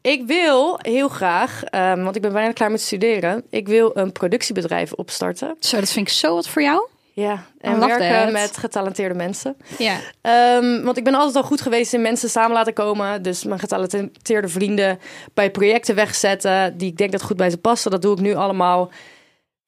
ik 0.00 0.26
wil 0.26 0.78
heel 0.82 1.08
graag, 1.08 1.64
ehm, 1.64 2.02
want 2.02 2.16
ik 2.16 2.22
ben 2.22 2.32
bijna 2.32 2.52
klaar 2.52 2.70
met 2.70 2.80
studeren. 2.80 3.44
Ik 3.50 3.68
wil 3.68 3.90
een 3.94 4.12
productiebedrijf 4.12 4.92
opstarten. 4.92 5.56
Zo, 5.60 5.80
dat 5.80 5.90
vind 5.90 6.06
ik 6.08 6.12
zo 6.12 6.34
wat 6.34 6.48
voor 6.48 6.62
jou. 6.62 6.86
Ja, 7.18 7.44
en 7.58 7.78
werken 7.78 8.32
met 8.32 8.56
getalenteerde 8.56 9.14
mensen. 9.14 9.56
Ja. 9.78 9.96
Ehm, 10.20 10.82
want 10.82 10.96
ik 10.96 11.04
ben 11.04 11.14
altijd 11.14 11.36
al 11.36 11.42
goed 11.42 11.60
geweest 11.60 11.92
in 11.92 12.02
mensen 12.02 12.28
samen 12.30 12.52
laten 12.52 12.72
komen. 12.72 13.22
Dus 13.22 13.44
mijn 13.44 13.60
getalenteerde 13.60 14.48
vrienden 14.48 14.98
bij 15.34 15.50
projecten 15.50 15.94
wegzetten 15.94 16.76
die 16.76 16.90
ik 16.90 16.96
denk 16.96 17.12
dat 17.12 17.22
goed 17.22 17.36
bij 17.36 17.50
ze 17.50 17.58
passen. 17.58 17.90
Dat 17.90 18.02
doe 18.02 18.12
ik 18.12 18.20
nu 18.20 18.34
allemaal 18.34 18.90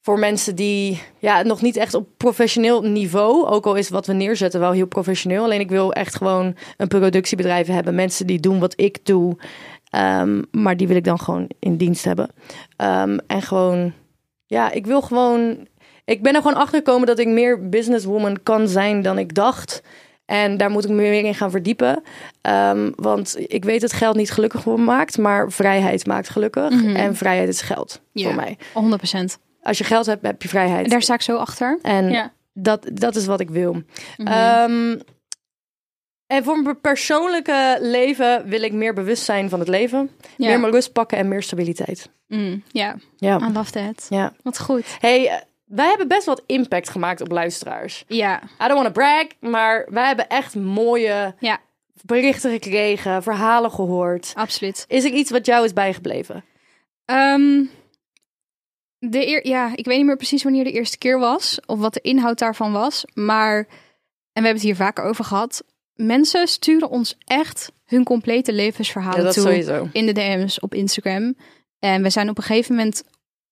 voor 0.00 0.18
mensen 0.18 0.54
die 0.54 1.02
ja, 1.18 1.42
nog 1.42 1.62
niet 1.62 1.76
echt 1.76 1.94
op 1.94 2.08
professioneel 2.16 2.82
niveau, 2.82 3.46
ook 3.46 3.66
al 3.66 3.74
is 3.74 3.88
wat 3.88 4.06
we 4.06 4.12
neerzetten 4.12 4.60
wel 4.60 4.72
heel 4.72 4.86
professioneel. 4.86 5.44
Alleen 5.44 5.60
ik 5.60 5.70
wil 5.70 5.92
echt 5.92 6.16
gewoon 6.16 6.56
een 6.76 6.88
productiebedrijf 6.88 7.66
hebben. 7.66 7.94
Mensen 7.94 8.26
die 8.26 8.40
doen 8.40 8.58
wat 8.58 8.80
ik 8.80 9.06
doe. 9.06 9.36
Ehm, 9.90 10.42
maar 10.50 10.76
die 10.76 10.86
wil 10.86 10.96
ik 10.96 11.04
dan 11.04 11.18
gewoon 11.18 11.50
in 11.58 11.76
dienst 11.76 12.04
hebben. 12.04 12.28
Ehm, 12.76 13.18
en 13.26 13.42
gewoon, 13.42 13.92
ja, 14.46 14.70
ik 14.70 14.86
wil 14.86 15.02
gewoon. 15.02 15.68
Ik 16.11 16.23
ben 16.23 16.35
er 16.35 16.42
gewoon 16.42 16.57
achter 16.57 16.79
gekomen 16.79 17.07
dat 17.07 17.18
ik 17.18 17.27
meer 17.27 17.68
businesswoman 17.68 18.42
kan 18.42 18.68
zijn 18.68 19.03
dan 19.03 19.18
ik 19.18 19.35
dacht. 19.35 19.83
En 20.27 20.57
daar 20.57 20.70
moet 20.70 20.85
ik 20.85 20.90
me 20.90 20.96
meer 20.96 21.25
in 21.25 21.35
gaan 21.35 21.51
verdiepen. 21.51 22.03
Ehm, 22.40 22.90
want 22.96 23.35
ik 23.46 23.64
weet 23.64 23.81
dat 23.81 23.92
geld 23.92 24.16
niet 24.16 24.31
gelukkig 24.31 24.64
maakt, 24.64 25.18
maar 25.18 25.51
vrijheid 25.53 26.07
maakt 26.07 26.29
gelukkig. 26.29 26.70
Mhm. 26.70 26.96
En 26.96 27.16
vrijheid 27.16 27.49
is 27.49 27.61
geld 27.61 28.01
Ja. 28.12 28.25
voor 28.27 28.35
mij. 28.35 28.59
100%. 28.73 29.38
Als 29.62 29.79
je 29.79 29.85
geld 29.85 30.07
hebt, 30.07 30.27
heb 30.27 30.42
je 30.42 30.49
vrijheid. 30.49 30.90
Daar 30.90 31.03
sta 31.03 31.14
ik 31.14 31.23
zo 31.23 31.37
achter. 31.37 31.79
En 31.83 32.11
Ja. 32.11 32.33
dat, 32.53 32.87
dat 32.92 33.16
is 33.16 33.27
wat 33.27 33.40
ik 33.40 33.51
wil. 33.51 33.83
Mhm. 34.16 34.29
Ehm, 34.29 34.99
en 36.27 36.44
voor 36.44 36.62
mijn 36.62 36.81
persoonlijke 36.81 37.79
leven 37.81 38.49
wil 38.49 38.62
ik 38.62 38.73
meer 38.73 38.94
bewust 38.94 39.25
zijn 39.25 39.49
van 39.49 39.59
het 39.59 39.68
leven. 39.68 40.11
Ja. 40.37 40.49
Meer 40.49 40.61
mijn 40.61 40.73
rust 40.73 40.92
pakken 40.92 41.18
en 41.18 41.29
meer 41.29 41.42
stabiliteit. 41.42 42.11
Mm, 42.27 42.62
ja, 42.68 42.96
Ja. 43.16 43.37
I 43.49 43.53
love 43.53 43.70
that. 43.70 44.07
ja. 44.09 44.33
Wat 44.42 44.59
goed. 44.61 44.85
Hey, 45.01 45.42
wij 45.70 45.88
hebben 45.88 46.09
best 46.09 46.26
wat 46.26 46.42
impact 46.46 46.88
gemaakt 46.88 47.20
op 47.20 47.30
luisteraars. 47.30 48.04
Ja, 48.06 48.42
I 48.42 48.66
don't 48.68 48.72
want 48.83 48.85
to 48.85 48.90
brag, 48.92 49.26
maar 49.40 49.87
wij 49.90 50.06
hebben 50.06 50.28
echt 50.28 50.54
mooie 50.54 51.35
ja, 51.38 51.59
berichten 52.04 52.50
gekregen, 52.50 53.22
verhalen 53.22 53.70
gehoord. 53.70 54.33
absoluut. 54.37 54.85
Is 54.88 55.04
er 55.04 55.11
iets 55.11 55.30
wat 55.30 55.46
jou 55.46 55.64
is 55.64 55.72
bijgebleven? 55.72 56.44
Ehm, 57.04 57.64
de 58.98 59.26
eer, 59.26 59.46
ja, 59.46 59.70
ik 59.74 59.85
weet 59.85 59.96
niet 59.96 60.06
meer 60.06 60.16
precies 60.16 60.42
wanneer 60.42 60.64
de 60.64 60.72
eerste 60.72 60.98
keer 60.98 61.18
was 61.18 61.59
of 61.66 61.78
wat 61.78 61.94
de 61.94 62.00
inhoud 62.00 62.38
daarvan 62.38 62.72
was, 62.72 63.04
maar 63.14 63.56
en 64.33 64.42
we 64.42 64.48
hebben 64.48 64.52
het 64.52 64.62
hier 64.62 64.76
vaker 64.76 65.04
over 65.04 65.24
gehad. 65.24 65.64
Mensen 65.94 66.48
sturen 66.48 66.88
ons 66.90 67.16
echt 67.24 67.72
hun 67.85 68.04
complete 68.04 68.52
levensverhalen 68.52 69.24
Ja, 69.24 69.30
toe 69.30 69.42
sowieso. 69.42 69.88
in 69.92 70.06
de 70.06 70.12
DM's 70.12 70.62
op 70.62 70.74
Instagram. 70.74 71.35
En 71.78 72.02
we 72.02 72.11
zijn 72.11 72.28
op 72.28 72.37
een 72.38 72.42
gegeven 72.44 72.74
moment 72.74 73.02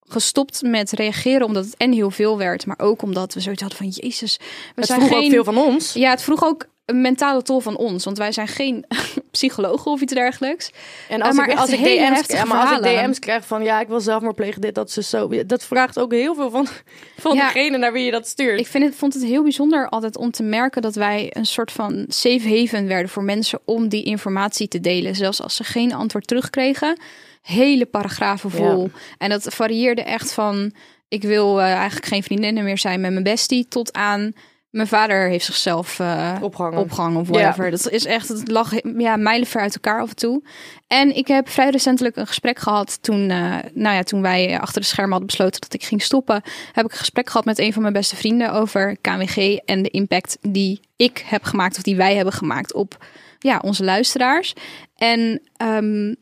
gestopt 0.08 0.62
met 0.62 0.90
reageren 0.90 1.46
omdat 1.46 1.64
het 1.64 1.76
en 1.76 1.92
heel 1.92 2.10
veel 2.10 2.38
werd, 2.38 2.66
maar 2.66 2.78
ook 2.78 3.02
omdat 3.02 3.34
we 3.34 3.40
zoiets 3.40 3.62
hadden 3.62 3.78
van 3.78 3.88
Jezus, 3.88 4.36
we 4.38 4.44
Het 4.74 4.86
zijn 4.86 5.00
vroeg 5.00 5.12
geen 5.12 5.24
ook 5.24 5.30
veel 5.30 5.44
van 5.44 5.58
ons. 5.58 5.92
Ja, 5.92 6.10
het 6.10 6.22
vroeg 6.22 6.44
ook 6.44 6.66
een 6.88 7.00
mentale 7.00 7.42
tol 7.42 7.60
van 7.60 7.76
ons, 7.76 8.04
want 8.04 8.18
wij 8.18 8.32
zijn 8.32 8.48
geen 8.48 8.84
psychologen 9.30 9.90
of 9.90 10.00
iets 10.00 10.12
dergelijks. 10.12 10.70
En 11.08 11.22
als, 11.22 11.36
maar 11.36 11.48
ik, 11.48 11.58
als, 11.58 11.70
ik 11.70 11.78
DM's, 11.78 12.24
ja, 12.26 12.44
maar 12.44 12.66
als 12.66 12.78
ik. 12.78 12.82
DM's 12.82 13.18
krijg 13.18 13.46
van 13.46 13.62
ja, 13.62 13.80
ik 13.80 13.88
wil 13.88 14.00
zelfmoord 14.00 14.34
plegen, 14.34 14.60
dit, 14.60 14.74
dat, 14.74 14.90
ze 14.90 15.02
zo. 15.02 15.44
Dat 15.46 15.64
vraagt 15.64 15.98
ook 15.98 16.12
heel 16.12 16.34
veel 16.34 16.50
van, 16.50 16.66
van 17.16 17.34
Ja. 17.34 17.52
degene 17.52 17.78
naar 17.78 17.92
wie 17.92 18.04
je 18.04 18.10
dat 18.10 18.26
stuurt. 18.26 18.60
Ik 18.60 18.66
vind 18.66 18.84
het, 18.84 18.94
vond 18.94 19.14
het 19.14 19.24
heel 19.24 19.42
bijzonder 19.42 19.88
altijd 19.88 20.16
om 20.16 20.30
te 20.30 20.42
merken 20.42 20.82
dat 20.82 20.94
wij 20.94 21.30
een 21.32 21.46
soort 21.46 21.72
van 21.72 22.04
safe 22.08 22.56
haven 22.56 22.86
werden 22.86 23.08
voor 23.08 23.24
mensen 23.24 23.60
om 23.64 23.88
die 23.88 24.04
informatie 24.04 24.68
te 24.68 24.80
delen. 24.80 25.14
Zelfs 25.14 25.42
als 25.42 25.56
ze 25.56 25.64
geen 25.64 25.94
antwoord 25.94 26.26
terugkregen. 26.26 27.00
Hele 27.42 27.86
paragrafen 27.86 28.50
vol. 28.50 28.90
En 29.18 29.28
dat 29.28 29.54
varieerde 29.54 30.02
echt 30.02 30.32
van 30.32 30.72
ik 31.08 31.22
wil 31.22 31.60
eh, 31.60 31.72
eigenlijk 31.72 32.06
geen 32.06 32.22
vriendinnen 32.22 32.64
meer 32.64 32.78
zijn 32.78 33.00
met 33.00 33.12
mijn 33.12 33.24
bestie 33.24 33.68
tot 33.68 33.92
aan 33.92 34.32
mijn 34.70 34.88
vader 34.88 35.28
heeft 35.28 35.44
zichzelf 35.44 36.00
eh, 36.00 36.36
Opgehangen. 36.40 36.78
opgehangen 36.78 37.20
of 37.20 37.28
whatever. 37.28 37.70
Dat 37.70 37.90
is 37.90 38.04
echt, 38.04 38.28
het 38.28 38.50
lag 38.50 38.72
ja, 38.96 39.16
mijlenver 39.16 39.60
uit 39.60 39.74
elkaar 39.74 40.00
af 40.00 40.08
en 40.08 40.16
toe. 40.16 40.42
En 40.86 41.16
ik 41.16 41.28
heb 41.28 41.48
vrij 41.48 41.70
recentelijk 41.70 42.16
een 42.16 42.26
gesprek 42.26 42.58
gehad 42.58 43.02
toen, 43.02 43.30
eh, 43.30 43.56
nou 43.74 43.96
ja, 43.96 44.02
toen 44.02 44.22
wij 44.22 44.60
achter 44.60 44.80
de 44.80 44.86
schermen 44.86 45.10
hadden 45.10 45.28
besloten 45.28 45.60
dat 45.60 45.74
ik 45.74 45.84
ging 45.84 46.02
stoppen. 46.02 46.42
Heb 46.72 46.84
ik 46.84 46.92
een 46.92 46.98
gesprek 46.98 47.30
gehad 47.30 47.44
met 47.44 47.58
een 47.58 47.72
van 47.72 47.82
mijn 47.82 47.94
beste 47.94 48.16
vrienden 48.16 48.52
over 48.52 48.96
KWG 49.00 49.56
en 49.64 49.82
de 49.82 49.90
impact 49.90 50.38
die 50.40 50.80
ik 50.96 51.24
heb 51.26 51.44
gemaakt 51.44 51.76
of 51.76 51.82
die 51.82 51.96
wij 51.96 52.14
hebben 52.14 52.34
gemaakt 52.34 52.74
op 52.74 53.06
ja, 53.38 53.58
onze 53.62 53.84
luisteraars. 53.84 54.54
En 54.96 55.40
ehm, 55.56 56.14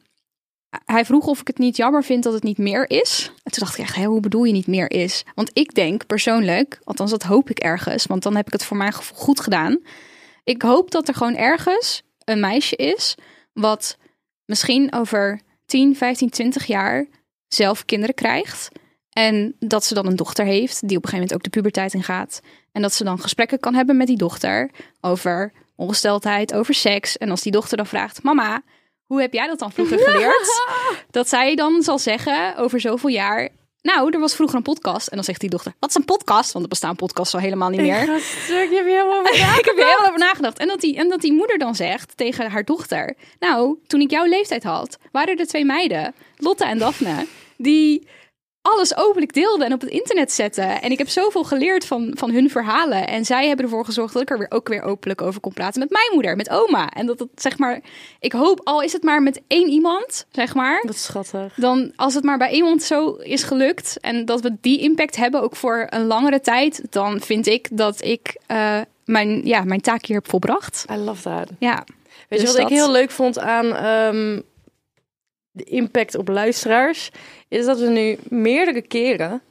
hij 0.84 1.04
vroeg 1.04 1.26
of 1.26 1.40
ik 1.40 1.46
het 1.46 1.58
niet 1.58 1.76
jammer 1.76 2.04
vind 2.04 2.22
dat 2.22 2.32
het 2.32 2.42
niet 2.42 2.58
meer 2.58 2.90
is. 2.90 3.32
En 3.42 3.52
toen 3.52 3.64
dacht 3.64 3.78
ik 3.78 3.84
echt, 3.84 3.96
hoe 3.96 4.20
bedoel 4.20 4.44
je 4.44 4.52
niet 4.52 4.66
meer 4.66 4.90
is? 4.90 5.24
Want 5.34 5.50
ik 5.52 5.74
denk 5.74 6.06
persoonlijk, 6.06 6.80
althans 6.84 7.10
dat 7.10 7.22
hoop 7.22 7.50
ik 7.50 7.58
ergens, 7.58 8.06
want 8.06 8.22
dan 8.22 8.36
heb 8.36 8.46
ik 8.46 8.52
het 8.52 8.64
voor 8.64 8.76
mijn 8.76 8.92
gevoel 8.92 9.18
goed 9.18 9.40
gedaan. 9.40 9.78
Ik 10.44 10.62
hoop 10.62 10.90
dat 10.90 11.08
er 11.08 11.14
gewoon 11.14 11.36
ergens 11.36 12.02
een 12.24 12.40
meisje 12.40 12.76
is 12.76 13.14
wat 13.52 13.98
misschien 14.44 14.92
over 14.92 15.40
10, 15.66 15.96
15, 15.96 16.30
20 16.30 16.66
jaar 16.66 17.06
zelf 17.48 17.84
kinderen 17.84 18.14
krijgt. 18.14 18.68
En 19.10 19.56
dat 19.58 19.84
ze 19.84 19.94
dan 19.94 20.06
een 20.06 20.16
dochter 20.16 20.44
heeft 20.44 20.88
die 20.88 20.96
op 20.96 21.04
een 21.04 21.08
gegeven 21.08 21.18
moment 21.18 21.34
ook 21.34 21.42
de 21.42 21.50
puberteit 21.50 21.94
ingaat. 21.94 22.40
En 22.72 22.82
dat 22.82 22.94
ze 22.94 23.04
dan 23.04 23.20
gesprekken 23.20 23.60
kan 23.60 23.74
hebben 23.74 23.96
met 23.96 24.06
die 24.06 24.16
dochter 24.16 24.70
over 25.00 25.52
ongesteldheid, 25.76 26.54
over 26.54 26.74
seks. 26.74 27.16
En 27.16 27.30
als 27.30 27.42
die 27.42 27.52
dochter 27.52 27.76
dan 27.76 27.86
vraagt, 27.86 28.22
mama, 28.22 28.62
hoe 29.07 29.21
heb 29.21 29.33
jij 29.33 29.47
dat 29.47 29.59
dan 29.59 29.73
vroeger 29.73 29.99
geleerd? 29.99 30.62
Dat 31.11 31.29
zij 31.29 31.55
dan 31.55 31.83
zal 31.83 31.99
zeggen 31.99 32.57
over 32.57 32.81
zoveel 32.81 33.11
jaar, 33.11 33.49
nou, 33.83 34.11
er 34.11 34.21
was 34.21 34.35
vroeger 34.35 34.57
een 34.57 34.62
podcast. 34.62 35.07
En 35.09 35.14
dan 35.16 35.25
zegt 35.25 35.40
die 35.40 35.51
dochter, 35.51 35.73
wat 35.79 35.88
is 35.90 35.97
een 35.97 36.05
podcast? 36.05 36.53
Want 36.53 36.64
er 36.64 36.71
bestaan 36.71 36.97
podcasts 36.97 37.35
al 37.35 37.40
helemaal 37.40 37.69
niet 37.69 37.81
meer. 37.81 38.05
Ja, 38.05 38.19
stuk, 38.19 38.47
je 38.47 38.55
hebt 38.55 38.71
hier 38.71 38.85
helemaal 38.85 39.19
over 39.19 39.35
Ik 39.59 39.64
heb 39.64 39.79
er 39.79 39.85
helemaal 39.85 40.07
over 40.07 40.19
nagedacht. 40.19 40.59
En 40.59 40.66
dat, 40.66 40.81
die, 40.81 40.97
en 40.97 41.09
dat 41.09 41.21
die 41.21 41.33
moeder 41.33 41.59
dan 41.59 41.75
zegt 41.75 42.16
tegen 42.16 42.51
haar 42.51 42.64
dochter... 42.64 43.14
Nou, 43.38 43.79
toen 43.87 44.01
ik 44.01 44.11
jouw 44.11 44.25
leeftijd 44.25 44.62
had, 44.62 44.99
waren 45.12 45.37
er 45.37 45.47
twee 45.47 45.64
meiden, 45.64 46.14
Lotte 46.37 46.64
en 46.64 46.79
Daphne... 46.79 47.27
die 47.57 48.09
alles 48.66 48.96
openlijk 48.96 49.33
deelden 49.33 49.66
en 49.66 49.72
op 49.72 49.81
het 49.81 49.90
internet 49.90 50.33
zetten. 50.33 50.83
En 50.83 50.90
ik 50.90 50.98
heb 50.98 51.09
zoveel 51.09 51.44
geleerd 51.44 51.87
van, 51.87 52.11
van 52.14 52.31
hun 52.31 52.50
verhalen. 52.50 53.07
En 53.07 53.24
zij 53.24 53.46
hebben 53.46 53.64
ervoor 53.64 53.85
gezorgd 53.85 54.12
dat 54.12 54.22
ik 54.22 54.31
er 54.31 54.38
weer 54.38 54.50
ook 54.50 54.68
weer 54.68 54.83
openlijk 54.83 55.22
over 55.22 55.40
kon 55.40 55.52
praten 55.52 55.81
met 55.81 55.90
mijn 55.90 56.11
moeder, 56.12 56.37
met 56.37 56.50
oma. 56.50 56.90
En 56.90 57.07
dat 57.07 57.18
het, 57.18 57.29
zeg 57.35 57.59
maar, 57.59 57.81
ik 58.20 58.33
hoop, 58.33 58.61
al 58.64 58.83
is 58.83 58.92
het 58.92 59.02
maar 59.02 59.22
met 59.22 59.40
één 59.46 59.68
iemand, 59.68 60.26
zeg 60.33 60.55
maar 60.55 60.83
Dat 60.87 60.94
is 60.94 61.02
schattig. 61.05 61.55
dan 61.57 61.92
als 61.96 62.14
het 62.14 62.24
maar 62.24 62.38
bij 62.38 62.50
iemand 62.50 62.83
zo 62.83 63.11
is 63.11 63.42
gelukt 63.42 64.00
en 64.00 64.24
dat 64.24 64.40
we 64.40 64.57
die 64.61 64.81
impact 64.81 65.16
hebben 65.16 65.42
ook 65.42 65.57
voor 65.57 65.87
een 65.90 66.07
langere 66.07 66.40
tijd, 66.40 66.83
dan 66.90 67.20
vind 67.20 67.46
ik 67.46 67.68
dat 67.72 68.05
ik 68.05 68.37
eh, 68.46 68.81
mijn, 69.05 69.46
ja, 69.46 69.64
mijn 69.64 69.81
taak 69.81 70.07
hier 70.07 70.16
heb 70.16 70.29
volbracht. 70.29 70.85
I 70.92 70.96
love 70.96 71.22
that. 71.22 71.48
Ja, 71.59 71.85
Weet 72.29 72.40
je 72.40 72.46
Dus 72.46 72.55
wat 72.57 72.70
ik 72.70 72.76
heel 72.76 72.90
leuk 72.90 73.11
vond 73.11 73.38
aan 73.38 73.74
ehm, 73.74 74.40
de 75.57 75.64
impact 75.64 76.14
op 76.14 76.29
luisteraars? 76.29 77.11
Is 77.49 77.64
dat 77.64 77.79
we 77.79 77.88
nu 77.88 78.19
meerdere 78.29 78.83
keren 78.83 79.42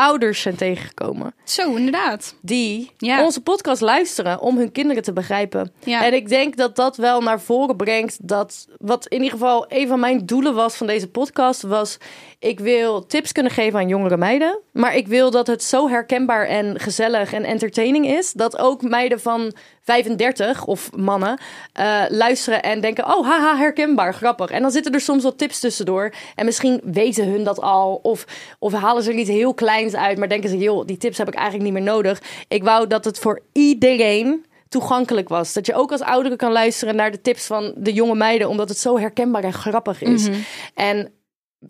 ouders 0.00 0.40
zijn 0.40 0.56
tegengekomen. 0.56 1.34
zo 1.44 1.74
inderdaad. 1.74 2.34
Die 2.42 2.90
Ja. 2.98 3.24
onze 3.24 3.40
podcast 3.40 3.80
luisteren 3.80 4.40
om 4.40 4.56
hun 4.56 4.72
kinderen 4.72 5.02
te 5.02 5.12
begrijpen. 5.12 5.72
Ja. 5.84 6.04
En 6.04 6.14
ik 6.14 6.28
denk 6.28 6.56
dat 6.56 6.76
dat 6.76 6.96
wel 6.96 7.20
naar 7.20 7.40
voren 7.40 7.76
brengt 7.76 8.28
dat 8.28 8.66
wat 8.78 9.06
in 9.06 9.16
ieder 9.22 9.38
geval 9.38 9.64
een 9.68 9.88
van 9.88 10.00
mijn 10.00 10.26
doelen 10.26 10.54
was 10.54 10.76
van 10.76 10.86
deze 10.86 11.08
podcast 11.08 11.62
was 11.62 11.98
ik 12.38 12.60
wil 12.60 13.06
tips 13.06 13.32
kunnen 13.32 13.52
geven 13.52 13.78
aan 13.78 13.88
jongere 13.88 14.16
meiden, 14.16 14.58
maar 14.72 14.96
ik 14.96 15.08
wil 15.08 15.30
dat 15.30 15.46
het 15.46 15.62
zo 15.62 15.88
herkenbaar 15.88 16.46
en 16.46 16.80
gezellig 16.80 17.32
en 17.32 17.44
entertaining 17.44 18.06
is 18.06 18.32
dat 18.32 18.58
ook 18.58 18.82
meiden 18.82 19.20
van 19.20 19.52
35 19.90 20.64
of 20.64 20.90
mannen 20.96 21.38
eh, 21.72 22.02
luisteren 22.08 22.62
en 22.62 22.80
denken 22.80 23.16
oh 23.16 23.26
haha 23.26 23.56
herkenbaar 23.56 24.14
grappig 24.14 24.50
en 24.50 24.62
dan 24.62 24.70
zitten 24.70 24.92
er 24.92 25.00
soms 25.00 25.22
wat 25.22 25.38
tips 25.38 25.60
tussendoor 25.60 26.12
en 26.34 26.44
misschien 26.44 26.80
weten 26.84 27.28
hun 27.30 27.44
dat 27.44 27.60
al 27.60 28.00
of 28.02 28.24
of 28.58 28.72
halen 28.72 29.02
ze 29.02 29.10
er 29.10 29.16
iets 29.16 29.28
heel 29.28 29.54
kleins 29.54 29.94
uit, 29.94 30.18
maar 30.18 30.28
denken 30.28 30.50
ze 30.50 30.58
joh 30.58 30.86
die 30.86 30.96
tips 30.96 31.18
heb 31.18 31.28
ik 31.28 31.34
eigenlijk 31.34 31.64
niet 31.64 31.72
meer 31.72 31.92
nodig. 31.92 32.22
Ik 32.48 32.64
wou 32.64 32.86
dat 32.86 33.04
het 33.04 33.18
voor 33.18 33.40
iedereen 33.52 34.44
toegankelijk 34.68 35.28
was. 35.28 35.52
Dat 35.52 35.66
je 35.66 35.74
ook 35.74 35.92
als 35.92 36.00
oudere 36.00 36.36
kan 36.36 36.52
luisteren 36.52 36.96
naar 36.96 37.10
de 37.10 37.20
tips 37.20 37.46
van 37.46 37.72
de 37.76 37.92
jonge 37.92 38.14
meiden, 38.14 38.48
omdat 38.48 38.68
het 38.68 38.78
zo 38.78 38.98
herkenbaar 38.98 39.44
en 39.44 39.52
grappig 39.52 40.02
is. 40.02 40.28
En 40.74 41.12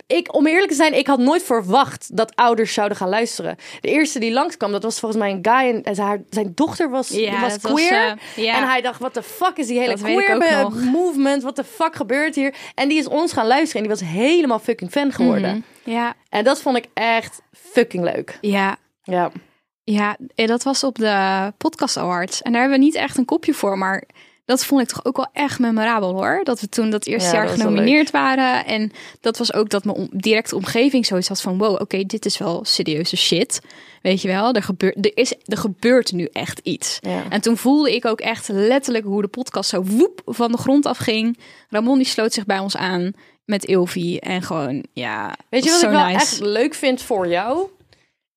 ik, 0.07 0.35
om 0.35 0.47
eerlijk 0.47 0.69
te 0.71 0.75
zijn, 0.77 0.95
ik 0.99 1.07
had 1.07 1.19
nooit 1.19 1.43
verwacht 1.43 2.17
dat 2.17 2.37
ouders 2.37 2.73
zouden 2.73 2.97
gaan 2.97 3.09
luisteren. 3.09 3.57
De 3.81 3.89
eerste 3.89 4.19
die 4.19 4.33
langskwam, 4.33 4.73
dat 4.73 4.83
was 4.83 5.01
volgens 5.01 5.21
mij 5.23 5.31
een 5.31 5.39
guy 5.43 5.81
en 5.85 5.95
zijn, 5.95 6.27
zijn 6.31 6.53
dochter 6.55 6.91
was, 6.91 7.09
Ja, 7.09 7.41
was 7.41 7.59
queer. 7.59 7.93
eh. 8.37 8.57
En 8.57 8.69
hij 8.69 8.81
dacht, 8.81 9.01
wat 9.01 9.15
de 9.15 9.23
fuck 9.23 9.57
is 9.57 9.67
die 9.67 9.79
hele 9.79 9.91
Dat 9.91 10.01
queer 10.01 10.15
movement? 10.91 11.43
Wat 11.43 11.57
de 11.57 11.65
fuck 11.65 11.97
gebeurt 11.97 12.35
hier? 12.35 12.55
En 12.75 12.89
die 12.89 12.99
is 12.99 13.09
ons 13.09 13.33
gaan 13.33 13.47
luisteren 13.47 13.83
en 13.85 13.89
die 13.89 13.99
was 14.01 14.09
helemaal 14.21 14.59
fucking 14.59 14.91
fan 14.91 15.13
geworden. 15.13 15.65
Mhm. 15.85 15.91
Ja, 15.97 16.15
En 16.29 16.45
dat 16.45 16.61
vond 16.61 16.77
ik 16.77 16.85
echt 16.95 17.41
fucking 17.53 18.05
leuk. 18.05 18.39
ja, 18.41 18.77
Ja. 19.03 19.31
ja, 19.85 20.17
eh, 20.35 20.47
dat 20.47 20.63
was 20.63 20.85
op 20.85 20.99
de 20.99 21.53
Podcast 21.59 21.97
Awards. 21.97 22.43
En 22.43 22.53
daar 22.53 22.61
hebben 22.61 22.79
we 22.79 22.85
niet 22.85 22.95
echt 22.95 23.17
een 23.19 23.25
kopje 23.25 23.55
voor, 23.55 23.79
maar 23.79 24.05
dat 24.51 24.65
vond 24.65 24.81
ik 24.83 24.89
toch 24.89 25.05
ook 25.05 25.17
wel 25.17 25.29
echt 25.33 25.59
memorabel 25.59 26.13
hoor. 26.13 26.41
Dat 26.45 26.61
we 26.61 26.69
toen 26.69 26.91
dat 26.91 27.07
eerste 27.07 27.29
Ja, 27.29 27.35
jaar 27.35 27.47
dat 27.47 27.57
genomineerd 27.61 28.11
waren. 28.11 28.67
En 28.67 28.93
dat 29.21 29.39
was 29.39 29.53
ook 29.53 29.71
dat 29.71 29.85
mijn 29.85 29.97
om- 29.97 30.09
directe 30.13 30.57
omgeving 30.57 31.07
zoiets 31.07 31.29
had 31.29 31.41
van... 31.41 31.59
wow, 31.59 31.81
oké, 31.81 32.05
dit 32.05 32.25
is 32.27 32.39
wel 32.39 32.65
serieuze 32.65 33.17
shit. 33.17 33.61
Weet 34.03 34.23
je 34.23 34.29
wel, 34.29 34.53
er 34.53 34.63
gebeurt, 34.63 35.05
er 35.07 35.17
is, 35.17 35.35
er 35.45 35.57
gebeurt 35.57 36.13
nu 36.13 36.29
echt 36.33 36.59
iets. 36.63 36.99
Ja. 37.01 37.23
En 37.29 37.41
toen 37.41 37.57
voelde 37.57 37.95
ik 37.95 38.05
ook 38.05 38.21
echt 38.21 38.49
letterlijk 38.49 39.05
hoe 39.05 39.23
de 39.23 39.29
podcast 39.29 39.71
zo 39.71 39.83
woep 39.83 40.23
van 40.25 40.53
de 40.53 40.59
grond 40.59 40.87
af 40.87 40.99
ging. 40.99 41.39
Ramon 41.69 41.99
die 41.99 42.07
sloot 42.07 42.33
zich 42.33 42.47
bij 42.47 42.59
ons 42.59 42.77
aan 42.77 43.13
met 43.45 43.65
Ilvi. 43.65 44.17
En 44.19 44.43
gewoon, 44.43 44.85
ja, 44.93 45.37
Weet 45.51 45.65
je 45.65 45.71
wat 45.71 45.83
ik 45.83 45.89
wel 45.91 46.05
nice. 46.05 46.15
echt 46.17 46.41
leuk 46.41 46.75
vind 46.75 47.03
voor 47.03 47.29
jou? 47.29 47.69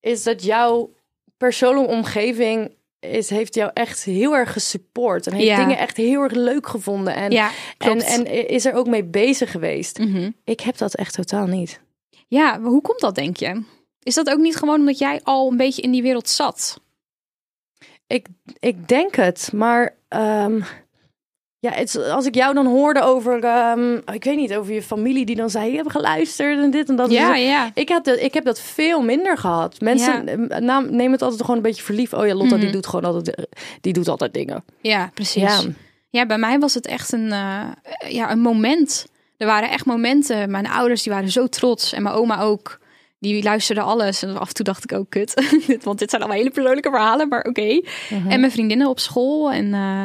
is 0.00 0.22
dat 0.22 0.44
jouw 0.44 0.90
persoonlijke 1.36 1.90
omgeving 1.92 2.74
is, 3.10 3.30
heeft 3.30 3.54
jou 3.54 3.70
echt 3.74 4.04
heel 4.04 4.34
erg 4.36 4.52
gesupport. 4.52 5.26
En 5.26 5.32
heeft 5.32 5.46
Ja. 5.46 5.56
dingen 5.56 5.78
echt 5.78 5.96
heel 5.96 6.22
erg 6.22 6.32
leuk 6.32 6.66
gevonden. 6.66 7.14
En, 7.14 7.30
Ja, 7.30 7.50
en, 7.78 8.00
en 8.00 8.48
is 8.48 8.64
er 8.64 8.72
ook 8.74 8.86
mee 8.86 9.04
bezig 9.04 9.50
geweest. 9.50 9.98
Mhm. 9.98 10.30
Ik 10.44 10.60
heb 10.60 10.76
dat 10.78 10.94
echt 10.94 11.14
totaal 11.14 11.46
niet. 11.46 11.80
Ja, 12.28 12.60
hoe 12.60 12.80
komt 12.80 13.00
dat, 13.00 13.14
denk 13.14 13.36
je? 13.36 13.62
Is 14.02 14.14
dat 14.14 14.30
ook 14.30 14.38
niet 14.38 14.56
gewoon 14.56 14.78
omdat 14.80 14.98
jij 14.98 15.20
al 15.22 15.50
een 15.50 15.56
beetje 15.56 15.82
in 15.82 15.90
die 15.90 16.02
wereld 16.02 16.28
zat? 16.28 16.80
Ik, 18.06 18.26
ik 18.58 18.88
denk 18.88 19.14
het, 19.14 19.50
maar 19.52 19.96
ehm, 20.08 20.60
ja, 21.64 21.70
het, 21.70 21.96
als 22.10 22.26
ik 22.26 22.34
jou 22.34 22.54
dan 22.54 22.66
hoorde 22.66 23.02
over, 23.02 23.44
ehm, 23.44 23.94
ik 24.12 24.24
weet 24.24 24.36
niet, 24.36 24.54
over 24.54 24.72
je 24.74 24.82
familie 24.82 25.24
die 25.26 25.36
dan 25.36 25.50
zei, 25.50 25.70
je 25.70 25.76
hebt 25.76 25.90
geluisterd 25.90 26.58
en 26.58 26.70
dit 26.70 26.88
en 26.88 26.96
dat. 26.96 27.10
Ja, 27.10 27.32
Dus 27.32 27.40
ja. 27.42 27.70
ik, 27.74 27.88
heb 27.88 28.04
dat, 28.04 28.18
ik 28.20 28.34
heb 28.34 28.44
dat 28.44 28.60
veel 28.60 29.02
minder 29.02 29.38
gehad. 29.38 29.80
Mensen 29.80 30.48
eh, 30.50 30.58
naam, 30.60 30.90
nemen 30.90 31.12
het 31.12 31.22
altijd 31.22 31.40
gewoon 31.40 31.56
een 31.56 31.62
beetje 31.62 31.82
verliefd. 31.82 32.12
Oh 32.12 32.26
ja, 32.26 32.34
Lotta, 32.34 32.54
die 32.56 32.64
Mhm. 32.64 32.72
doet 32.72 32.86
gewoon 32.86 33.04
altijd, 33.04 33.34
eh, 33.36 33.44
die 33.80 33.92
doet 33.92 34.08
altijd 34.08 34.34
dingen. 34.34 34.64
Ja, 34.80 35.10
precies. 35.14 35.42
Ja. 35.42 35.60
Ja. 36.10 36.26
bij 36.26 36.38
mij 36.38 36.58
was 36.58 36.74
het 36.74 36.86
echt 36.86 37.12
een, 37.12 37.32
eh, 37.32 37.60
ja, 38.08 38.30
een 38.30 38.40
moment. 38.40 39.06
Er 39.36 39.46
waren 39.46 39.70
echt 39.70 39.84
momenten. 39.86 40.50
Mijn 40.50 40.66
ouders 40.68 41.02
die 41.02 41.12
waren 41.12 41.30
zo 41.30 41.46
trots. 41.46 41.92
En 41.92 42.02
mijn 42.02 42.14
oma 42.14 42.40
ook. 42.40 42.78
Die 43.18 43.42
luisterde 43.42 43.80
alles. 43.80 44.22
En 44.22 44.38
af 44.38 44.48
en 44.48 44.54
toe 44.54 44.64
dacht 44.64 44.84
ik 44.84 44.98
ook, 44.98 45.10
kut. 45.10 45.34
Want 45.82 45.98
dit 45.98 46.10
zijn 46.10 46.22
allemaal 46.22 46.38
hele 46.40 46.50
persoonlijke 46.50 46.90
verhalen, 46.90 47.28
maar 47.28 47.44
oké. 47.44 47.80
En 48.28 48.40
mijn 48.40 48.50
vriendinnen 48.50 48.88
op 48.88 48.98
school. 48.98 49.52
En 49.52 49.74
eh, 49.74 50.04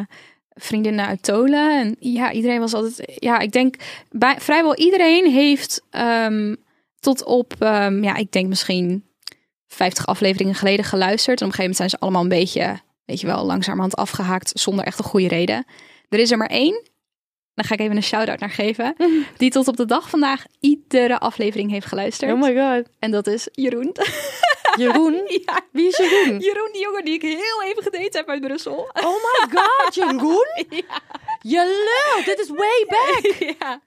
vriendinnen 0.59 1.05
uit 1.05 1.23
Tolen. 1.23 1.79
En 1.79 1.95
ja, 1.99 2.31
iedereen 2.31 2.59
was 2.59 2.73
altijd... 2.73 3.13
Ja, 3.15 3.39
ik 3.39 3.51
denk... 3.51 3.75
Bij, 4.11 4.35
vrijwel 4.39 4.75
iedereen 4.75 5.31
heeft 5.31 5.81
ehm, 5.89 6.55
tot 6.99 7.23
op... 7.23 7.55
ehm, 7.59 8.03
ja, 8.03 8.15
ik 8.15 8.31
denk 8.31 8.47
misschien 8.47 9.05
50 9.67 10.05
afleveringen 10.05 10.55
geleden 10.55 10.85
geluisterd. 10.85 11.41
En 11.41 11.47
op 11.47 11.51
een 11.51 11.57
gegeven 11.57 11.61
moment 11.61 11.77
zijn 11.77 11.89
ze 11.89 11.99
allemaal 11.99 12.21
een 12.21 12.45
beetje... 12.45 12.87
Weet 13.05 13.19
je 13.19 13.27
wel, 13.27 13.45
langzamerhand 13.45 13.95
afgehaakt. 13.95 14.51
Zonder 14.53 14.85
echt 14.85 14.99
een 14.99 15.05
goede 15.05 15.27
reden. 15.27 15.65
Er 16.09 16.19
is 16.19 16.31
er 16.31 16.37
maar 16.37 16.49
één. 16.49 16.83
Daar 17.53 17.65
ga 17.65 17.73
ik 17.73 17.79
even 17.79 17.95
een 17.95 18.03
shout-out 18.03 18.39
naar 18.39 18.49
geven. 18.49 18.95
Die 19.37 19.49
tot 19.49 19.67
op 19.67 19.77
de 19.77 19.85
dag 19.85 20.09
vandaag 20.09 20.45
iedere 20.59 21.19
aflevering 21.19 21.71
heeft 21.71 21.85
geluisterd. 21.85 22.31
Oh 22.31 22.41
my 22.41 22.55
god. 22.55 22.89
En 22.99 23.11
dat 23.11 23.27
is 23.27 23.47
Jeroen. 23.51 23.91
Jeroen? 24.79 25.13
ja, 25.45 25.59
Wie 25.71 25.87
is 25.87 25.97
Jeroen? 25.97 26.39
Jeroen, 26.39 26.69
die 26.71 26.81
jongen 26.81 27.05
die 27.05 27.13
ik 27.13 27.21
heel 27.21 27.63
even 27.63 27.83
gedate 27.83 28.17
heb 28.17 28.27
uit 28.29 28.41
Brussel. 28.41 28.89
Oh 28.93 29.03
my 29.03 29.57
god, 29.59 29.95
Jeroen? 29.95 30.47
Je 31.41 31.65
lul, 31.85 32.23
dit 32.25 32.39
is 32.39 32.49
way 32.49 32.85
back. 32.95 33.33
ja. 33.59 33.81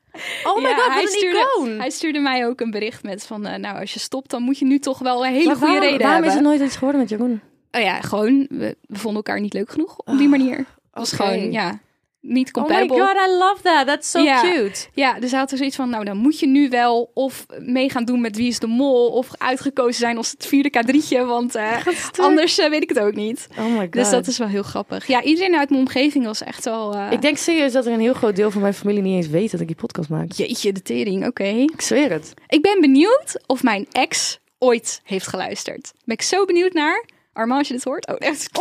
Oh 0.45 0.57
my 0.57 0.69
Ja, 0.69 0.75
god, 0.77 0.93
hij 0.93 1.03
een 1.03 1.09
stuurde, 1.09 1.39
icoon. 1.57 1.79
Hij 1.79 1.91
stuurde 1.91 2.19
mij 2.19 2.47
ook 2.47 2.61
een 2.61 2.71
bericht 2.71 3.03
met 3.03 3.25
van, 3.27 3.47
eh, 3.47 3.59
nou 3.59 3.81
als 3.81 3.93
je 3.93 3.99
stopt, 3.99 4.31
dan 4.31 4.43
moet 4.43 4.59
je 4.59 4.65
nu 4.65 4.79
toch 4.79 4.99
wel 4.99 5.25
een 5.27 5.33
hele 5.33 5.47
Maar 5.47 5.57
goede 5.57 5.73
waarom, 5.73 5.89
reden 5.91 6.07
waarom 6.07 6.25
is 6.25 6.33
hebben. 6.33 6.49
het 6.51 6.57
nooit 6.59 6.69
iets 6.69 6.79
geworden 6.79 7.01
met 7.01 7.11
Jeroen? 7.11 7.41
Oh 7.71 7.81
ja, 7.81 8.01
gewoon, 8.01 8.47
we, 8.51 8.77
we 8.87 8.99
vonden 8.99 9.23
elkaar 9.25 9.41
niet 9.41 9.53
leuk 9.55 9.71
genoeg 9.71 9.97
op 9.99 10.19
die 10.19 10.29
manier. 10.29 10.57
Het 10.57 10.67
was 10.93 11.13
oké. 11.13 11.23
gewoon, 11.23 11.53
ja, 11.53 11.81
niet 12.23 12.55
Oh 12.57 12.63
my 12.63 12.69
compatible. 12.69 12.97
god, 13.07 13.17
I 13.29 13.31
love 13.39 13.63
that. 13.63 13.87
That's 13.87 14.11
so 14.11 14.21
Ja. 14.23 14.41
cute. 14.41 14.87
Ja, 14.93 15.21
dus 15.21 15.31
hij 15.31 15.41
had 15.41 15.51
er 15.51 15.57
zoiets 15.57 15.77
van, 15.77 15.91
nou 15.91 16.05
dan 16.05 16.17
moet 16.17 16.39
je 16.39 16.47
nu 16.47 16.69
wel 16.69 17.11
of 17.15 17.47
mee 17.59 17.91
gaan 17.91 18.05
doen 18.05 18.21
met 18.21 18.37
Wie 18.37 18.49
is 18.49 18.59
de 18.59 18.67
Mol, 18.67 19.09
of 19.11 19.29
uitgekozen 19.39 19.95
zijn 20.01 20.17
als 20.17 20.31
het 20.31 20.47
vierde 20.47 20.71
kadrietje, 20.71 21.25
want 21.25 21.55
eh, 21.55 21.87
anders 22.19 22.59
eh, 22.59 22.69
weet 22.71 22.83
ik 22.83 22.89
het 22.89 22.99
ook 22.99 23.15
niet. 23.15 23.49
Oh 23.59 23.65
my 23.65 23.79
god. 23.81 23.93
Dus 23.93 24.11
dat 24.11 24.27
is 24.27 24.39
wel 24.39 24.49
heel 24.49 24.63
grappig. 24.63 25.07
Ja, 25.07 25.23
iedereen 25.23 25.57
uit 25.57 25.69
mijn 25.69 25.81
omgeving 25.81 26.25
was 26.25 26.43
echt 26.43 26.65
wel... 26.65 26.95
eh, 26.95 27.07
Ik 27.13 27.23
denk 27.23 27.37
serieus 27.37 27.73
dat 27.73 27.87
er 27.87 27.93
een 27.93 28.01
heel 28.01 28.15
groot 28.15 28.37
deel 28.37 28.51
van 28.51 28.61
mijn 28.61 28.75
familie 28.75 29.03
niet 29.03 29.17
eens 29.17 29.29
weet 29.29 29.51
dat 29.51 29.61
ik 29.61 29.67
die 29.67 29.77
podcast 29.77 30.09
maak. 30.09 30.33
Jeetje, 30.33 30.73
de 30.73 30.83
tering, 30.83 31.27
oké. 31.27 31.45
Ik 31.45 31.81
zweer 31.81 32.11
het. 32.11 32.35
Ik 32.49 32.63
ben 32.63 32.81
benieuwd 32.81 33.43
of 33.47 33.63
mijn 33.63 33.87
ex 33.93 34.39
ooit 34.59 35.01
heeft 35.05 35.27
geluisterd. 35.27 35.93
Ben 36.05 36.15
ik 36.17 36.23
zo 36.23 36.45
benieuwd 36.45 36.73
naar. 36.73 37.05
Armand, 37.33 37.59
als 37.59 37.69
je 37.69 37.75
dit 37.75 37.85
hoort. 37.85 38.07
Oh, 38.09 38.17
echt. 38.19 38.49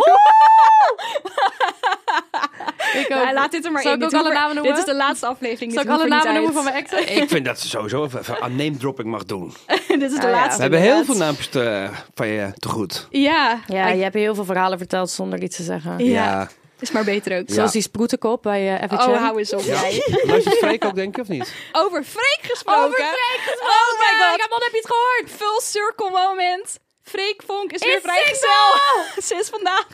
Ik 2.94 3.10
Nou, 3.10 3.34
laat 3.34 3.52
dit 3.52 3.66
er 3.66 3.72
maar 3.72 3.82
Zal 3.82 3.92
in. 3.92 3.98
ik 3.98 4.04
ook 4.04 4.10
Dit 4.10 4.20
alle 4.20 4.28
hoeven- 4.30 4.42
namen 4.42 4.56
noemen? 4.56 4.76
Dit 4.76 4.88
is 4.88 4.92
de 4.94 4.98
laatste 4.98 5.26
aflevering. 5.26 5.74
Zal 5.74 5.82
ik 5.84 5.90
alle 5.90 6.08
namen 6.08 6.34
noemen 6.34 6.54
van 6.54 6.64
mijn 6.64 6.76
exen? 6.76 7.16
Ik 7.22 7.30
vind 7.30 7.46
dat 7.46 7.60
ze 7.60 7.68
sowieso 7.68 8.10
aan 8.40 8.56
name-dropping 8.56 9.08
mag 9.10 9.26
doen. 9.26 9.54
dit 9.88 10.02
is 10.02 10.12
de 10.12 10.18
Ah, 10.18 10.24
ja. 10.24 10.30
laatste. 10.30 10.56
We 10.56 10.62
hebben 10.62 10.80
heel 10.80 11.06
veel 11.06 11.16
naampjes 11.16 11.48
te, 11.48 11.90
van 12.14 12.28
je 12.28 12.52
te 12.60 12.68
goed. 12.70 13.08
Ja, 13.10 13.60
Ja, 13.68 13.88
je 13.88 14.02
hebt 14.04 14.14
heel 14.16 14.36
veel 14.36 14.46
verhalen 14.46 14.78
verteld 14.78 15.10
zonder 15.10 15.42
iets 15.44 15.56
te 15.56 15.64
zeggen. 15.64 16.06
ja. 16.06 16.50
is 16.80 16.92
maar 16.92 17.04
beter 17.04 17.40
ook. 17.40 17.48
Ja. 17.48 17.54
Zoals 17.54 17.72
die 17.72 17.82
sproetenkop 17.82 18.42
bij 18.44 18.82
uh, 18.82 18.88
FHM. 18.88 19.10
Oh, 19.12 19.18
hou 19.18 19.38
eens 19.40 19.54
op. 19.54 19.62
Ja. 19.62 19.82
Luistert 20.24 20.58
Freek 20.66 20.86
ook, 20.86 20.96
denk 20.96 21.16
je, 21.16 21.22
of 21.22 21.28
niet? 21.28 21.54
Over 21.72 22.04
Freek 22.04 22.40
gesproken. 22.42 22.84
Over 22.84 22.98
Freek 22.98 23.42
gesproken. 23.44 23.68
Oh 23.68 24.00
my 24.00 24.20
god. 24.26 24.40
Ramon, 24.42 24.60
heb 24.62 24.72
je 24.72 24.78
het 24.78 24.88
gehoord? 24.92 25.30
Full 25.42 25.60
circle 25.62 26.10
moment. 26.28 26.80
Freek 27.04 27.43
Vonk 27.45 27.72
is, 27.72 27.84
weer 27.84 27.95
Is 27.95 28.02
vrijgezel. 28.02 28.78
Sinds 29.18 29.49
vandaag. 29.49 29.88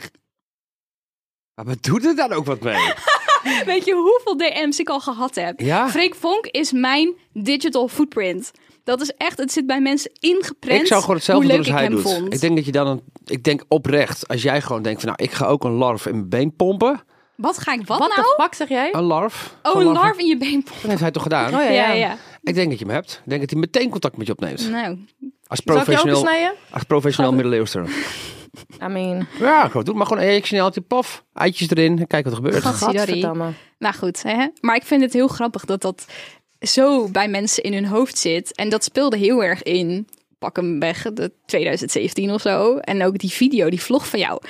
Maar 1.56 1.66
wat 1.66 1.84
doet 1.84 2.06
er 2.06 2.16
dan 2.16 2.34
ook 2.34 2.46
wat 2.46 2.62
mee? 2.62 2.94
Weet 3.66 3.86
je 3.86 3.94
hoeveel 3.94 4.38
DM's 4.38 4.80
ik 4.80 4.90
al 4.90 5.00
gehad 5.00 5.36
heb? 5.36 5.60
Ja? 5.60 5.90
Freek 5.90 6.16
Vonk 6.16 6.46
is 6.46 6.72
mijn 6.72 7.16
digital 7.34 7.88
footprint. 7.88 8.52
Dat 8.84 9.02
is 9.02 9.12
echt, 9.12 9.38
het 9.38 9.52
zit 9.52 9.66
bij 9.68 9.82
mensen 9.82 10.12
ingeprent. 10.20 10.82
Ik 10.82 10.88
zou 10.88 11.02
gewoon 11.02 11.16
hetzelfde 11.16 11.46
hoe 11.46 11.56
doen 11.56 11.66
leuk 11.66 11.74
als 11.74 11.82
hij 11.82 11.90
ik 11.90 11.94
hem 11.94 12.04
doet. 12.04 12.14
Vond. 12.22 12.34
Ik 12.34 12.40
denk 12.42 12.56
dat 12.56 12.66
je 12.66 12.72
dan 12.72 12.88
een, 12.88 13.02
ik 13.26 13.44
denk 13.44 13.64
oprecht, 13.68 14.28
als 14.28 14.42
jij 14.42 14.62
gewoon 14.62 14.82
denkt 14.82 15.02
van 15.02 15.10
nou, 15.10 15.24
ik 15.24 15.32
ga 15.32 15.46
ook 15.46 15.64
een 15.64 15.72
larf 15.72 16.06
in 16.06 16.12
mijn 16.16 16.30
been 16.30 16.56
pompen. 16.56 17.02
Wat 17.36 17.58
ga 17.58 17.74
ik 17.74 17.88
wat, 17.88 18.00
Wat 18.00 18.16
nou? 18.16 18.22
de 18.22 18.42
fuck 18.44 18.54
zeg 18.54 18.68
jij? 18.68 18.94
Een 18.94 19.04
larf. 19.04 19.56
Oh, 19.64 19.82
een 19.82 19.92
larf 19.92 20.18
in 20.18 20.26
je 20.26 20.38
been. 20.38 20.64
Dat 20.66 20.90
heeft 20.90 21.00
hij 21.02 21.12
toch 21.12 21.24
gedaan? 21.24 21.46
Oh 21.46 21.52
ja, 21.52 21.62
Ja, 21.62 21.70
ja. 21.72 21.88
ja. 21.88 21.94
ja. 21.94 22.18
Ik 22.42 22.54
denk 22.56 22.70
dat 22.70 22.80
je 22.80 22.86
hem 22.86 22.94
hebt. 22.94 23.12
Ik 23.24 23.30
denk 23.30 23.42
dat 23.42 23.50
hij 23.50 23.60
meteen 23.60 23.90
contact 23.90 24.18
met 24.18 24.28
je 24.28 24.34
opneemt. 24.34 24.70
Nou, 24.70 24.98
Als 25.48 25.62
Zal 25.64 25.76
ik 25.76 25.86
je 25.86 25.86
professioneel, 25.86 26.54
als 26.70 26.84
professioneel 26.84 27.34
middeleeuwster. 27.34 27.90
I 28.84 28.88
mean, 28.88 29.28
Ja, 29.40 29.68
gewoon 29.68 29.84
doe 29.84 29.96
maar 29.96 30.06
gewoon 30.06 30.24
een 30.24 30.30
ejectionaaltje, 30.30 30.82
paf, 30.82 31.24
eitjes 31.34 31.70
erin 31.70 32.00
en 32.00 32.08
kijk 32.08 32.24
wat 32.24 32.34
er 32.34 32.44
gebeurt. 32.44 32.64
Gadverdamme. 32.64 33.52
nou 33.80 33.96
goed. 33.96 34.24
Hè? 34.24 34.48
Maar 34.62 34.76
ik 34.76 34.84
vind 34.84 35.02
het 35.02 35.14
heel 35.14 35.28
grappig 35.28 35.66
dat 35.66 35.82
dat 35.82 36.06
zo 36.60 37.10
bij 37.12 37.28
mensen 37.28 37.64
in 37.64 37.74
hun 37.74 37.86
hoofd 37.86 38.18
zit. 38.18 38.56
En 38.56 38.70
dat 38.70 38.84
speelde 38.84 39.18
heel 39.18 39.44
erg 39.44 39.64
in. 39.64 40.08
Pak 40.40 40.56
hem 40.56 40.80
weg, 40.80 41.02
de 41.14 41.32
2017 41.46 42.32
of 42.34 42.42
zo. 42.42 42.78
En 42.78 43.04
ook 43.06 43.18
die 43.18 43.32
video, 43.32 43.70
die 43.70 43.82
vlog 43.82 44.08
van 44.08 44.20
jou. 44.20 44.42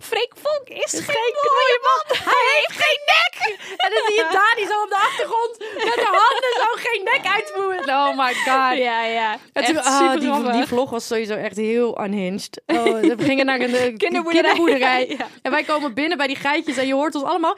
Freek 0.00 0.32
Vonk 0.42 0.68
is, 0.68 0.92
geen 0.92 1.34
mooie 1.48 1.78
man. 1.82 2.16
Hij 2.32 2.44
heeft 2.56 2.84
geen 2.84 3.00
nek. 3.06 3.58
En 3.76 3.90
dan 3.90 4.02
zie 4.06 4.14
je 4.14 4.22
Dani 4.32 4.66
zo 4.68 4.82
op 4.82 4.88
de 4.88 4.96
achtergrond 4.96 5.58
met 5.58 6.04
haar 6.04 6.20
handen 6.26 6.52
zo 6.56 6.88
geen 6.88 7.04
nek 7.04 7.26
uitvoeren. 7.34 7.88
Oh 7.88 8.16
my 8.16 8.34
god. 8.34 8.78
Ja, 8.78 9.04
ja. 9.04 9.32
En 9.32 9.62
Echt 9.62 9.66
toen, 9.66 9.82
ah, 9.82 9.98
super 9.98 10.20
die, 10.20 10.52
die 10.52 10.66
vlog 10.66 10.90
was 10.90 11.06
sowieso 11.06 11.34
echt 11.34 11.56
heel 11.56 12.00
unhinged. 12.04 12.62
Oh, 12.66 12.84
we 13.00 13.14
gingen 13.18 13.46
naar 13.46 13.60
een 13.60 13.74
eh, 13.74 13.96
Kinderboerderij. 13.96 14.50
kinderboerderij. 14.50 15.06
Ja. 15.18 15.28
En 15.42 15.50
wij 15.50 15.62
komen 15.64 15.94
binnen 15.94 16.16
bij 16.18 16.26
die 16.26 16.36
geitjes 16.36 16.76
en 16.76 16.86
je 16.86 16.94
hoort 16.94 17.14
ons 17.14 17.24
allemaal... 17.24 17.56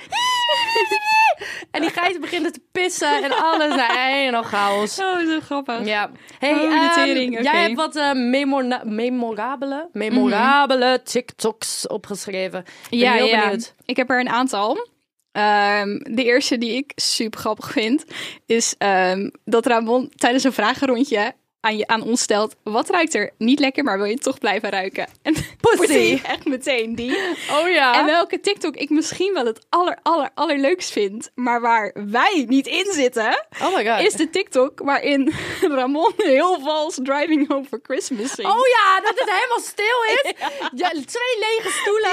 En 1.71 1.81
die 1.81 1.91
geiten 1.91 2.21
beginnen 2.21 2.53
te 2.53 2.61
pissen 2.73 3.23
en 3.25 3.33
alles. 3.43 3.75
Nee, 3.75 4.27
en 4.27 4.33
nog 4.33 4.49
chaos. 4.49 4.99
Oh, 4.99 5.19
zo 5.29 5.41
grappig. 5.41 5.85
Ja. 5.87 6.11
Hey, 6.39 6.53
Oh, 6.55 6.63
ehm, 6.99 7.43
jij 7.43 7.63
hebt 7.63 7.75
wat 7.75 7.97
eh, 7.97 8.13
memora- 8.13 8.83
memorabele, 8.85 9.89
memorabele 9.93 11.01
TikToks 11.05 11.87
opgeschreven. 11.87 12.59
Ik 12.61 12.89
ben 12.91 12.99
Ja, 12.99 13.13
heel 13.13 13.27
ja. 13.27 13.41
benieuwd. 13.41 13.75
Ik 13.85 13.97
heb 13.97 14.11
er 14.11 14.21
een 14.21 14.29
aantal. 14.29 14.89
Ehm, 15.33 15.99
de 16.03 16.25
eerste 16.25 16.59
die 16.59 16.73
ik 16.77 16.93
super 16.95 17.41
grappig 17.41 17.71
vind, 17.71 18.05
is 18.47 18.75
ehm, 18.79 19.31
dat 19.45 19.67
Ramon 19.67 20.13
tijdens 20.17 20.45
een 20.45 20.53
vragenrondje 20.53 21.33
aan, 21.67 21.77
je, 21.77 21.87
aan 21.87 22.03
ons 22.03 22.21
stelt: 22.21 22.57
wat 22.63 22.91
ruikt 22.91 23.15
er 23.15 23.31
niet 23.39 23.59
lekker, 23.59 23.85
maar 23.85 23.97
wil 23.97 24.07
je 24.07 24.19
toch 24.19 24.39
blijven 24.39 24.71
ruiken? 24.71 25.07
En 25.23 25.35
Pussy. 25.61 26.21
echt 26.23 26.45
meteen 26.45 26.95
die. 26.95 27.17
Oh 27.51 27.69
ja. 27.69 27.95
En 27.99 28.05
welke 28.07 28.41
TikTok 28.41 28.77
ik 28.77 28.91
misschien 28.91 29.33
wel 29.35 29.47
het 29.47 29.67
aller, 29.69 29.99
aller, 30.03 30.31
allerleukst 30.35 30.91
vind, 30.91 31.31
maar 31.35 31.61
waar 31.61 31.93
wij 31.95 32.45
niet 32.49 32.67
in 32.67 32.87
zitten, 32.91 33.47
oh 33.63 33.75
my 33.75 33.87
god. 33.87 34.07
is 34.07 34.13
de 34.13 34.31
TikTok 34.31 34.81
waarin 34.81 35.33
Ramon 35.77 36.13
heel 36.17 36.61
vals 36.61 36.99
Driving 37.03 37.49
Home 37.49 37.65
for 37.65 37.81
Christmas 37.83 38.31
zingt. 38.31 38.53
Oh 38.53 38.67
ja, 38.67 39.01
dat 39.01 39.19
het 39.19 39.31
helemaal 39.31 39.61
stil 39.61 40.03
is. 40.15 40.35
Ja. 40.75 40.89
twee 40.89 41.37
lege 41.39 41.71
stoelen. 41.81 42.11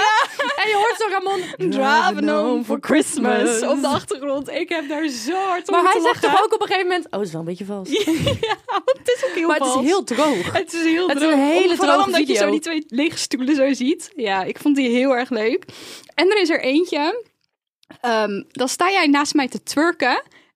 En 0.56 0.70
je 0.70 0.76
hoort 0.76 0.96
zo 0.98 1.08
Ramon. 1.10 1.42
Driving 1.72 2.30
Home 2.30 2.64
for 2.64 2.78
Christmas 2.82 3.62
op 3.62 3.82
de 3.82 3.88
achtergrond. 3.88 4.50
Ik 4.50 4.70
heb 4.70 4.88
daar 4.88 5.08
zo 5.08 5.34
hard 5.34 5.68
om 5.68 5.76
Maar 5.76 5.92
hij 5.92 6.02
zegt 6.02 6.22
toch 6.22 6.44
ook 6.44 6.54
op 6.54 6.62
een 6.62 6.68
gegeven 6.68 6.88
moment... 6.88 7.06
Oh, 7.06 7.12
het 7.12 7.28
is 7.28 7.32
wel 7.32 7.42
een 7.42 7.48
beetje 7.48 7.66
vals. 7.66 7.90
Ja, 7.90 8.82
het 8.86 9.12
is 9.16 9.26
ook 9.26 9.36
maar 9.48 9.58
het 9.60 9.68
is 9.68 9.82
heel 9.82 10.04
droog. 10.04 10.52
Het 10.58 10.74
is 10.74 10.84
heel 10.84 11.08
Het 11.08 11.18
is 11.18 11.24
droog. 11.24 11.34
een 11.36 11.40
hele 11.46 11.76
Vooral 11.76 11.94
droge 11.96 12.10
omdat 12.10 12.28
je 12.28 12.36
zo 12.36 12.52
die 12.52 12.60
twee 12.60 12.84
lege 12.88 13.18
stoelen 13.18 13.56
zo 13.56 13.74
ziet. 13.74 14.12
Ja, 14.16 14.44
ik 14.44 14.60
vond 14.60 14.76
die 14.76 14.90
heel 14.90 15.16
erg 15.16 15.30
leuk. 15.30 15.66
En 16.16 16.30
er 16.30 16.42
is 16.42 16.50
er 16.50 16.62
eentje. 16.62 17.24
Ehm, 18.02 18.44
dan 18.52 18.68
sta 18.68 18.90
jij 18.92 19.08
naast 19.08 19.34
mij 19.34 19.48
te 19.48 19.64
twerken. 19.64 20.10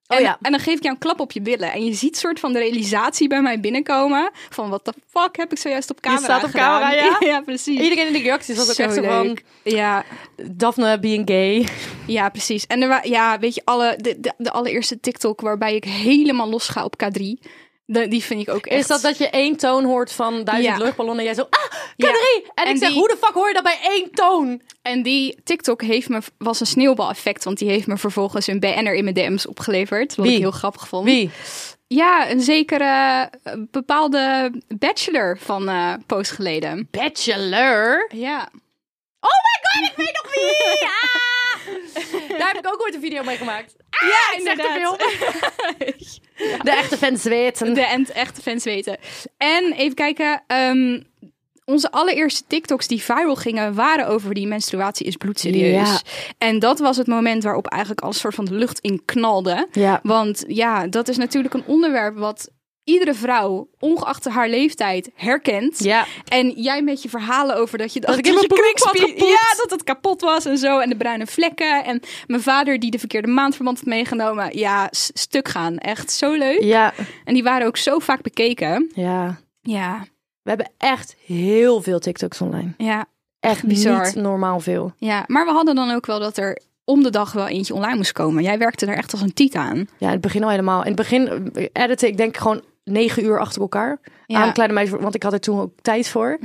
En, 0.06 0.16
Oh 0.16 0.20
ja. 0.22 0.38
en 0.42 0.50
dan 0.50 0.60
geef 0.60 0.74
ik 0.76 0.82
jou 0.82 0.94
een 0.94 1.00
klap 1.00 1.20
op 1.20 1.32
je 1.32 1.40
billen. 1.40 1.72
En 1.72 1.84
je 1.84 1.92
ziet 1.94 2.16
soort 2.16 2.40
van 2.40 2.52
de 2.52 2.58
realisatie 2.58 3.28
bij 3.28 3.42
mij 3.42 3.60
binnenkomen. 3.60 4.30
Van 4.50 4.70
wat 4.70 4.84
de 4.84 4.92
fuck 5.06 5.36
heb 5.36 5.52
ik 5.52 5.58
zojuist 5.58 5.90
op 5.90 6.00
camera 6.00 6.22
staat 6.22 6.44
op 6.44 6.50
gedaan? 6.50 6.80
camera, 6.80 7.04
ja? 7.04 7.16
ja, 7.32 7.40
precies. 7.40 7.80
Iedereen 7.80 8.06
in 8.06 8.12
de 8.12 8.18
reacties 8.18 8.56
was 8.56 8.68
ook 8.68 8.74
Zo 8.74 8.82
echt 8.82 8.94
zo 8.94 9.02
van... 9.02 9.38
Ja, 9.62 10.04
Daphne 10.52 10.98
being 10.98 11.28
gay. 11.28 11.68
ja, 12.06 12.28
precies. 12.28 12.66
En 12.66 12.82
er 12.82 13.08
ja, 13.08 13.38
weet 13.38 13.54
je, 13.54 13.62
alle, 13.64 13.96
de, 14.00 14.20
de, 14.20 14.32
de 14.36 14.50
allereerste 14.50 15.00
TikTok 15.00 15.40
waarbij 15.40 15.74
ik 15.74 15.84
helemaal 15.84 16.48
los 16.48 16.68
ga 16.68 16.84
op 16.84 16.94
K3. 17.04 17.22
De- 17.90 18.08
die 18.08 18.22
vind 18.24 18.40
ik 18.40 18.48
ook 18.54 18.66
echt... 18.66 18.80
Is 18.80 18.86
dat 18.86 19.00
dat 19.02 19.18
je 19.18 19.28
één 19.30 19.56
toon 19.56 19.84
hoort 19.84 20.12
van 20.12 20.44
duizend 20.44 20.76
Ja. 20.78 20.84
luchtballonnen 20.84 21.18
en 21.18 21.24
jij 21.24 21.34
zo, 21.34 21.46
ah, 21.50 21.78
Ja. 21.96 22.08
K3! 22.08 22.46
En, 22.54 22.64
En 22.64 22.70
ik 22.72 22.78
zeg, 22.78 22.88
die- 22.88 22.98
hoe 22.98 23.08
de 23.08 23.16
fuck 23.20 23.34
hoor 23.34 23.48
je 23.48 23.54
dat 23.54 23.62
bij 23.62 23.78
één 23.82 24.10
toon? 24.10 24.60
En 24.82 25.02
die 25.02 25.40
TikTok 25.44 25.82
heeft 25.82 26.08
me, 26.08 26.20
was 26.38 26.60
een 26.60 26.66
sneeuwbaleffect, 26.66 27.44
want 27.44 27.58
die 27.58 27.68
heeft 27.68 27.86
me 27.86 27.96
vervolgens 27.96 28.46
een 28.46 28.60
BN'er 28.60 28.94
in 28.94 29.04
mijn 29.04 29.14
DM's 29.16 29.46
opgeleverd. 29.48 30.14
Wat 30.14 30.26
Wie? 30.26 30.34
ik 30.34 30.40
heel 30.40 30.50
grappig 30.50 30.88
vond. 30.88 31.04
Wie? 31.04 31.30
Ja, 31.86 32.30
een 32.30 32.40
zekere 32.40 33.30
eh, 33.42 33.52
bepaalde 33.70 34.52
bachelor 34.78 35.38
van 35.38 35.68
eh 35.68 35.92
post 36.06 36.30
geleden. 36.30 36.88
Bachelor? 36.90 38.10
Ja. 38.14 38.48
Oh 39.20 39.30
my 39.46 39.56
god, 39.62 39.90
ik 39.90 39.96
weet 39.96 40.20
nog 40.22 40.34
wie! 40.34 40.88
Ah! 40.88 41.08
Daar 42.38 42.48
heb 42.52 42.64
ik 42.64 42.72
ook 42.72 42.82
ooit 42.82 42.94
een 42.94 43.00
video 43.00 43.22
mee 43.22 43.36
gemaakt. 43.36 43.74
Ah, 43.90 44.08
Ja, 44.08 44.36
ik 44.36 44.42
zeg 44.42 44.56
te 44.56 44.62
inderdaad. 44.62 44.96
veel. 44.96 44.96
De 46.64 46.70
echte 46.70 46.96
fans 46.96 47.22
weten. 47.22 47.74
De 47.74 47.80
en- 47.86 48.14
echte 48.14 48.42
fans 48.42 48.64
weten. 48.64 48.98
En 49.36 49.72
even 49.72 49.94
kijken. 49.94 50.42
ehm, 50.46 51.00
onze 51.64 51.90
allereerste 51.90 52.44
TikToks 52.46 52.86
die 52.86 53.02
viral 53.02 53.34
gingen, 53.36 53.74
waren 53.74 54.06
over 54.06 54.34
die 54.34 54.46
menstruatie 54.46 55.06
is 55.06 55.16
bloedserieus. 55.16 55.88
Ja. 55.88 56.00
En 56.38 56.58
dat 56.58 56.78
was 56.78 56.96
het 56.96 57.06
moment 57.06 57.42
waarop 57.42 57.66
eigenlijk 57.66 58.02
alles 58.02 58.18
soort 58.18 58.34
van 58.34 58.44
de 58.44 58.54
lucht 58.54 58.78
in 58.80 59.02
knalde. 59.04 59.68
Ja. 59.72 60.00
Want 60.02 60.44
ja, 60.46 60.86
dat 60.86 61.08
is 61.08 61.16
natuurlijk 61.16 61.54
een 61.54 61.64
onderwerp 61.66 62.16
wat 62.18 62.50
iedere 62.88 63.14
vrouw, 63.14 63.68
ongeacht 63.78 64.24
haar 64.28 64.48
leeftijd, 64.48 65.10
herkent. 65.14 65.78
Ja. 65.84 66.06
En 66.28 66.50
jij 66.50 66.82
met 66.82 67.02
je 67.02 67.08
verhalen 67.08 67.56
over 67.56 67.78
dat 67.78 67.92
je 67.92 68.00
Dat 68.00 68.18
ik 68.18 68.26
je. 68.26 69.14
Ja, 69.16 69.56
dat 69.56 69.70
het 69.70 69.84
kapot 69.84 70.20
was 70.20 70.44
en 70.44 70.58
zo. 70.58 70.78
En 70.78 70.88
de 70.88 70.96
bruine 70.96 71.26
vlekken. 71.26 71.84
En 71.84 72.00
mijn 72.26 72.42
vader 72.42 72.78
die 72.78 72.90
de 72.90 72.98
verkeerde 72.98 73.28
maandverband 73.28 73.76
had 73.78 73.86
meegenomen. 73.86 74.58
Ja, 74.58 74.88
stuk 74.90 75.48
gaan. 75.48 75.78
Echt 75.78 76.12
zo 76.12 76.32
leuk. 76.32 76.62
Ja. 76.62 76.92
En 77.24 77.34
die 77.34 77.42
waren 77.42 77.66
ook 77.66 77.76
zo 77.76 77.98
vaak 77.98 78.22
bekeken. 78.22 78.90
Ja. 78.94 79.38
Ja, 79.60 80.06
We 80.42 80.48
hebben 80.48 80.70
echt 80.78 81.16
heel 81.26 81.82
veel 81.82 81.98
TikToks 81.98 82.40
online. 82.40 82.74
ja, 82.78 83.06
Echt 83.40 83.64
bizar. 83.66 84.04
niet 84.06 84.14
normaal 84.14 84.60
veel. 84.60 84.92
ja. 84.98 85.24
Maar 85.26 85.44
we 85.44 85.52
hadden 85.52 85.74
dan 85.74 85.90
ook 85.90 86.06
wel 86.06 86.18
dat 86.18 86.36
er 86.36 86.58
om 86.84 87.02
de 87.02 87.10
dag 87.10 87.32
wel 87.32 87.46
eentje 87.48 87.74
online 87.74 87.96
moest 87.96 88.12
komen. 88.12 88.42
Jij 88.42 88.58
werkte 88.58 88.86
daar 88.86 88.96
echt 88.96 89.12
als 89.12 89.20
een 89.20 89.32
titan. 89.34 89.76
Ja, 89.98 90.06
in 90.06 90.12
het 90.12 90.20
begin 90.20 90.42
al 90.44 90.50
helemaal. 90.50 90.80
In 90.80 90.86
het 90.86 90.96
begin 90.96 91.52
eh, 91.54 91.66
editen, 91.72 92.08
ik 92.08 92.16
denk 92.16 92.36
gewoon 92.36 92.62
negen 92.90 93.24
uur 93.24 93.40
achter 93.40 93.60
elkaar. 93.60 93.98
Ja. 94.26 94.42
Aan 94.42 94.52
kleine 94.52 94.74
meisjes, 94.74 95.00
want 95.00 95.14
ik 95.14 95.22
had 95.22 95.32
er 95.32 95.40
toen 95.40 95.60
ook 95.60 95.72
tijd 95.82 96.08
voor. 96.08 96.38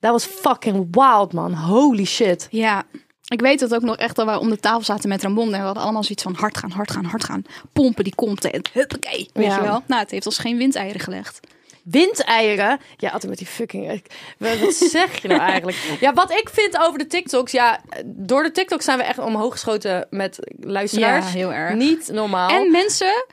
Dat 0.00 0.12
was 0.12 0.24
fucking 0.24 0.86
wild, 0.90 1.32
man. 1.32 1.54
Holy 1.54 2.04
shit. 2.04 2.46
Ja. 2.50 2.82
Ik 3.28 3.40
weet 3.40 3.60
het 3.60 3.74
ook 3.74 3.82
nog 3.82 3.96
echt 3.96 4.16
dat 4.16 4.26
we 4.26 4.38
om 4.38 4.48
de 4.50 4.58
tafel 4.60 4.82
zaten 4.82 5.08
met 5.08 5.22
Ramon. 5.22 5.52
En 5.52 5.58
we 5.58 5.64
hadden 5.64 5.82
allemaal 5.82 6.02
zoiets 6.02 6.22
van 6.22 6.34
hard 6.34 6.56
gaan, 6.58 6.70
hard 6.70 6.90
gaan, 6.90 7.04
hard 7.04 7.24
gaan. 7.24 7.42
Pompen 7.72 8.04
die 8.04 8.14
content. 8.14 8.70
Huppakee. 8.72 9.30
Weet 9.32 9.44
Ja. 9.46 9.56
je 9.56 9.62
wel? 9.62 9.82
Nou, 9.86 10.00
het 10.02 10.10
heeft 10.10 10.26
ons 10.26 10.38
geen 10.38 10.56
windeieren 10.56 11.00
gelegd. 11.00 11.40
Windeieren. 11.84 12.78
Ja, 12.96 13.10
altijd 13.10 13.28
met 13.28 13.38
die 13.38 13.46
fucking... 13.46 14.02
Wat 14.38 14.58
wat 14.58 14.74
zeg 14.74 15.22
je 15.22 15.28
nou 15.28 15.40
eigenlijk? 15.40 15.78
Ja, 16.00 16.12
wat 16.12 16.30
ik 16.30 16.48
vind 16.52 16.78
over 16.78 16.98
de 16.98 17.06
TikToks. 17.06 17.52
Ja, 17.52 17.80
door 18.04 18.42
de 18.42 18.50
TikToks 18.50 18.84
zijn 18.84 18.98
we 18.98 19.04
echt 19.04 19.18
omhoog 19.18 19.52
geschoten 19.52 20.06
met 20.10 20.38
luisteraars. 20.60 21.26
Ja, 21.26 21.30
heel 21.32 21.52
erg. 21.52 21.74
Niet 21.74 22.08
normaal. 22.12 22.48
En 22.48 22.70
mensen 22.70 23.24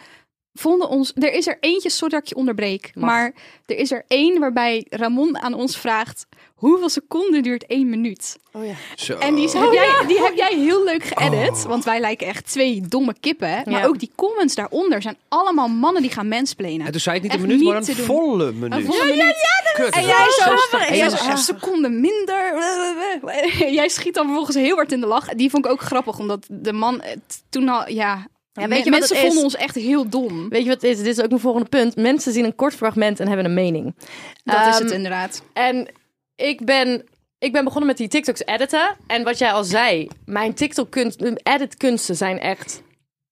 vonden 0.60 0.90
ons... 0.90 1.12
Er 1.16 1.34
is 1.34 1.48
er 1.48 1.58
eentje, 1.60 1.90
sorry 1.90 2.14
dat 2.14 2.22
ik 2.24 2.30
je 2.30 2.36
onderbreek. 2.36 2.92
Mag. 2.96 3.06
Maar 3.10 3.34
er 3.66 3.78
is 3.78 3.92
er 3.92 4.04
één 4.08 4.40
waarbij 4.40 4.86
Ramon 4.90 5.38
aan 5.40 5.54
ons 5.54 5.78
vraagt... 5.78 6.26
Hoeveel 6.58 6.90
seconden 6.90 7.44
duurt 7.44 7.66
één 7.66 7.90
minuut? 7.90 8.38
Oh 8.54 8.66
ja. 8.66 8.74
Zo. 8.96 9.18
En 9.18 9.36
die, 9.36 9.44
is- 9.44 9.54
heb, 9.54 9.72
jij, 9.74 10.04
die 10.08 10.22
heb 10.22 10.36
jij 10.36 10.56
heel 10.56 10.84
leuk 10.84 11.04
geëdit. 11.04 11.64
Want 11.64 11.84
wij 11.84 12.00
lijken 12.00 12.28
echt 12.28 12.46
twee 12.52 12.82
domme 12.88 13.16
kippen. 13.20 13.50
Maar 13.66 13.80
Ja. 13.82 13.86
ook 13.86 14.00
die 14.00 14.12
comments 14.16 14.56
daaronder 14.56 15.02
zijn 15.02 15.18
allemaal 15.28 15.68
mannen 15.68 16.02
die 16.02 16.12
gaan 16.12 16.28
mansplainen. 16.28 16.86
En 16.86 16.92
toen 16.92 17.02
zei 17.02 17.16
het 17.16 17.24
niet 17.24 17.32
Echt 17.34 17.42
een 17.42 17.48
minuut, 17.48 17.66
maar 17.68 17.76
een 17.78 17.96
volle 17.96 18.52
minuut. 18.52 18.74
Een 18.74 18.86
volle 18.86 19.06
minuut. 19.06 19.36
Kut, 19.74 19.86
En 19.94 20.02
dat 20.02 20.10
jij 20.10 20.26
is 20.28 20.36
zo, 20.44 20.50
60, 20.50 20.88
en 20.88 20.98
jij 20.98 21.10
zo 21.10 21.16
61. 21.16 21.28
een 21.32 21.38
seconde 21.38 21.90
minder. 21.90 22.54
Jij 23.80 23.90
schiet 23.90 24.14
dan 24.14 24.26
vervolgens 24.26 24.56
heel 24.56 24.76
hard 24.76 24.92
in 24.92 25.00
de 25.00 25.08
lach. 25.08 25.28
Die 25.34 25.50
vond 25.50 25.66
ik 25.66 25.72
ook 25.72 25.82
grappig, 25.82 26.20
omdat 26.20 26.46
de 26.50 26.74
man 26.74 27.02
eh, 27.02 27.16
toen 27.50 27.70
al, 27.70 27.90
ja... 27.90 28.28
weet 28.62 28.70
me- 28.70 28.84
je 28.84 28.90
mensen 28.90 29.18
vonden 29.18 29.44
ons 29.44 29.56
echt 29.56 29.76
heel 29.76 30.10
dom. 30.10 30.50
Weet 30.50 30.64
je 30.64 30.70
wat 30.70 30.82
het 30.82 30.92
is? 30.92 30.98
Dit 30.98 31.08
is 31.18 31.22
ook 31.22 31.30
mijn 31.30 31.42
volgende 31.42 31.70
punt. 31.70 31.96
Mensen 31.96 32.32
zien 32.34 32.46
een 32.46 32.56
kort 32.56 32.74
fragment 32.76 33.20
en 33.20 33.28
hebben 33.28 33.46
een 33.46 33.54
mening. 33.54 33.96
Dat 34.44 34.56
is 34.68 34.74
Ehm, 34.76 34.84
het 34.84 34.92
inderdaad. 34.92 35.42
En 35.54 35.88
ik 36.36 36.66
ben, 36.66 37.04
ik 37.40 37.52
ben 37.52 37.64
begonnen 37.64 37.88
met 37.88 37.98
die 37.98 38.08
TikToks 38.08 38.46
editen. 38.46 38.96
En 39.08 39.24
wat 39.24 39.38
jij 39.38 39.52
al 39.52 39.64
zei, 39.64 40.08
mijn 40.26 40.54
TikTok-kunst, 40.54 41.22
edit-kunsten 41.44 42.16
zijn 42.16 42.40
echt 42.40 42.82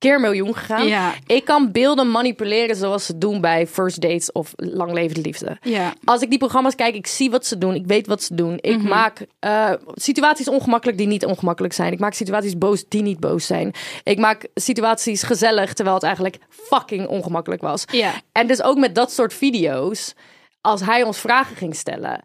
keer 0.06 0.20
miljoen 0.20 0.56
gegaan. 0.56 0.88
Ja. 0.88 1.14
Ik 1.28 1.45
kan 1.45 1.72
beelden 1.72 2.12
manipuleren 2.12 2.76
zoals 2.76 3.06
ze 3.06 3.18
doen 3.18 3.41
bij 3.41 3.68
First 3.68 4.01
Dates 4.01 4.32
of 4.32 4.53
Lang 4.56 4.91
Levende 4.93 5.22
Liefde. 5.22 5.58
Ja. 5.62 5.93
Als 6.03 6.22
ik 6.22 6.30
die 6.30 6.38
programma's 6.39 6.76
kijk, 6.76 6.95
ik 6.95 7.08
zie 7.08 7.30
wat 7.32 7.45
ze 7.45 7.58
doen. 7.58 7.76
Ik 7.76 7.86
weet 7.86 8.08
wat 8.08 8.24
ze 8.24 8.36
doen. 8.36 8.58
Ik 8.62 8.78
Mhm. 8.78 8.88
maak 8.88 9.26
eh, 9.39 9.72
situaties 9.93 10.47
ongemakkelijk 10.47 10.97
die 10.97 11.08
niet 11.08 11.26
ongemakkelijk 11.26 11.74
zijn. 11.74 11.91
Ik 11.93 11.99
maak 11.99 12.14
situaties 12.14 12.58
boos 12.58 12.84
die 12.88 13.01
niet 13.01 13.20
boos 13.20 13.45
zijn. 13.45 13.72
Ik 14.03 14.18
maak 14.18 14.47
situaties 14.56 15.24
gezellig 15.24 15.74
terwijl 15.74 15.95
het 15.95 16.06
eigenlijk 16.06 16.38
fucking 16.49 17.08
ongemakkelijk 17.08 17.62
was. 17.62 17.84
Ja. 17.91 18.12
En 18.32 18.47
dus 18.47 18.62
ook 18.62 18.78
met 18.78 18.95
dat 18.95 19.12
soort 19.12 19.34
video's. 19.34 20.14
Als 20.66 20.82
hij 20.82 21.03
ons 21.03 21.20
vragen 21.20 21.55
ging 21.55 21.76
stellen. 21.76 22.24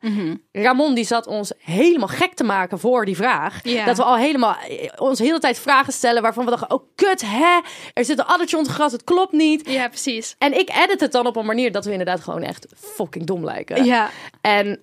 Ramon 0.52 0.94
die 0.94 1.04
zat 1.04 1.26
ons 1.26 1.52
helemaal 1.58 2.08
gek 2.08 2.34
te 2.34 2.44
maken 2.44 2.78
voor 2.78 3.04
die 3.04 3.16
vraag. 3.16 3.62
Dat 3.62 3.96
we 3.96 4.02
al 4.02 4.16
helemaal 4.16 4.56
eh, 4.68 4.88
ons 4.96 5.18
de 5.18 5.24
hele 5.24 5.38
tijd 5.38 5.58
vragen 5.58 5.92
stellen 5.92 6.22
waarvan 6.22 6.44
we 6.44 6.50
dachten: 6.50 6.70
oh 6.70 6.82
kut, 6.94 7.22
hè? 7.26 7.60
Er 7.94 8.04
zit 8.04 8.18
een 8.18 8.24
addertje 8.24 8.56
onder 8.56 8.72
gras, 8.72 8.92
het 8.92 9.04
klopt 9.04 9.32
niet. 9.32 9.70
Ja, 9.70 9.88
precies. 9.88 10.34
En 10.38 10.58
ik 10.58 10.70
edit 10.70 11.00
het 11.00 11.12
dan 11.12 11.26
op 11.26 11.36
een 11.36 11.46
manier 11.46 11.72
dat 11.72 11.84
we 11.84 11.90
inderdaad 11.90 12.20
gewoon 12.20 12.42
echt 12.42 12.66
fucking 12.76 13.26
dom 13.26 13.44
lijken. 13.44 13.84
Ja. 13.84 14.10
En 14.40 14.80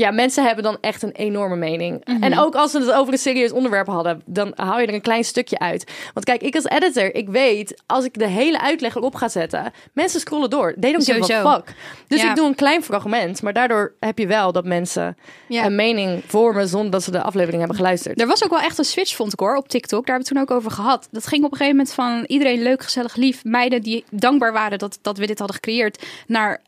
ja, 0.00 0.10
mensen 0.10 0.44
hebben 0.44 0.64
dan 0.64 0.78
echt 0.80 1.02
een 1.02 1.12
enorme 1.12 1.56
mening. 1.56 2.04
Mhm. 2.04 2.22
En 2.22 2.38
ook 2.38 2.54
als 2.54 2.72
we 2.72 2.78
het 2.78 2.92
over 2.92 3.12
een 3.12 3.18
serieus 3.18 3.52
onderwerp 3.52 3.86
hadden, 3.86 4.22
dan 4.26 4.52
haal 4.56 4.80
je 4.80 4.86
er 4.86 4.94
een 4.94 5.00
klein 5.00 5.24
stukje 5.24 5.58
uit. 5.58 5.92
Want 6.14 6.26
kijk, 6.26 6.42
ik 6.42 6.54
als 6.54 6.64
editor, 6.64 7.14
ik 7.14 7.28
weet, 7.28 7.82
als 7.86 8.04
ik 8.04 8.18
de 8.18 8.26
hele 8.26 8.60
uitleg 8.60 8.94
erop 8.94 9.14
ga 9.14 9.28
zetten, 9.28 9.72
mensen 9.92 10.20
scrollen 10.20 10.50
door. 10.50 10.74
They 10.80 10.92
don't 10.92 11.04
give 11.04 11.34
a 11.34 11.54
fuck. 11.54 11.74
Dus 12.08 12.22
Ja. 12.22 12.30
ik 12.30 12.36
doe 12.36 12.46
een 12.46 12.54
klein 12.54 12.82
fragment, 12.82 13.42
maar 13.42 13.52
daardoor 13.52 13.92
heb 14.00 14.18
je 14.18 14.26
wel 14.26 14.52
dat 14.52 14.64
mensen 14.64 15.16
Ja. 15.48 15.64
een 15.64 15.74
mening 15.74 16.22
vormen 16.26 16.68
zonder 16.68 16.90
dat 16.90 17.02
ze 17.02 17.10
de 17.10 17.22
aflevering 17.22 17.58
hebben 17.58 17.76
geluisterd. 17.76 18.20
Er 18.20 18.26
was 18.26 18.44
ook 18.44 18.50
wel 18.50 18.60
echt 18.60 18.78
een 18.78 18.84
switch, 18.84 19.16
vond 19.16 19.32
ik 19.32 19.40
hoor, 19.40 19.56
op 19.56 19.68
TikTok. 19.68 20.06
Daar 20.06 20.16
hebben 20.16 20.34
we 20.34 20.38
het 20.38 20.48
toen 20.48 20.56
ook 20.56 20.64
over 20.64 20.76
gehad. 20.84 21.08
Dat 21.10 21.26
ging 21.26 21.44
op 21.44 21.50
een 21.52 21.56
gegeven 21.56 21.76
moment 21.76 21.94
van 21.94 22.24
iedereen 22.26 22.62
leuk, 22.62 22.82
gezellig, 22.82 23.16
lief. 23.16 23.44
Meiden 23.44 23.82
die 23.82 24.04
dankbaar 24.10 24.52
waren 24.52 24.78
dat, 24.78 24.98
dat 25.02 25.18
we 25.18 25.26
dit 25.26 25.38
hadden 25.38 25.56
gecreëerd. 25.56 26.04
Naar 26.26 26.60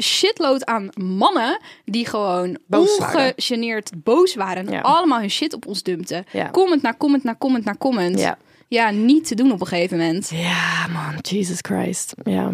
shitload 0.00 0.64
aan 0.66 0.88
mannen 1.00 1.60
die 1.84 2.06
gewoon 2.06 2.58
Boos 2.66 2.98
waren. 2.98 3.20
ongegeneerd 3.36 3.90
boos 3.96 4.34
waren. 4.34 4.66
En 4.66 4.72
Ja. 4.72 4.80
allemaal 4.80 5.20
hun 5.20 5.30
shit 5.30 5.54
op 5.54 5.66
ons 5.66 5.82
dumpten. 5.82 6.24
Ja. 6.32 6.48
Comment 6.50 6.82
na 6.82 6.94
comment 6.98 7.24
na 7.24 7.34
comment 7.38 7.64
na 7.64 7.74
comment. 7.78 8.18
Ja. 8.20 8.38
ja, 8.68 8.90
niet 8.90 9.26
te 9.28 9.34
doen 9.34 9.52
op 9.52 9.60
een 9.60 9.66
gegeven 9.66 9.98
moment. 9.98 10.30
Ja, 10.34 10.86
man, 10.92 11.14
Jesus 11.22 11.58
Christ. 11.60 12.14
Ja. 12.22 12.50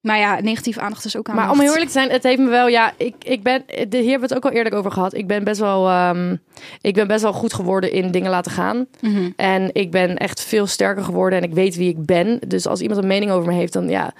Maar 0.00 0.18
ja, 0.18 0.40
negatieve 0.40 0.80
aandacht 0.80 1.04
is 1.04 1.16
ook 1.16 1.28
aan. 1.28 1.34
Maar 1.34 1.50
om 1.50 1.60
heel 1.60 1.68
eerlijk 1.70 1.86
te 1.86 1.92
zijn, 1.92 2.10
het 2.10 2.22
heeft 2.22 2.38
me 2.38 2.48
wel, 2.48 2.68
ja, 2.68 2.92
ik, 2.96 3.14
ik 3.24 3.42
ben, 3.42 3.62
de, 3.66 3.74
hier 3.98 4.10
hebben 4.10 4.28
we 4.28 4.34
het 4.34 4.34
ook 4.34 4.44
al 4.44 4.56
eerlijk 4.56 4.74
over 4.74 4.90
gehad. 4.92 5.14
Ik 5.14 5.26
ben 5.26 5.44
best 5.44 5.60
wel, 5.60 5.88
ehm, 5.88 6.36
ik 6.80 6.94
ben 6.94 7.06
best 7.06 7.22
wel 7.22 7.32
goed 7.32 7.52
geworden 7.54 7.92
in 7.92 8.10
dingen 8.10 8.30
laten 8.30 8.52
gaan. 8.52 8.86
Mhm. 9.00 9.30
En 9.36 9.70
ik 9.72 9.90
ben 9.90 10.16
echt 10.16 10.40
veel 10.42 10.66
sterker 10.66 11.04
geworden 11.04 11.38
en 11.38 11.44
ik 11.48 11.54
weet 11.54 11.76
wie 11.76 11.88
ik 11.88 12.04
ben. 12.06 12.38
Dus 12.46 12.66
als 12.66 12.80
iemand 12.80 13.00
een 13.02 13.06
mening 13.08 13.30
over 13.30 13.48
me 13.48 13.54
heeft, 13.54 13.72
dan 13.72 13.88
ja, 13.88 14.12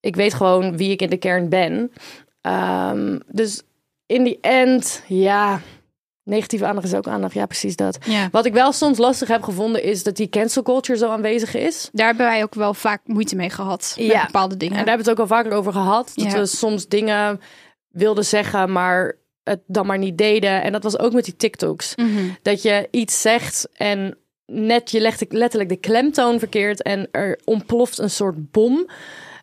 ik 0.00 0.16
weet 0.16 0.34
gewoon 0.34 0.76
wie 0.76 0.90
ik 0.90 1.02
in 1.02 1.10
de 1.10 1.16
kern 1.16 1.48
ben. 1.48 1.92
Ehm, 2.40 3.18
dus 3.26 3.62
in 4.06 4.24
die 4.24 4.38
end, 4.40 5.02
ja, 5.06 5.60
negatieve 6.24 6.66
aandacht 6.66 6.86
is 6.86 6.94
ook 6.94 7.06
aandacht. 7.08 7.34
Ja, 7.34 7.46
precies 7.46 7.76
dat. 7.76 7.98
Ja. 8.06 8.28
Wat 8.30 8.44
ik 8.46 8.52
wel 8.52 8.72
soms 8.72 8.98
lastig 8.98 9.28
heb 9.28 9.42
gevonden, 9.42 9.82
is 9.82 10.02
dat 10.02 10.16
die 10.16 10.28
cancel 10.28 10.62
culture 10.62 10.98
zo 10.98 11.10
aanwezig 11.10 11.54
is. 11.54 11.88
Daar 11.92 12.06
hebben 12.06 12.26
wij 12.26 12.42
ook 12.42 12.54
wel 12.54 12.74
vaak 12.74 13.00
moeite 13.04 13.36
mee 13.36 13.50
gehad. 13.50 13.94
Met 13.98 14.06
Ja. 14.06 14.24
bepaalde 14.24 14.56
dingen. 14.56 14.76
En 14.78 14.84
daar 14.84 14.94
hebben 14.96 15.04
we 15.04 15.10
het 15.10 15.20
ook 15.20 15.30
al 15.30 15.36
vaker 15.36 15.52
over 15.58 15.72
gehad. 15.72 16.12
Dat 16.14 16.32
Ja. 16.32 16.38
we 16.38 16.46
soms 16.46 16.88
dingen 16.88 17.40
wilden 17.88 18.24
zeggen, 18.24 18.72
maar 18.72 19.16
het 19.42 19.60
dan 19.66 19.86
maar 19.86 19.98
niet 19.98 20.18
deden. 20.18 20.62
En 20.62 20.72
dat 20.72 20.82
was 20.82 20.98
ook 20.98 21.12
met 21.12 21.24
die 21.24 21.36
TikToks. 21.36 21.94
Mhm. 21.94 22.28
Dat 22.42 22.62
je 22.62 22.88
iets 22.90 23.20
zegt 23.20 23.68
en 23.72 24.18
net 24.46 24.90
je 24.90 25.00
legt 25.00 25.24
letterlijk 25.32 25.70
de 25.70 25.76
klemtoon 25.76 26.38
verkeerd 26.38 26.82
en 26.82 27.08
er 27.10 27.38
ontploft 27.44 27.98
een 27.98 28.10
soort 28.10 28.50
bom. 28.50 28.86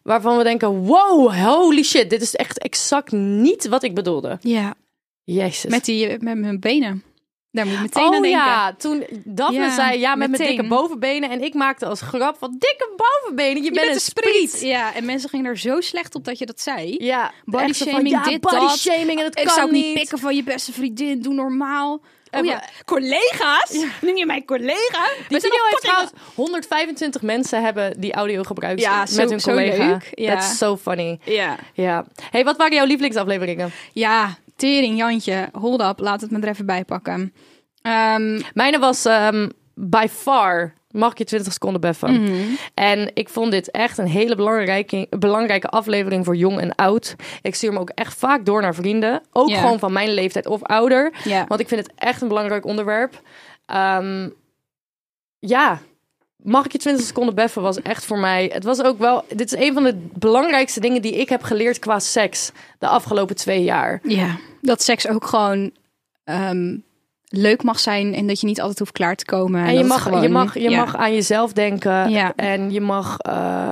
Waarvan 0.08 0.38
we 0.38 0.44
denken, 0.44 0.78
wow, 0.78 1.34
holy 1.34 1.84
shit, 1.84 2.10
dit 2.10 2.22
is 2.22 2.36
echt 2.36 2.60
exact 2.60 3.12
niet 3.12 3.68
wat 3.68 3.84
ik 3.84 3.96
bedoelde. 3.96 4.38
Ja, 4.42 4.74
Jezus. 5.24 5.72
met, 5.72 5.86
die, 5.86 6.18
met 6.20 6.38
mijn 6.38 6.60
benen. 6.60 7.04
Daar 7.52 7.66
moet 7.66 7.76
ik 7.76 7.82
meteen 7.82 8.04
aan 8.04 8.08
oh 8.08 8.22
denken. 8.22 8.30
ja, 8.30 8.74
toen 8.74 9.06
Daphne 9.26 9.58
Ja, 9.60 9.76
zei, 9.76 10.00
ja, 10.00 10.16
met 10.16 10.30
mijn 10.30 10.50
dikke 10.50 10.68
bovenbenen. 10.68 11.30
En 11.30 11.44
ik 11.44 11.54
maakte 11.54 11.86
als 11.86 12.02
grap 12.02 12.38
van, 12.38 12.56
dikke 12.60 12.90
bovenbenen, 12.96 13.64
je, 13.64 13.64
Je 13.64 13.72
bent 13.72 13.94
een 13.94 14.00
spriet. 14.00 14.62
Ja, 14.62 14.96
en 14.96 15.06
mensen 15.06 15.30
gingen 15.30 15.46
er 15.46 15.58
zo 15.58 15.82
slecht 15.82 16.16
op 16.16 16.24
dat 16.24 16.38
je 16.38 16.46
dat 16.46 16.62
zei. 16.62 16.96
Ja, 17.00 17.32
Body 17.46 17.74
van, 17.74 17.88
shaming, 17.88 18.10
ja, 18.10 18.24
dit, 18.24 18.42
body 18.42 18.56
dat. 18.56 18.78
shaming 18.78 19.20
en 19.20 19.26
het 19.26 19.40
Ik 19.40 19.46
kan 19.46 19.54
zou 19.56 19.72
niet 19.72 19.94
pikken 19.94 20.20
van 20.20 20.36
je 20.36 20.44
beste 20.44 20.74
vriendin, 20.74 21.22
doe 21.22 21.34
normaal. 21.34 22.02
Oh 22.32 22.46
ja, 22.46 22.64
collega's? 22.86 23.86
Noem 24.02 24.18
je 24.18 24.26
mij 24.26 24.44
collega? 24.46 25.10
Die 25.28 25.42
al 25.42 25.68
heeft 25.70 25.82
trouwens 25.82 26.12
125 26.36 27.22
mensen 27.22 27.64
hebben 27.64 28.00
die 28.00 28.14
audio 28.14 28.44
gebruikt 28.44 28.82
Ja, 28.82 29.00
met 29.00 29.10
zo- 29.10 29.28
hun 29.28 29.42
collega. 29.42 29.86
leuk. 29.88 30.10
Ja. 30.12 30.34
That's 30.34 30.58
so 30.58 30.78
funny. 30.78 31.20
Ja. 31.24 31.56
Ja. 31.74 32.06
Hey, 32.32 32.44
wat 32.44 32.58
waren 32.58 32.76
jouw 32.76 32.86
lievelingsafleveringen? 32.86 33.72
Ja, 33.94 34.38
tering 34.56 34.98
Jantje. 34.98 35.50
Hold 35.52 35.82
up, 35.82 36.00
laat 36.00 36.22
het 36.22 36.32
me 36.32 36.40
er 36.42 36.48
even 36.48 36.66
bij 36.66 36.84
pakken. 36.86 37.34
Ehm, 37.82 38.42
Mijne 38.54 38.80
was 38.80 39.06
ehm, 39.06 39.50
by 39.74 40.06
far, 40.12 40.74
mag 40.92 41.12
ik 41.12 41.18
je 41.18 41.24
20 41.24 41.54
seconden 41.54 41.82
beffen. 41.82 42.22
mhm. 42.22 42.34
En 42.74 43.12
ik 43.14 43.30
vond 43.30 43.52
dit 43.52 43.72
echt 43.72 43.98
een 43.98 44.08
hele 44.08 44.36
belangrijke, 44.36 45.08
belangrijke 45.10 45.68
aflevering 45.68 46.26
voor 46.26 46.36
jong 46.36 46.60
en 46.60 46.76
oud. 46.76 47.16
Ik 47.42 47.56
stuur 47.56 47.70
hem 47.70 47.80
ook 47.80 47.90
echt 47.90 48.18
vaak 48.18 48.46
door 48.46 48.62
naar 48.62 48.76
vrienden. 48.76 49.22
Ook 49.32 49.54
gewoon 49.54 49.80
van 49.80 49.94
mijn 49.94 50.14
leeftijd 50.14 50.46
of 50.48 50.64
ouder. 50.64 51.14
Want 51.48 51.60
ik 51.60 51.68
vind 51.68 51.88
het 51.88 51.96
echt 51.96 52.22
een 52.22 52.28
belangrijk 52.28 52.66
onderwerp. 52.66 53.22
Ehm, 53.66 54.30
ja, 55.40 55.82
mag 56.36 56.66
ik 56.66 56.72
je 56.72 56.78
20 56.78 57.06
seconden 57.06 57.36
beffen 57.36 57.62
was 57.62 57.82
echt 57.82 58.06
voor 58.06 58.20
mij. 58.20 58.50
Het 58.54 58.64
was 58.64 58.82
ook 58.82 59.00
wel. 59.00 59.26
Dit 59.30 59.54
is 59.54 59.60
een 59.60 59.74
van 59.74 59.84
de 59.84 60.08
belangrijkste 60.14 60.80
dingen 60.80 61.02
die 61.02 61.16
ik 61.16 61.30
heb 61.30 61.44
geleerd 61.44 61.80
qua 61.80 62.00
seks 62.00 62.52
de 62.80 62.88
afgelopen 62.88 63.36
twee 63.36 63.64
jaar. 63.64 64.00
Ja, 64.04 64.38
dat 64.62 64.82
seks 64.82 65.08
ook 65.08 65.26
gewoon 65.26 65.72
ehm, 66.24 66.78
leuk 67.30 67.64
mag 67.64 67.80
zijn 67.80 68.14
en 68.14 68.28
dat 68.28 68.40
je 68.40 68.48
niet 68.48 68.62
altijd 68.62 68.80
hoeft 68.80 68.92
klaar 68.92 69.16
te 69.16 69.26
komen. 69.26 69.66
En 69.66 69.78
je 69.78 69.84
mag, 69.84 70.02
gewoon- 70.02 70.22
je, 70.22 70.30
mag, 70.30 70.54
je 70.54 70.70
ja. 70.70 70.78
mag 70.84 70.96
aan 70.96 71.14
jezelf 71.14 71.54
denken. 71.54 72.10
Ja. 72.10 72.34
En 72.36 72.72
je 72.72 72.82
mag, 72.82 73.18
eh, 73.20 73.72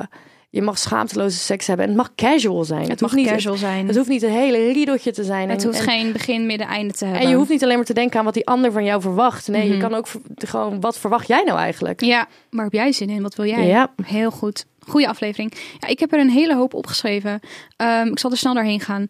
je 0.50 0.62
mag 0.62 0.78
schaamteloze 0.78 1.38
seks 1.38 1.68
hebben. 1.68 1.86
En 1.86 1.92
het 1.92 2.02
mag 2.02 2.16
casual 2.16 2.64
zijn. 2.64 2.82
Het 2.82 2.90
Het, 2.90 3.02
mag 3.02 3.14
niet, 3.14 3.28
casual 3.28 3.56
zijn. 3.56 3.88
het 3.88 3.96
hoeft 3.96 4.10
niet 4.10 4.24
een 4.24 4.32
hele 4.32 4.72
riedeltje 4.72 5.12
te 5.12 5.24
zijn. 5.24 5.50
Het 5.50 5.62
en, 5.62 5.68
hoeft 5.68 5.80
en, 5.80 5.86
geen 5.86 6.12
begin, 6.12 6.46
midden, 6.46 6.68
einde 6.68 6.94
te 6.94 7.06
hebben. 7.06 7.22
en 7.24 7.30
je 7.30 7.36
hoeft 7.36 7.50
niet 7.50 7.64
alleen 7.64 7.76
maar 7.76 7.86
te 7.86 7.94
denken 7.94 8.20
aan 8.20 8.26
wat 8.26 8.34
die 8.34 8.48
ander 8.48 8.72
van 8.72 8.84
jou 8.84 9.02
verwacht. 9.02 9.48
Nee, 9.48 9.64
je 9.68 9.70
Mhm. 9.72 9.80
kan 9.80 9.94
ook 9.94 10.08
gewoon, 10.36 10.82
wat 10.82 11.00
verwacht 11.00 11.28
jij 11.28 11.44
nou 11.46 11.60
eigenlijk? 11.60 12.02
Ja, 12.02 12.28
waar 12.50 12.64
heb 12.64 12.74
jij 12.74 12.92
zin 12.92 13.10
in? 13.10 13.22
Wat 13.22 13.36
wil 13.36 13.46
jij? 13.46 13.68
Ja. 13.68 13.92
Heel 14.04 14.32
goed. 14.32 14.66
Goeie 14.88 15.10
aflevering. 15.10 15.54
Ja, 15.80 15.88
ik 15.88 16.00
heb 16.00 16.14
er 16.14 16.20
een 16.20 16.30
hele 16.30 16.56
hoop 16.56 16.74
opgeschreven. 16.74 17.40
Ehm, 17.78 18.08
ik 18.08 18.20
zal 18.20 18.32
er 18.32 18.38
snel 18.38 18.54
doorheen 18.54 18.80
gaan. 18.80 19.06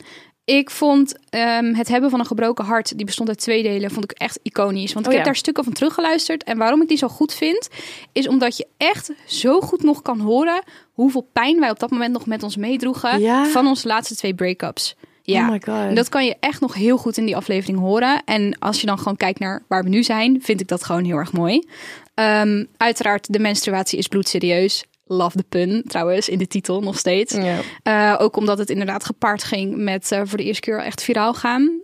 Ik 0.45 0.69
vond 0.69 1.15
ehm, 1.29 1.73
het 1.73 1.87
hebben 1.87 2.09
van 2.09 2.19
een 2.19 2.25
gebroken 2.25 2.65
hart, 2.65 2.97
die 2.97 3.05
bestond 3.05 3.29
uit 3.29 3.37
twee 3.39 3.63
delen, 3.63 3.91
vond 3.91 4.11
ik 4.11 4.17
echt 4.17 4.39
iconisch. 4.43 4.93
Want 4.93 5.05
ik 5.05 5.11
Oh 5.11 5.17
heb 5.17 5.25
ja. 5.25 5.31
daar 5.31 5.35
stukken 5.35 5.63
van 5.63 5.73
teruggeluisterd. 5.73 6.43
En 6.43 6.57
waarom 6.57 6.81
ik 6.81 6.87
die 6.87 6.97
zo 6.97 7.07
goed 7.07 7.33
vind, 7.33 7.69
is 8.11 8.27
omdat 8.27 8.57
je 8.57 8.67
echt 8.77 9.11
zo 9.25 9.61
goed 9.61 9.83
nog 9.83 10.01
kan 10.01 10.19
horen 10.19 10.63
hoeveel 10.93 11.27
pijn 11.33 11.59
wij 11.59 11.69
op 11.69 11.79
dat 11.79 11.91
moment 11.91 12.13
nog 12.13 12.25
met 12.25 12.43
ons 12.43 12.55
meedroegen 12.55 13.19
Ja. 13.19 13.45
van 13.45 13.67
onze 13.67 13.87
laatste 13.87 14.15
twee 14.15 14.33
break-ups. 14.33 14.95
Ja, 15.21 15.41
Oh 15.45 15.51
my 15.51 15.61
God. 15.65 15.75
En 15.87 15.95
dat 15.95 16.09
kan 16.09 16.25
je 16.25 16.35
echt 16.39 16.61
nog 16.61 16.73
heel 16.73 16.97
goed 16.97 17.17
in 17.17 17.25
die 17.25 17.35
aflevering 17.35 17.79
horen. 17.79 18.21
En 18.25 18.59
als 18.59 18.79
je 18.81 18.87
dan 18.87 18.97
gewoon 18.97 19.17
kijkt 19.17 19.39
naar 19.39 19.63
waar 19.67 19.83
we 19.83 19.89
nu 19.89 20.03
zijn, 20.03 20.41
vind 20.41 20.61
ik 20.61 20.67
dat 20.67 20.83
gewoon 20.83 21.03
heel 21.03 21.17
erg 21.17 21.31
mooi. 21.31 21.67
Ehm, 22.13 22.65
uiteraard, 22.77 23.33
de 23.33 23.39
menstruatie 23.39 23.97
is 23.97 24.07
bloedserieus. 24.07 24.83
Love 25.07 25.37
the 25.37 25.43
pun, 25.49 25.83
trouwens, 25.87 26.29
in 26.29 26.37
de 26.37 26.47
titel 26.47 26.81
nog 26.81 26.97
steeds. 26.97 27.33
Ja. 27.33 27.59
Eh, 27.83 28.21
ook 28.21 28.35
omdat 28.35 28.57
het 28.57 28.69
inderdaad 28.69 29.05
gepaard 29.05 29.43
ging 29.43 29.75
met 29.75 30.11
eh, 30.11 30.21
voor 30.23 30.37
de 30.37 30.43
eerste 30.43 30.61
keer 30.61 30.79
echt 30.79 31.01
viraal 31.03 31.33
gaan. 31.33 31.83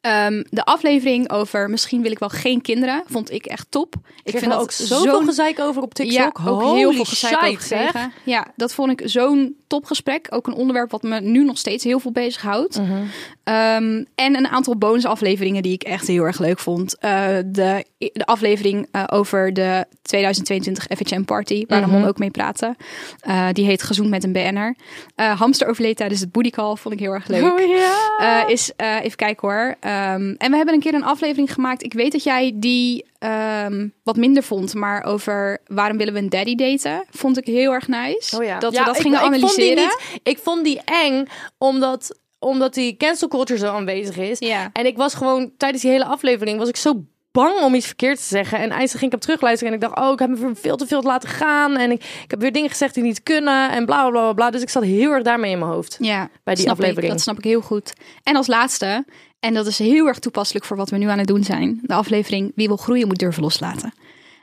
Ehm, 0.00 0.42
de 0.48 0.64
aflevering 0.64 1.30
over 1.30 1.70
misschien 1.70 2.02
wil 2.02 2.10
ik 2.10 2.18
wel 2.18 2.28
geen 2.28 2.60
kinderen, 2.60 3.02
vond 3.06 3.30
ik 3.32 3.46
echt 3.46 3.66
top. 3.70 3.94
Ik 4.24 4.34
Ik 4.34 4.38
vind 4.38 4.52
ook 4.52 4.70
zoveel 4.70 5.14
zo'n 5.14 5.24
gezeik 5.24 5.58
over 5.58 5.82
op 5.82 5.94
TikTok. 5.94 6.16
ja, 6.16 6.26
ook 6.26 6.60
Holy 6.60 6.78
heel 6.78 6.92
veel 6.92 7.04
gezeik 7.04 7.36
over 7.36 7.48
shit, 7.48 7.62
zeg. 7.62 7.86
gekregen. 7.86 8.12
Ja, 8.24 8.46
dat 8.56 8.74
vond 8.74 9.00
ik 9.00 9.08
zo'n 9.08 9.56
topgesprek. 9.66 10.26
Ook 10.30 10.46
een 10.46 10.54
onderwerp 10.54 10.90
wat 10.90 11.02
me 11.02 11.20
nu 11.20 11.44
nog 11.44 11.58
steeds 11.58 11.84
heel 11.84 11.98
veel 12.00 12.12
bezighoudt. 12.12 12.78
Mhm. 12.78 13.04
Ehm, 13.50 14.04
en 14.14 14.36
een 14.36 14.48
aantal 14.48 14.76
bonusafleveringen 14.76 15.62
die 15.62 15.72
ik 15.72 15.82
echt 15.82 16.06
heel 16.06 16.24
erg 16.24 16.38
leuk 16.38 16.58
vond. 16.58 16.98
Eh, 16.98 17.26
de, 17.46 17.84
de 17.98 18.26
aflevering 18.26 18.88
eh, 18.92 19.04
over 19.06 19.52
de 19.52 19.84
2022 20.02 20.84
FHM 20.96 21.22
Party, 21.24 21.64
waar 21.68 21.80
Mhm. 21.80 21.90
Ramon 21.90 22.08
ook 22.08 22.18
mee 22.18 22.30
praatte. 22.30 22.76
Eh, 23.20 23.48
die 23.52 23.64
heet 23.64 23.82
Gezoend 23.82 24.08
met 24.10 24.24
een 24.24 24.32
BN'er. 24.32 24.76
Hamster 25.14 25.68
overleed 25.68 25.96
tijdens 25.96 26.20
het 26.20 26.32
booty 26.32 26.50
call, 26.50 26.76
vond 26.76 26.94
ik 26.94 27.00
heel 27.00 27.12
erg 27.12 27.26
leuk. 27.26 27.42
Oh 27.42 28.48
is, 28.50 28.72
even 28.76 29.16
kijken 29.16 29.48
hoor. 29.48 29.76
Ehm, 29.80 30.34
en 30.38 30.50
we 30.50 30.56
hebben 30.56 30.74
een 30.74 30.80
keer 30.80 30.94
een 30.94 31.04
aflevering 31.04 31.52
gemaakt. 31.52 31.82
Ik 31.84 31.92
weet 31.92 32.12
dat 32.12 32.22
jij 32.22 32.52
die 32.54 33.08
ehm, 33.18 33.88
wat 34.04 34.16
minder 34.16 34.42
vond. 34.42 34.74
Maar 34.74 35.04
over 35.04 35.58
waarom 35.66 35.96
willen 35.96 36.12
we 36.12 36.18
een 36.18 36.28
daddy 36.28 36.54
daten. 36.54 37.04
Vond 37.10 37.38
ik 37.38 37.46
heel 37.46 37.72
erg 37.72 37.88
nice. 37.88 38.36
Oh 38.38 38.44
ja. 38.44 38.58
Dat 38.58 38.72
Ja, 38.72 38.78
we 38.80 38.84
dat 38.86 38.96
ik- 38.96 39.02
gingen 39.02 39.18
ik 39.18 39.24
vond 39.40 39.40
die 39.56 39.72
analyseren. 39.72 39.82
niet- 40.12 40.20
ik 40.22 40.38
vond 40.38 40.64
die 40.64 40.80
eng, 40.84 41.24
omdat, 41.58 42.18
omdat 42.40 42.74
die 42.74 42.96
cancel 42.96 43.28
culture 43.28 43.58
zo 43.58 43.66
aanwezig 43.72 44.16
is. 44.16 44.38
Ja. 44.38 44.70
En 44.72 44.86
ik 44.86 44.96
was 44.96 45.14
gewoon, 45.14 45.50
tijdens 45.56 45.82
die 45.82 45.90
hele 45.90 46.04
aflevering, 46.04 46.58
was 46.58 46.68
ik 46.68 46.76
zo 46.76 47.04
bang 47.32 47.60
om 47.60 47.74
iets 47.74 47.86
verkeerd 47.86 48.16
te 48.18 48.24
zeggen. 48.24 48.58
En 48.58 48.68
eindelijk 48.68 48.90
ging 48.90 49.10
ik 49.10 49.14
op 49.14 49.20
terugluisteren 49.20 49.72
en 49.74 49.80
ik 49.80 49.88
dacht, 49.88 49.98
oh, 49.98 50.12
ik 50.12 50.18
heb 50.18 50.28
me 50.28 50.50
veel 50.54 50.76
te 50.76 50.86
veel 50.86 51.02
laten 51.02 51.28
gaan. 51.28 51.76
En 51.76 51.90
ik, 51.90 52.04
ik 52.24 52.30
heb 52.30 52.40
weer 52.40 52.52
dingen 52.52 52.70
gezegd 52.70 52.94
die 52.94 53.02
niet 53.02 53.22
kunnen 53.22 53.70
en 53.70 53.86
bla, 53.86 54.00
bla, 54.08 54.20
bla, 54.20 54.32
bla. 54.32 54.50
Dus 54.50 54.62
ik 54.62 54.68
zat 54.70 54.82
heel 54.82 55.10
erg 55.12 55.22
daarmee 55.22 55.50
in 55.50 55.58
mijn 55.58 55.70
hoofd. 55.70 55.96
Ja, 56.00 56.30
Bij 56.44 56.54
die 56.54 56.62
snap 56.64 56.76
ik. 56.76 56.80
aflevering. 56.80 57.12
dat 57.12 57.20
snap 57.22 57.38
ik 57.38 57.44
heel 57.44 57.60
goed. 57.60 57.92
En 58.22 58.36
als 58.36 58.46
laatste, 58.46 59.04
en 59.40 59.54
dat 59.54 59.66
is 59.66 59.78
heel 59.78 60.06
erg 60.06 60.18
toepasselijk 60.18 60.64
voor 60.64 60.76
wat 60.76 60.90
we 60.90 60.96
nu 60.96 61.08
aan 61.08 61.18
het 61.18 61.26
doen 61.26 61.44
zijn. 61.44 61.80
De 61.82 61.94
aflevering 61.94 62.52
Wie 62.54 62.66
wil 62.68 62.76
groeien 62.76 63.06
moet 63.06 63.18
durven 63.18 63.42
loslaten. 63.42 63.92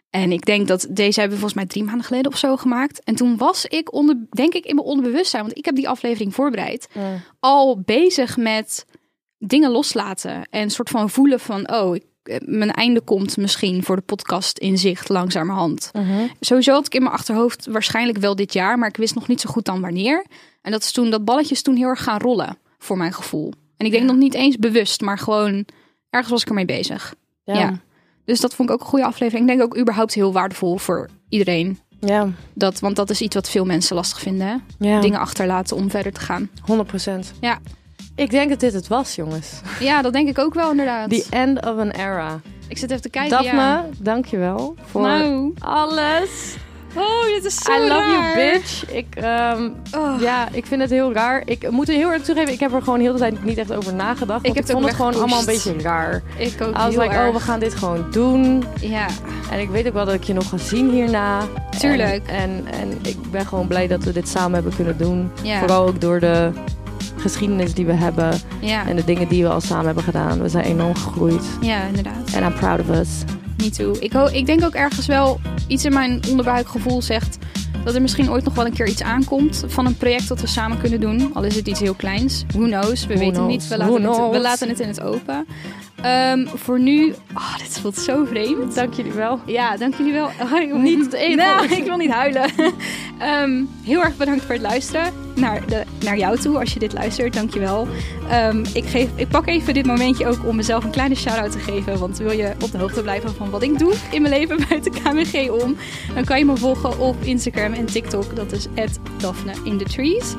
En 0.10 0.32
ik 0.32 0.46
denk 0.46 0.68
dat 0.68 0.88
deze 0.90 1.20
hebben 1.20 1.38
we 1.38 1.44
volgens 1.44 1.54
mij 1.54 1.66
drie 1.66 1.84
maanden 1.84 2.06
geleden 2.06 2.32
of 2.32 2.38
zo 2.38 2.56
gemaakt. 2.56 3.04
En 3.04 3.16
toen 3.16 3.38
was 3.38 3.66
ik, 3.66 3.94
onder, 3.94 4.28
denk 4.30 4.54
ik, 4.54 4.66
in 4.66 4.76
mijn 4.76 4.88
onderbewustzijn, 4.88 5.44
want 5.44 5.58
ik 5.58 5.66
heb 5.66 5.76
die 5.76 5.90
aflevering 5.90 6.34
voorbereid, 6.34 6.88
al 7.40 7.82
bezig 7.82 8.38
met 8.38 8.86
dingen 9.38 9.72
loslaten. 9.72 10.48
En 10.50 10.62
een 10.62 10.72
soort 10.72 10.90
van 10.90 11.10
voelen 11.10 11.40
van, 11.40 11.72
oh, 11.72 11.96
ik, 11.96 12.04
eh, 12.24 12.36
mijn 12.40 12.72
einde 12.72 13.02
komt 13.02 13.38
misschien 13.38 13.84
voor 13.84 13.96
de 13.96 14.02
podcast 14.02 14.58
in 14.58 14.78
zicht 14.78 15.10
langzamerhand. 15.10 15.92
Sowieso 16.40 16.74
had 16.74 16.86
ik 16.86 16.96
in 16.96 17.04
mijn 17.04 17.16
achterhoofd 17.16 17.66
waarschijnlijk 17.66 18.18
wel 18.18 18.36
dit 18.36 18.54
jaar, 18.54 18.78
maar 18.78 18.90
ik 18.90 18.98
wist 18.98 19.16
nog 19.16 19.28
niet 19.28 19.42
zo 19.42 19.50
goed 19.50 19.66
dan 19.66 19.82
wanneer. 19.82 20.26
En 20.62 20.72
dat 20.72 20.82
is 20.82 20.92
toen, 20.92 21.10
dat 21.10 21.26
balletje 21.26 21.54
is 21.54 21.62
toen 21.62 21.76
heel 21.76 21.88
erg 21.88 22.04
gaan 22.04 22.20
rollen, 22.20 22.58
voor 22.78 22.98
mijn 22.98 23.14
gevoel. 23.14 23.54
En 23.78 23.86
ik 23.86 23.92
denk 23.92 24.06
nog 24.06 24.16
niet 24.16 24.34
eens 24.34 24.58
bewust, 24.58 25.02
maar 25.02 25.18
gewoon 25.18 25.66
ergens 26.10 26.32
was 26.32 26.42
ik 26.42 26.48
ermee 26.48 26.66
bezig. 26.66 27.16
Ja. 27.44 27.82
Dus 28.28 28.40
dat 28.40 28.54
vond 28.56 28.70
ik 28.70 28.76
ook 28.76 28.82
een 28.82 28.88
goede 28.88 29.06
aflevering. 29.06 29.50
Ik 29.50 29.58
denk 29.58 29.70
ook 29.74 29.80
überhaupt 29.82 30.14
heel 30.14 30.34
waardevol 30.34 30.78
voor 30.78 31.10
iedereen. 31.30 31.80
Ja, 32.00 32.28
Dat, 32.54 32.80
want 32.80 32.96
dat 32.96 33.10
is 33.10 33.22
iets 33.22 33.36
wat 33.36 33.50
veel 33.50 33.66
mensen 33.66 33.96
lastig 33.96 34.20
vinden. 34.20 34.48
Hè? 34.48 34.56
ja. 34.90 35.00
Dingen 35.02 35.20
achterlaten 35.20 35.76
om 35.76 35.90
verder 35.90 36.12
te 36.12 36.20
gaan. 36.20 36.50
100%. 36.72 37.38
Ja. 37.42 37.60
Ik 38.16 38.30
denk 38.30 38.50
dat 38.50 38.60
dit 38.60 38.74
het 38.74 38.88
was, 38.88 39.16
jongens. 39.16 39.62
ja, 39.80 40.02
dat 40.02 40.14
denk 40.14 40.28
ik 40.30 40.38
ook 40.40 40.54
wel 40.54 40.72
inderdaad. 40.72 41.10
The 41.10 41.26
end 41.30 41.58
of 41.66 41.78
an 41.78 41.90
era. 41.90 42.40
Ik 42.68 42.78
zit 42.78 42.90
even 42.90 43.02
te 43.02 43.10
kijken. 43.10 43.30
Daphne, 43.38 43.52
ja. 43.60 43.86
dankjewel 44.00 44.76
voor 44.86 45.02
Nou. 45.02 45.54
alles. 45.60 46.56
Oh, 46.96 47.26
dit 47.26 47.46
is 47.46 47.56
zo 47.56 47.72
I 47.74 47.80
love 47.80 47.94
raar. 47.94 48.38
you, 48.38 48.52
bitch. 48.54 48.90
Ik, 48.92 49.16
ehm, 49.16 49.70
Oh. 49.96 50.22
ja, 50.22 50.48
ik 50.52 50.66
vind 50.66 50.82
het 50.82 50.90
heel 50.90 51.14
raar. 51.14 51.42
Ik 51.46 51.70
moet 51.72 51.90
er 51.90 51.96
heel 51.96 52.12
erg 52.12 52.22
toegeven, 52.22 52.54
ik 52.54 52.60
heb 52.60 52.74
er 52.74 52.82
gewoon 52.82 53.00
heel 53.00 53.12
de 53.14 53.18
tijd 53.20 53.44
niet 53.44 53.58
echt 53.58 53.74
over 53.74 53.94
nagedacht. 53.94 54.40
Ik 54.40 54.46
heb 54.46 54.56
ik 54.56 54.62
het 54.62 54.72
vond 54.72 54.86
het 54.86 54.96
gewoon 54.96 55.14
allemaal 55.16 55.40
een 55.40 55.46
beetje 55.46 55.82
raar. 55.82 56.22
Ik 56.38 56.62
ook 56.62 56.78
heel 56.78 56.88
like, 57.02 57.14
erg. 57.16 57.28
oh, 57.28 57.34
we 57.34 57.40
gaan 57.40 57.60
dit 57.60 57.76
gewoon 57.76 58.06
doen. 58.12 58.64
Ja, 58.82 59.06
En 59.52 59.60
ik 59.60 59.70
weet 59.70 59.88
ook 59.88 59.94
wel 59.94 60.06
dat 60.06 60.14
ik 60.14 60.24
je 60.24 60.34
nog 60.34 60.50
ga 60.50 60.58
zien 60.58 60.90
hierna. 60.90 61.42
Tuurlijk. 61.80 62.28
En, 62.28 62.36
en, 62.40 62.66
en 62.80 62.98
ik 63.04 63.32
ben 63.32 63.46
gewoon 63.46 63.68
blij 63.68 63.88
dat 63.88 64.04
we 64.04 64.12
dit 64.12 64.28
samen 64.30 64.54
hebben 64.54 64.76
kunnen 64.76 64.98
doen. 64.98 65.32
ja, 65.44 65.60
Vooral 65.60 65.88
ook 65.88 66.02
door 66.02 66.20
de 66.20 66.52
geschiedenis 67.18 67.74
die 67.74 67.86
we 67.86 67.94
hebben. 67.94 68.40
ja. 68.60 68.88
En 68.88 68.96
de 68.96 69.04
dingen 69.04 69.28
die 69.28 69.44
we 69.44 69.50
al 69.50 69.62
samen 69.62 69.86
hebben 69.86 70.04
gedaan. 70.04 70.42
We 70.42 70.50
zijn 70.50 70.66
enorm 70.66 70.96
gegroeid. 70.96 71.44
ja, 71.62 71.82
inderdaad. 71.84 72.30
En 72.34 72.44
I'm 72.44 72.54
proud 72.54 72.80
of 72.80 72.90
us. 72.90 73.08
Me 73.58 73.70
too. 73.70 73.96
Ik, 74.00 74.14
ik 74.14 74.46
denk 74.46 74.64
ook 74.64 74.74
ergens 74.74 75.06
wel, 75.06 75.40
iets 75.68 75.86
in 75.86 75.94
mijn 75.94 76.22
onderbuikgevoel 76.30 77.02
zegt 77.02 77.38
dat 77.84 77.96
er 77.96 78.02
misschien 78.02 78.32
ooit 78.32 78.44
nog 78.44 78.56
wel 78.56 78.66
een 78.66 78.74
keer 78.74 78.88
iets 78.88 79.04
aankomt 79.04 79.64
van 79.68 79.86
een 79.86 79.98
project 79.98 80.28
dat 80.28 80.42
we 80.42 80.48
samen 80.48 80.78
kunnen 80.80 81.00
doen. 81.00 81.32
Al 81.34 81.44
is 81.44 81.56
het 81.56 81.68
iets 81.68 81.80
heel 81.80 81.94
kleins. 81.94 82.44
Who 82.54 82.64
knows? 82.66 83.06
We 83.06 83.14
Who 83.14 83.20
weten 83.20 83.34
knows? 83.34 83.52
niet. 83.52 83.68
We 83.68 83.78
laten, 83.78 84.04
het, 84.04 84.32
we 84.32 84.40
laten 84.40 84.70
het 84.70 84.80
in 84.80 84.88
het 84.88 85.02
open. 85.02 85.48
Ehm, 86.02 86.46
voor 86.48 86.80
nu, 86.80 87.14
oh, 87.36 87.58
dit 87.58 87.80
voelt 87.80 87.98
zo 87.98 88.26
vreemd. 88.26 88.76
Dank 88.76 88.94
jullie 88.94 89.12
wel. 89.12 89.40
Ja, 89.46 89.78
dank 89.78 89.96
jullie 89.96 90.14
wel. 90.14 90.30
Niet 90.82 91.04
het 91.04 91.14
eten. 91.14 91.38
Nou, 91.38 91.66
ik 91.68 91.84
wil 91.84 91.98
niet 91.98 92.12
huilen. 92.12 92.50
Ehm, 93.20 93.64
heel 93.84 94.04
erg 94.04 94.18
bedankt 94.18 94.44
voor 94.46 94.54
het 94.54 94.62
luisteren. 94.64 95.14
Naar, 95.36 95.62
de, 95.68 95.84
naar 96.04 96.18
jou 96.18 96.38
toe, 96.40 96.60
als 96.60 96.74
je 96.74 96.80
dit 96.80 96.94
luistert. 96.94 97.34
Dank 97.34 97.54
je 97.54 97.60
wel. 97.60 97.88
Ehm, 98.30 98.66
ik, 98.74 98.86
geef, 98.86 99.08
ik 99.16 99.28
pak 99.28 99.48
even 99.48 99.74
dit 99.74 99.86
momentje 99.86 100.28
ook 100.28 100.46
om 100.46 100.56
mezelf 100.56 100.84
een 100.84 100.90
kleine 100.90 101.16
shout-out 101.16 101.52
te 101.52 101.60
geven. 101.60 102.00
Want 102.00 102.18
wil 102.18 102.32
je 102.32 102.52
op 102.64 102.72
de 102.72 102.78
hoogte 102.78 103.02
blijven 103.02 103.36
van 103.36 103.50
wat 103.50 103.62
ik 103.64 103.80
doe 103.80 103.94
in 104.12 104.22
mijn 104.22 104.34
leven 104.34 104.60
buiten 104.70 104.92
KMG 104.92 105.50
om... 105.64 105.76
dan 106.14 106.24
kan 106.24 106.38
je 106.40 106.46
me 106.46 106.58
volgen 106.58 107.00
op 107.00 107.16
Instagram 107.24 107.74
en 107.74 107.86
TikTok. 107.86 108.36
Dat 108.36 108.52
is 108.52 108.68
Daphne 109.18 109.54
in 109.64 109.78
the 109.78 109.84
Trees. 109.86 110.34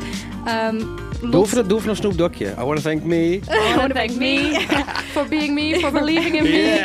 Ehm, 0.45 0.76
Lot- 1.20 1.33
Doe 1.33 1.45
even, 1.45 1.68
doe 1.68 1.79
even 1.79 1.91
een 1.91 1.97
Snoop 1.97 2.18
Dogje. 2.18 2.55
I 2.59 2.62
want 2.64 2.76
to 2.76 2.83
thank 2.83 3.03
me. 3.03 3.41
I 3.72 3.74
want 3.76 3.89
to 3.89 3.95
thank 3.95 4.11
me 4.11 4.61
for 5.14 5.26
being 5.29 5.55
me, 5.55 5.79
for 5.81 5.93
believing 5.93 6.37
in 6.37 6.43
me. 6.43 6.81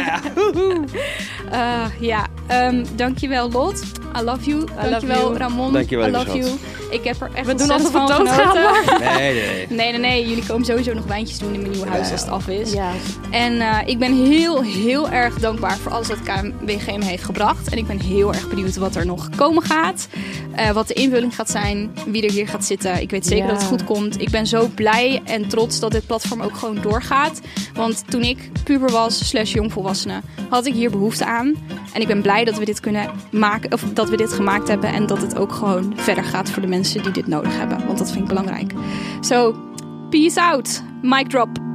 Eh, 1.52 1.86
ja, 2.00 2.28
ehm, 2.48 2.86
dankjewel 2.96 3.52
Lot. 3.52 3.84
I 4.20 4.22
love 4.24 4.50
you. 4.50 4.66
dankjewel 4.90 5.18
you. 5.20 5.38
Ramon. 5.38 5.74
Dankjewel, 5.90 6.08
I 6.08 6.12
love 6.12 6.38
you. 6.38 6.52
Ik 6.90 7.04
heb 7.04 7.22
er 7.22 7.30
echt 7.34 7.46
We 7.46 7.56
doen 7.56 7.70
alsof 7.72 7.92
van 7.92 8.08
doodgaan, 8.08 8.28
genoten. 8.28 9.00
Nee, 9.00 9.34
nee, 9.34 9.34
nee. 9.34 9.68
Nee, 9.78 9.92
nee, 9.92 10.00
nee. 10.00 10.28
Jullie 10.28 10.46
komen 10.46 10.66
sowieso 10.66 10.94
nog 10.94 11.06
wijntjes 11.06 11.38
doen 11.40 11.54
in 11.54 11.60
mijn 11.60 11.72
nieuwe 11.72 11.88
huis 11.88 12.12
als 12.12 12.22
het 12.22 12.30
af 12.30 12.48
is. 12.48 12.74
Ja. 12.74 12.92
En 13.32 13.62
eh, 13.62 13.78
ik 13.86 14.00
ben 14.00 14.26
heel, 14.26 14.64
heel 14.64 15.10
erg 15.10 15.40
dankbaar 15.40 15.78
voor 15.78 15.92
alles 15.92 16.08
wat 16.08 16.18
KMWG 16.22 16.86
me 16.98 17.06
heeft 17.06 17.24
gebracht. 17.24 17.70
En 17.70 17.78
ik 17.78 17.88
ben 17.88 18.00
heel 18.00 18.34
erg 18.34 18.50
benieuwd 18.50 18.76
wat 18.76 18.96
er 18.96 19.06
nog 19.06 19.30
komen 19.36 19.64
gaat. 19.64 20.08
Eh, 20.56 20.70
wat 20.72 20.88
de 20.88 20.94
invulling 20.94 21.36
gaat 21.36 21.50
zijn. 21.50 21.92
Wie 22.06 22.26
er 22.26 22.32
hier 22.32 22.48
gaat 22.48 22.66
zitten. 22.66 23.02
Ik 23.02 23.10
weet 23.10 23.26
zeker 23.26 23.46
Ja. 23.46 23.52
dat 23.52 23.62
het 23.62 23.70
goed 23.70 23.84
komt. 23.84 24.22
Ik 24.22 24.30
ben 24.30 24.48
zo 24.48 24.68
blij 24.76 25.22
en 25.26 25.48
trots 25.48 25.80
dat 25.80 25.92
dit 25.92 26.06
platform 26.08 26.42
ook 26.42 26.58
gewoon 26.58 26.82
doorgaat. 26.82 27.42
Want 27.74 28.04
toen 28.10 28.22
ik 28.22 28.50
puber 28.64 28.92
was, 28.92 29.28
slash 29.28 29.54
jongvolwassene, 29.54 30.22
had 30.50 30.66
ik 30.66 30.74
hier 30.74 30.92
behoefte 30.92 31.26
aan. 31.26 31.56
En 31.94 32.02
ik 32.02 32.08
ben 32.08 32.22
blij 32.22 32.44
dat 32.44 32.58
we 32.58 32.66
dit 32.66 32.80
kunnen 32.80 33.10
maken. 33.32 33.74
Of 33.74 33.84
dat 33.94 34.10
we 34.10 34.18
dit 34.18 34.34
gemaakt 34.34 34.68
hebben. 34.68 34.94
En 34.94 35.06
dat 35.06 35.22
het 35.22 35.38
ook 35.38 35.52
verder 35.96 36.24
gaat 36.24 36.50
voor 36.50 36.62
de 36.62 36.68
mensen 36.68 37.04
die 37.04 37.12
dit 37.12 37.28
nodig 37.28 37.58
hebben. 37.58 37.86
Want 37.86 37.98
dat 37.98 38.12
vind 38.12 38.22
ik 38.22 38.28
belangrijk. 38.28 38.74
So, 39.20 39.56
peace 40.10 40.42
out. 40.42 40.84
Mic 41.02 41.30
drop. 41.30 41.73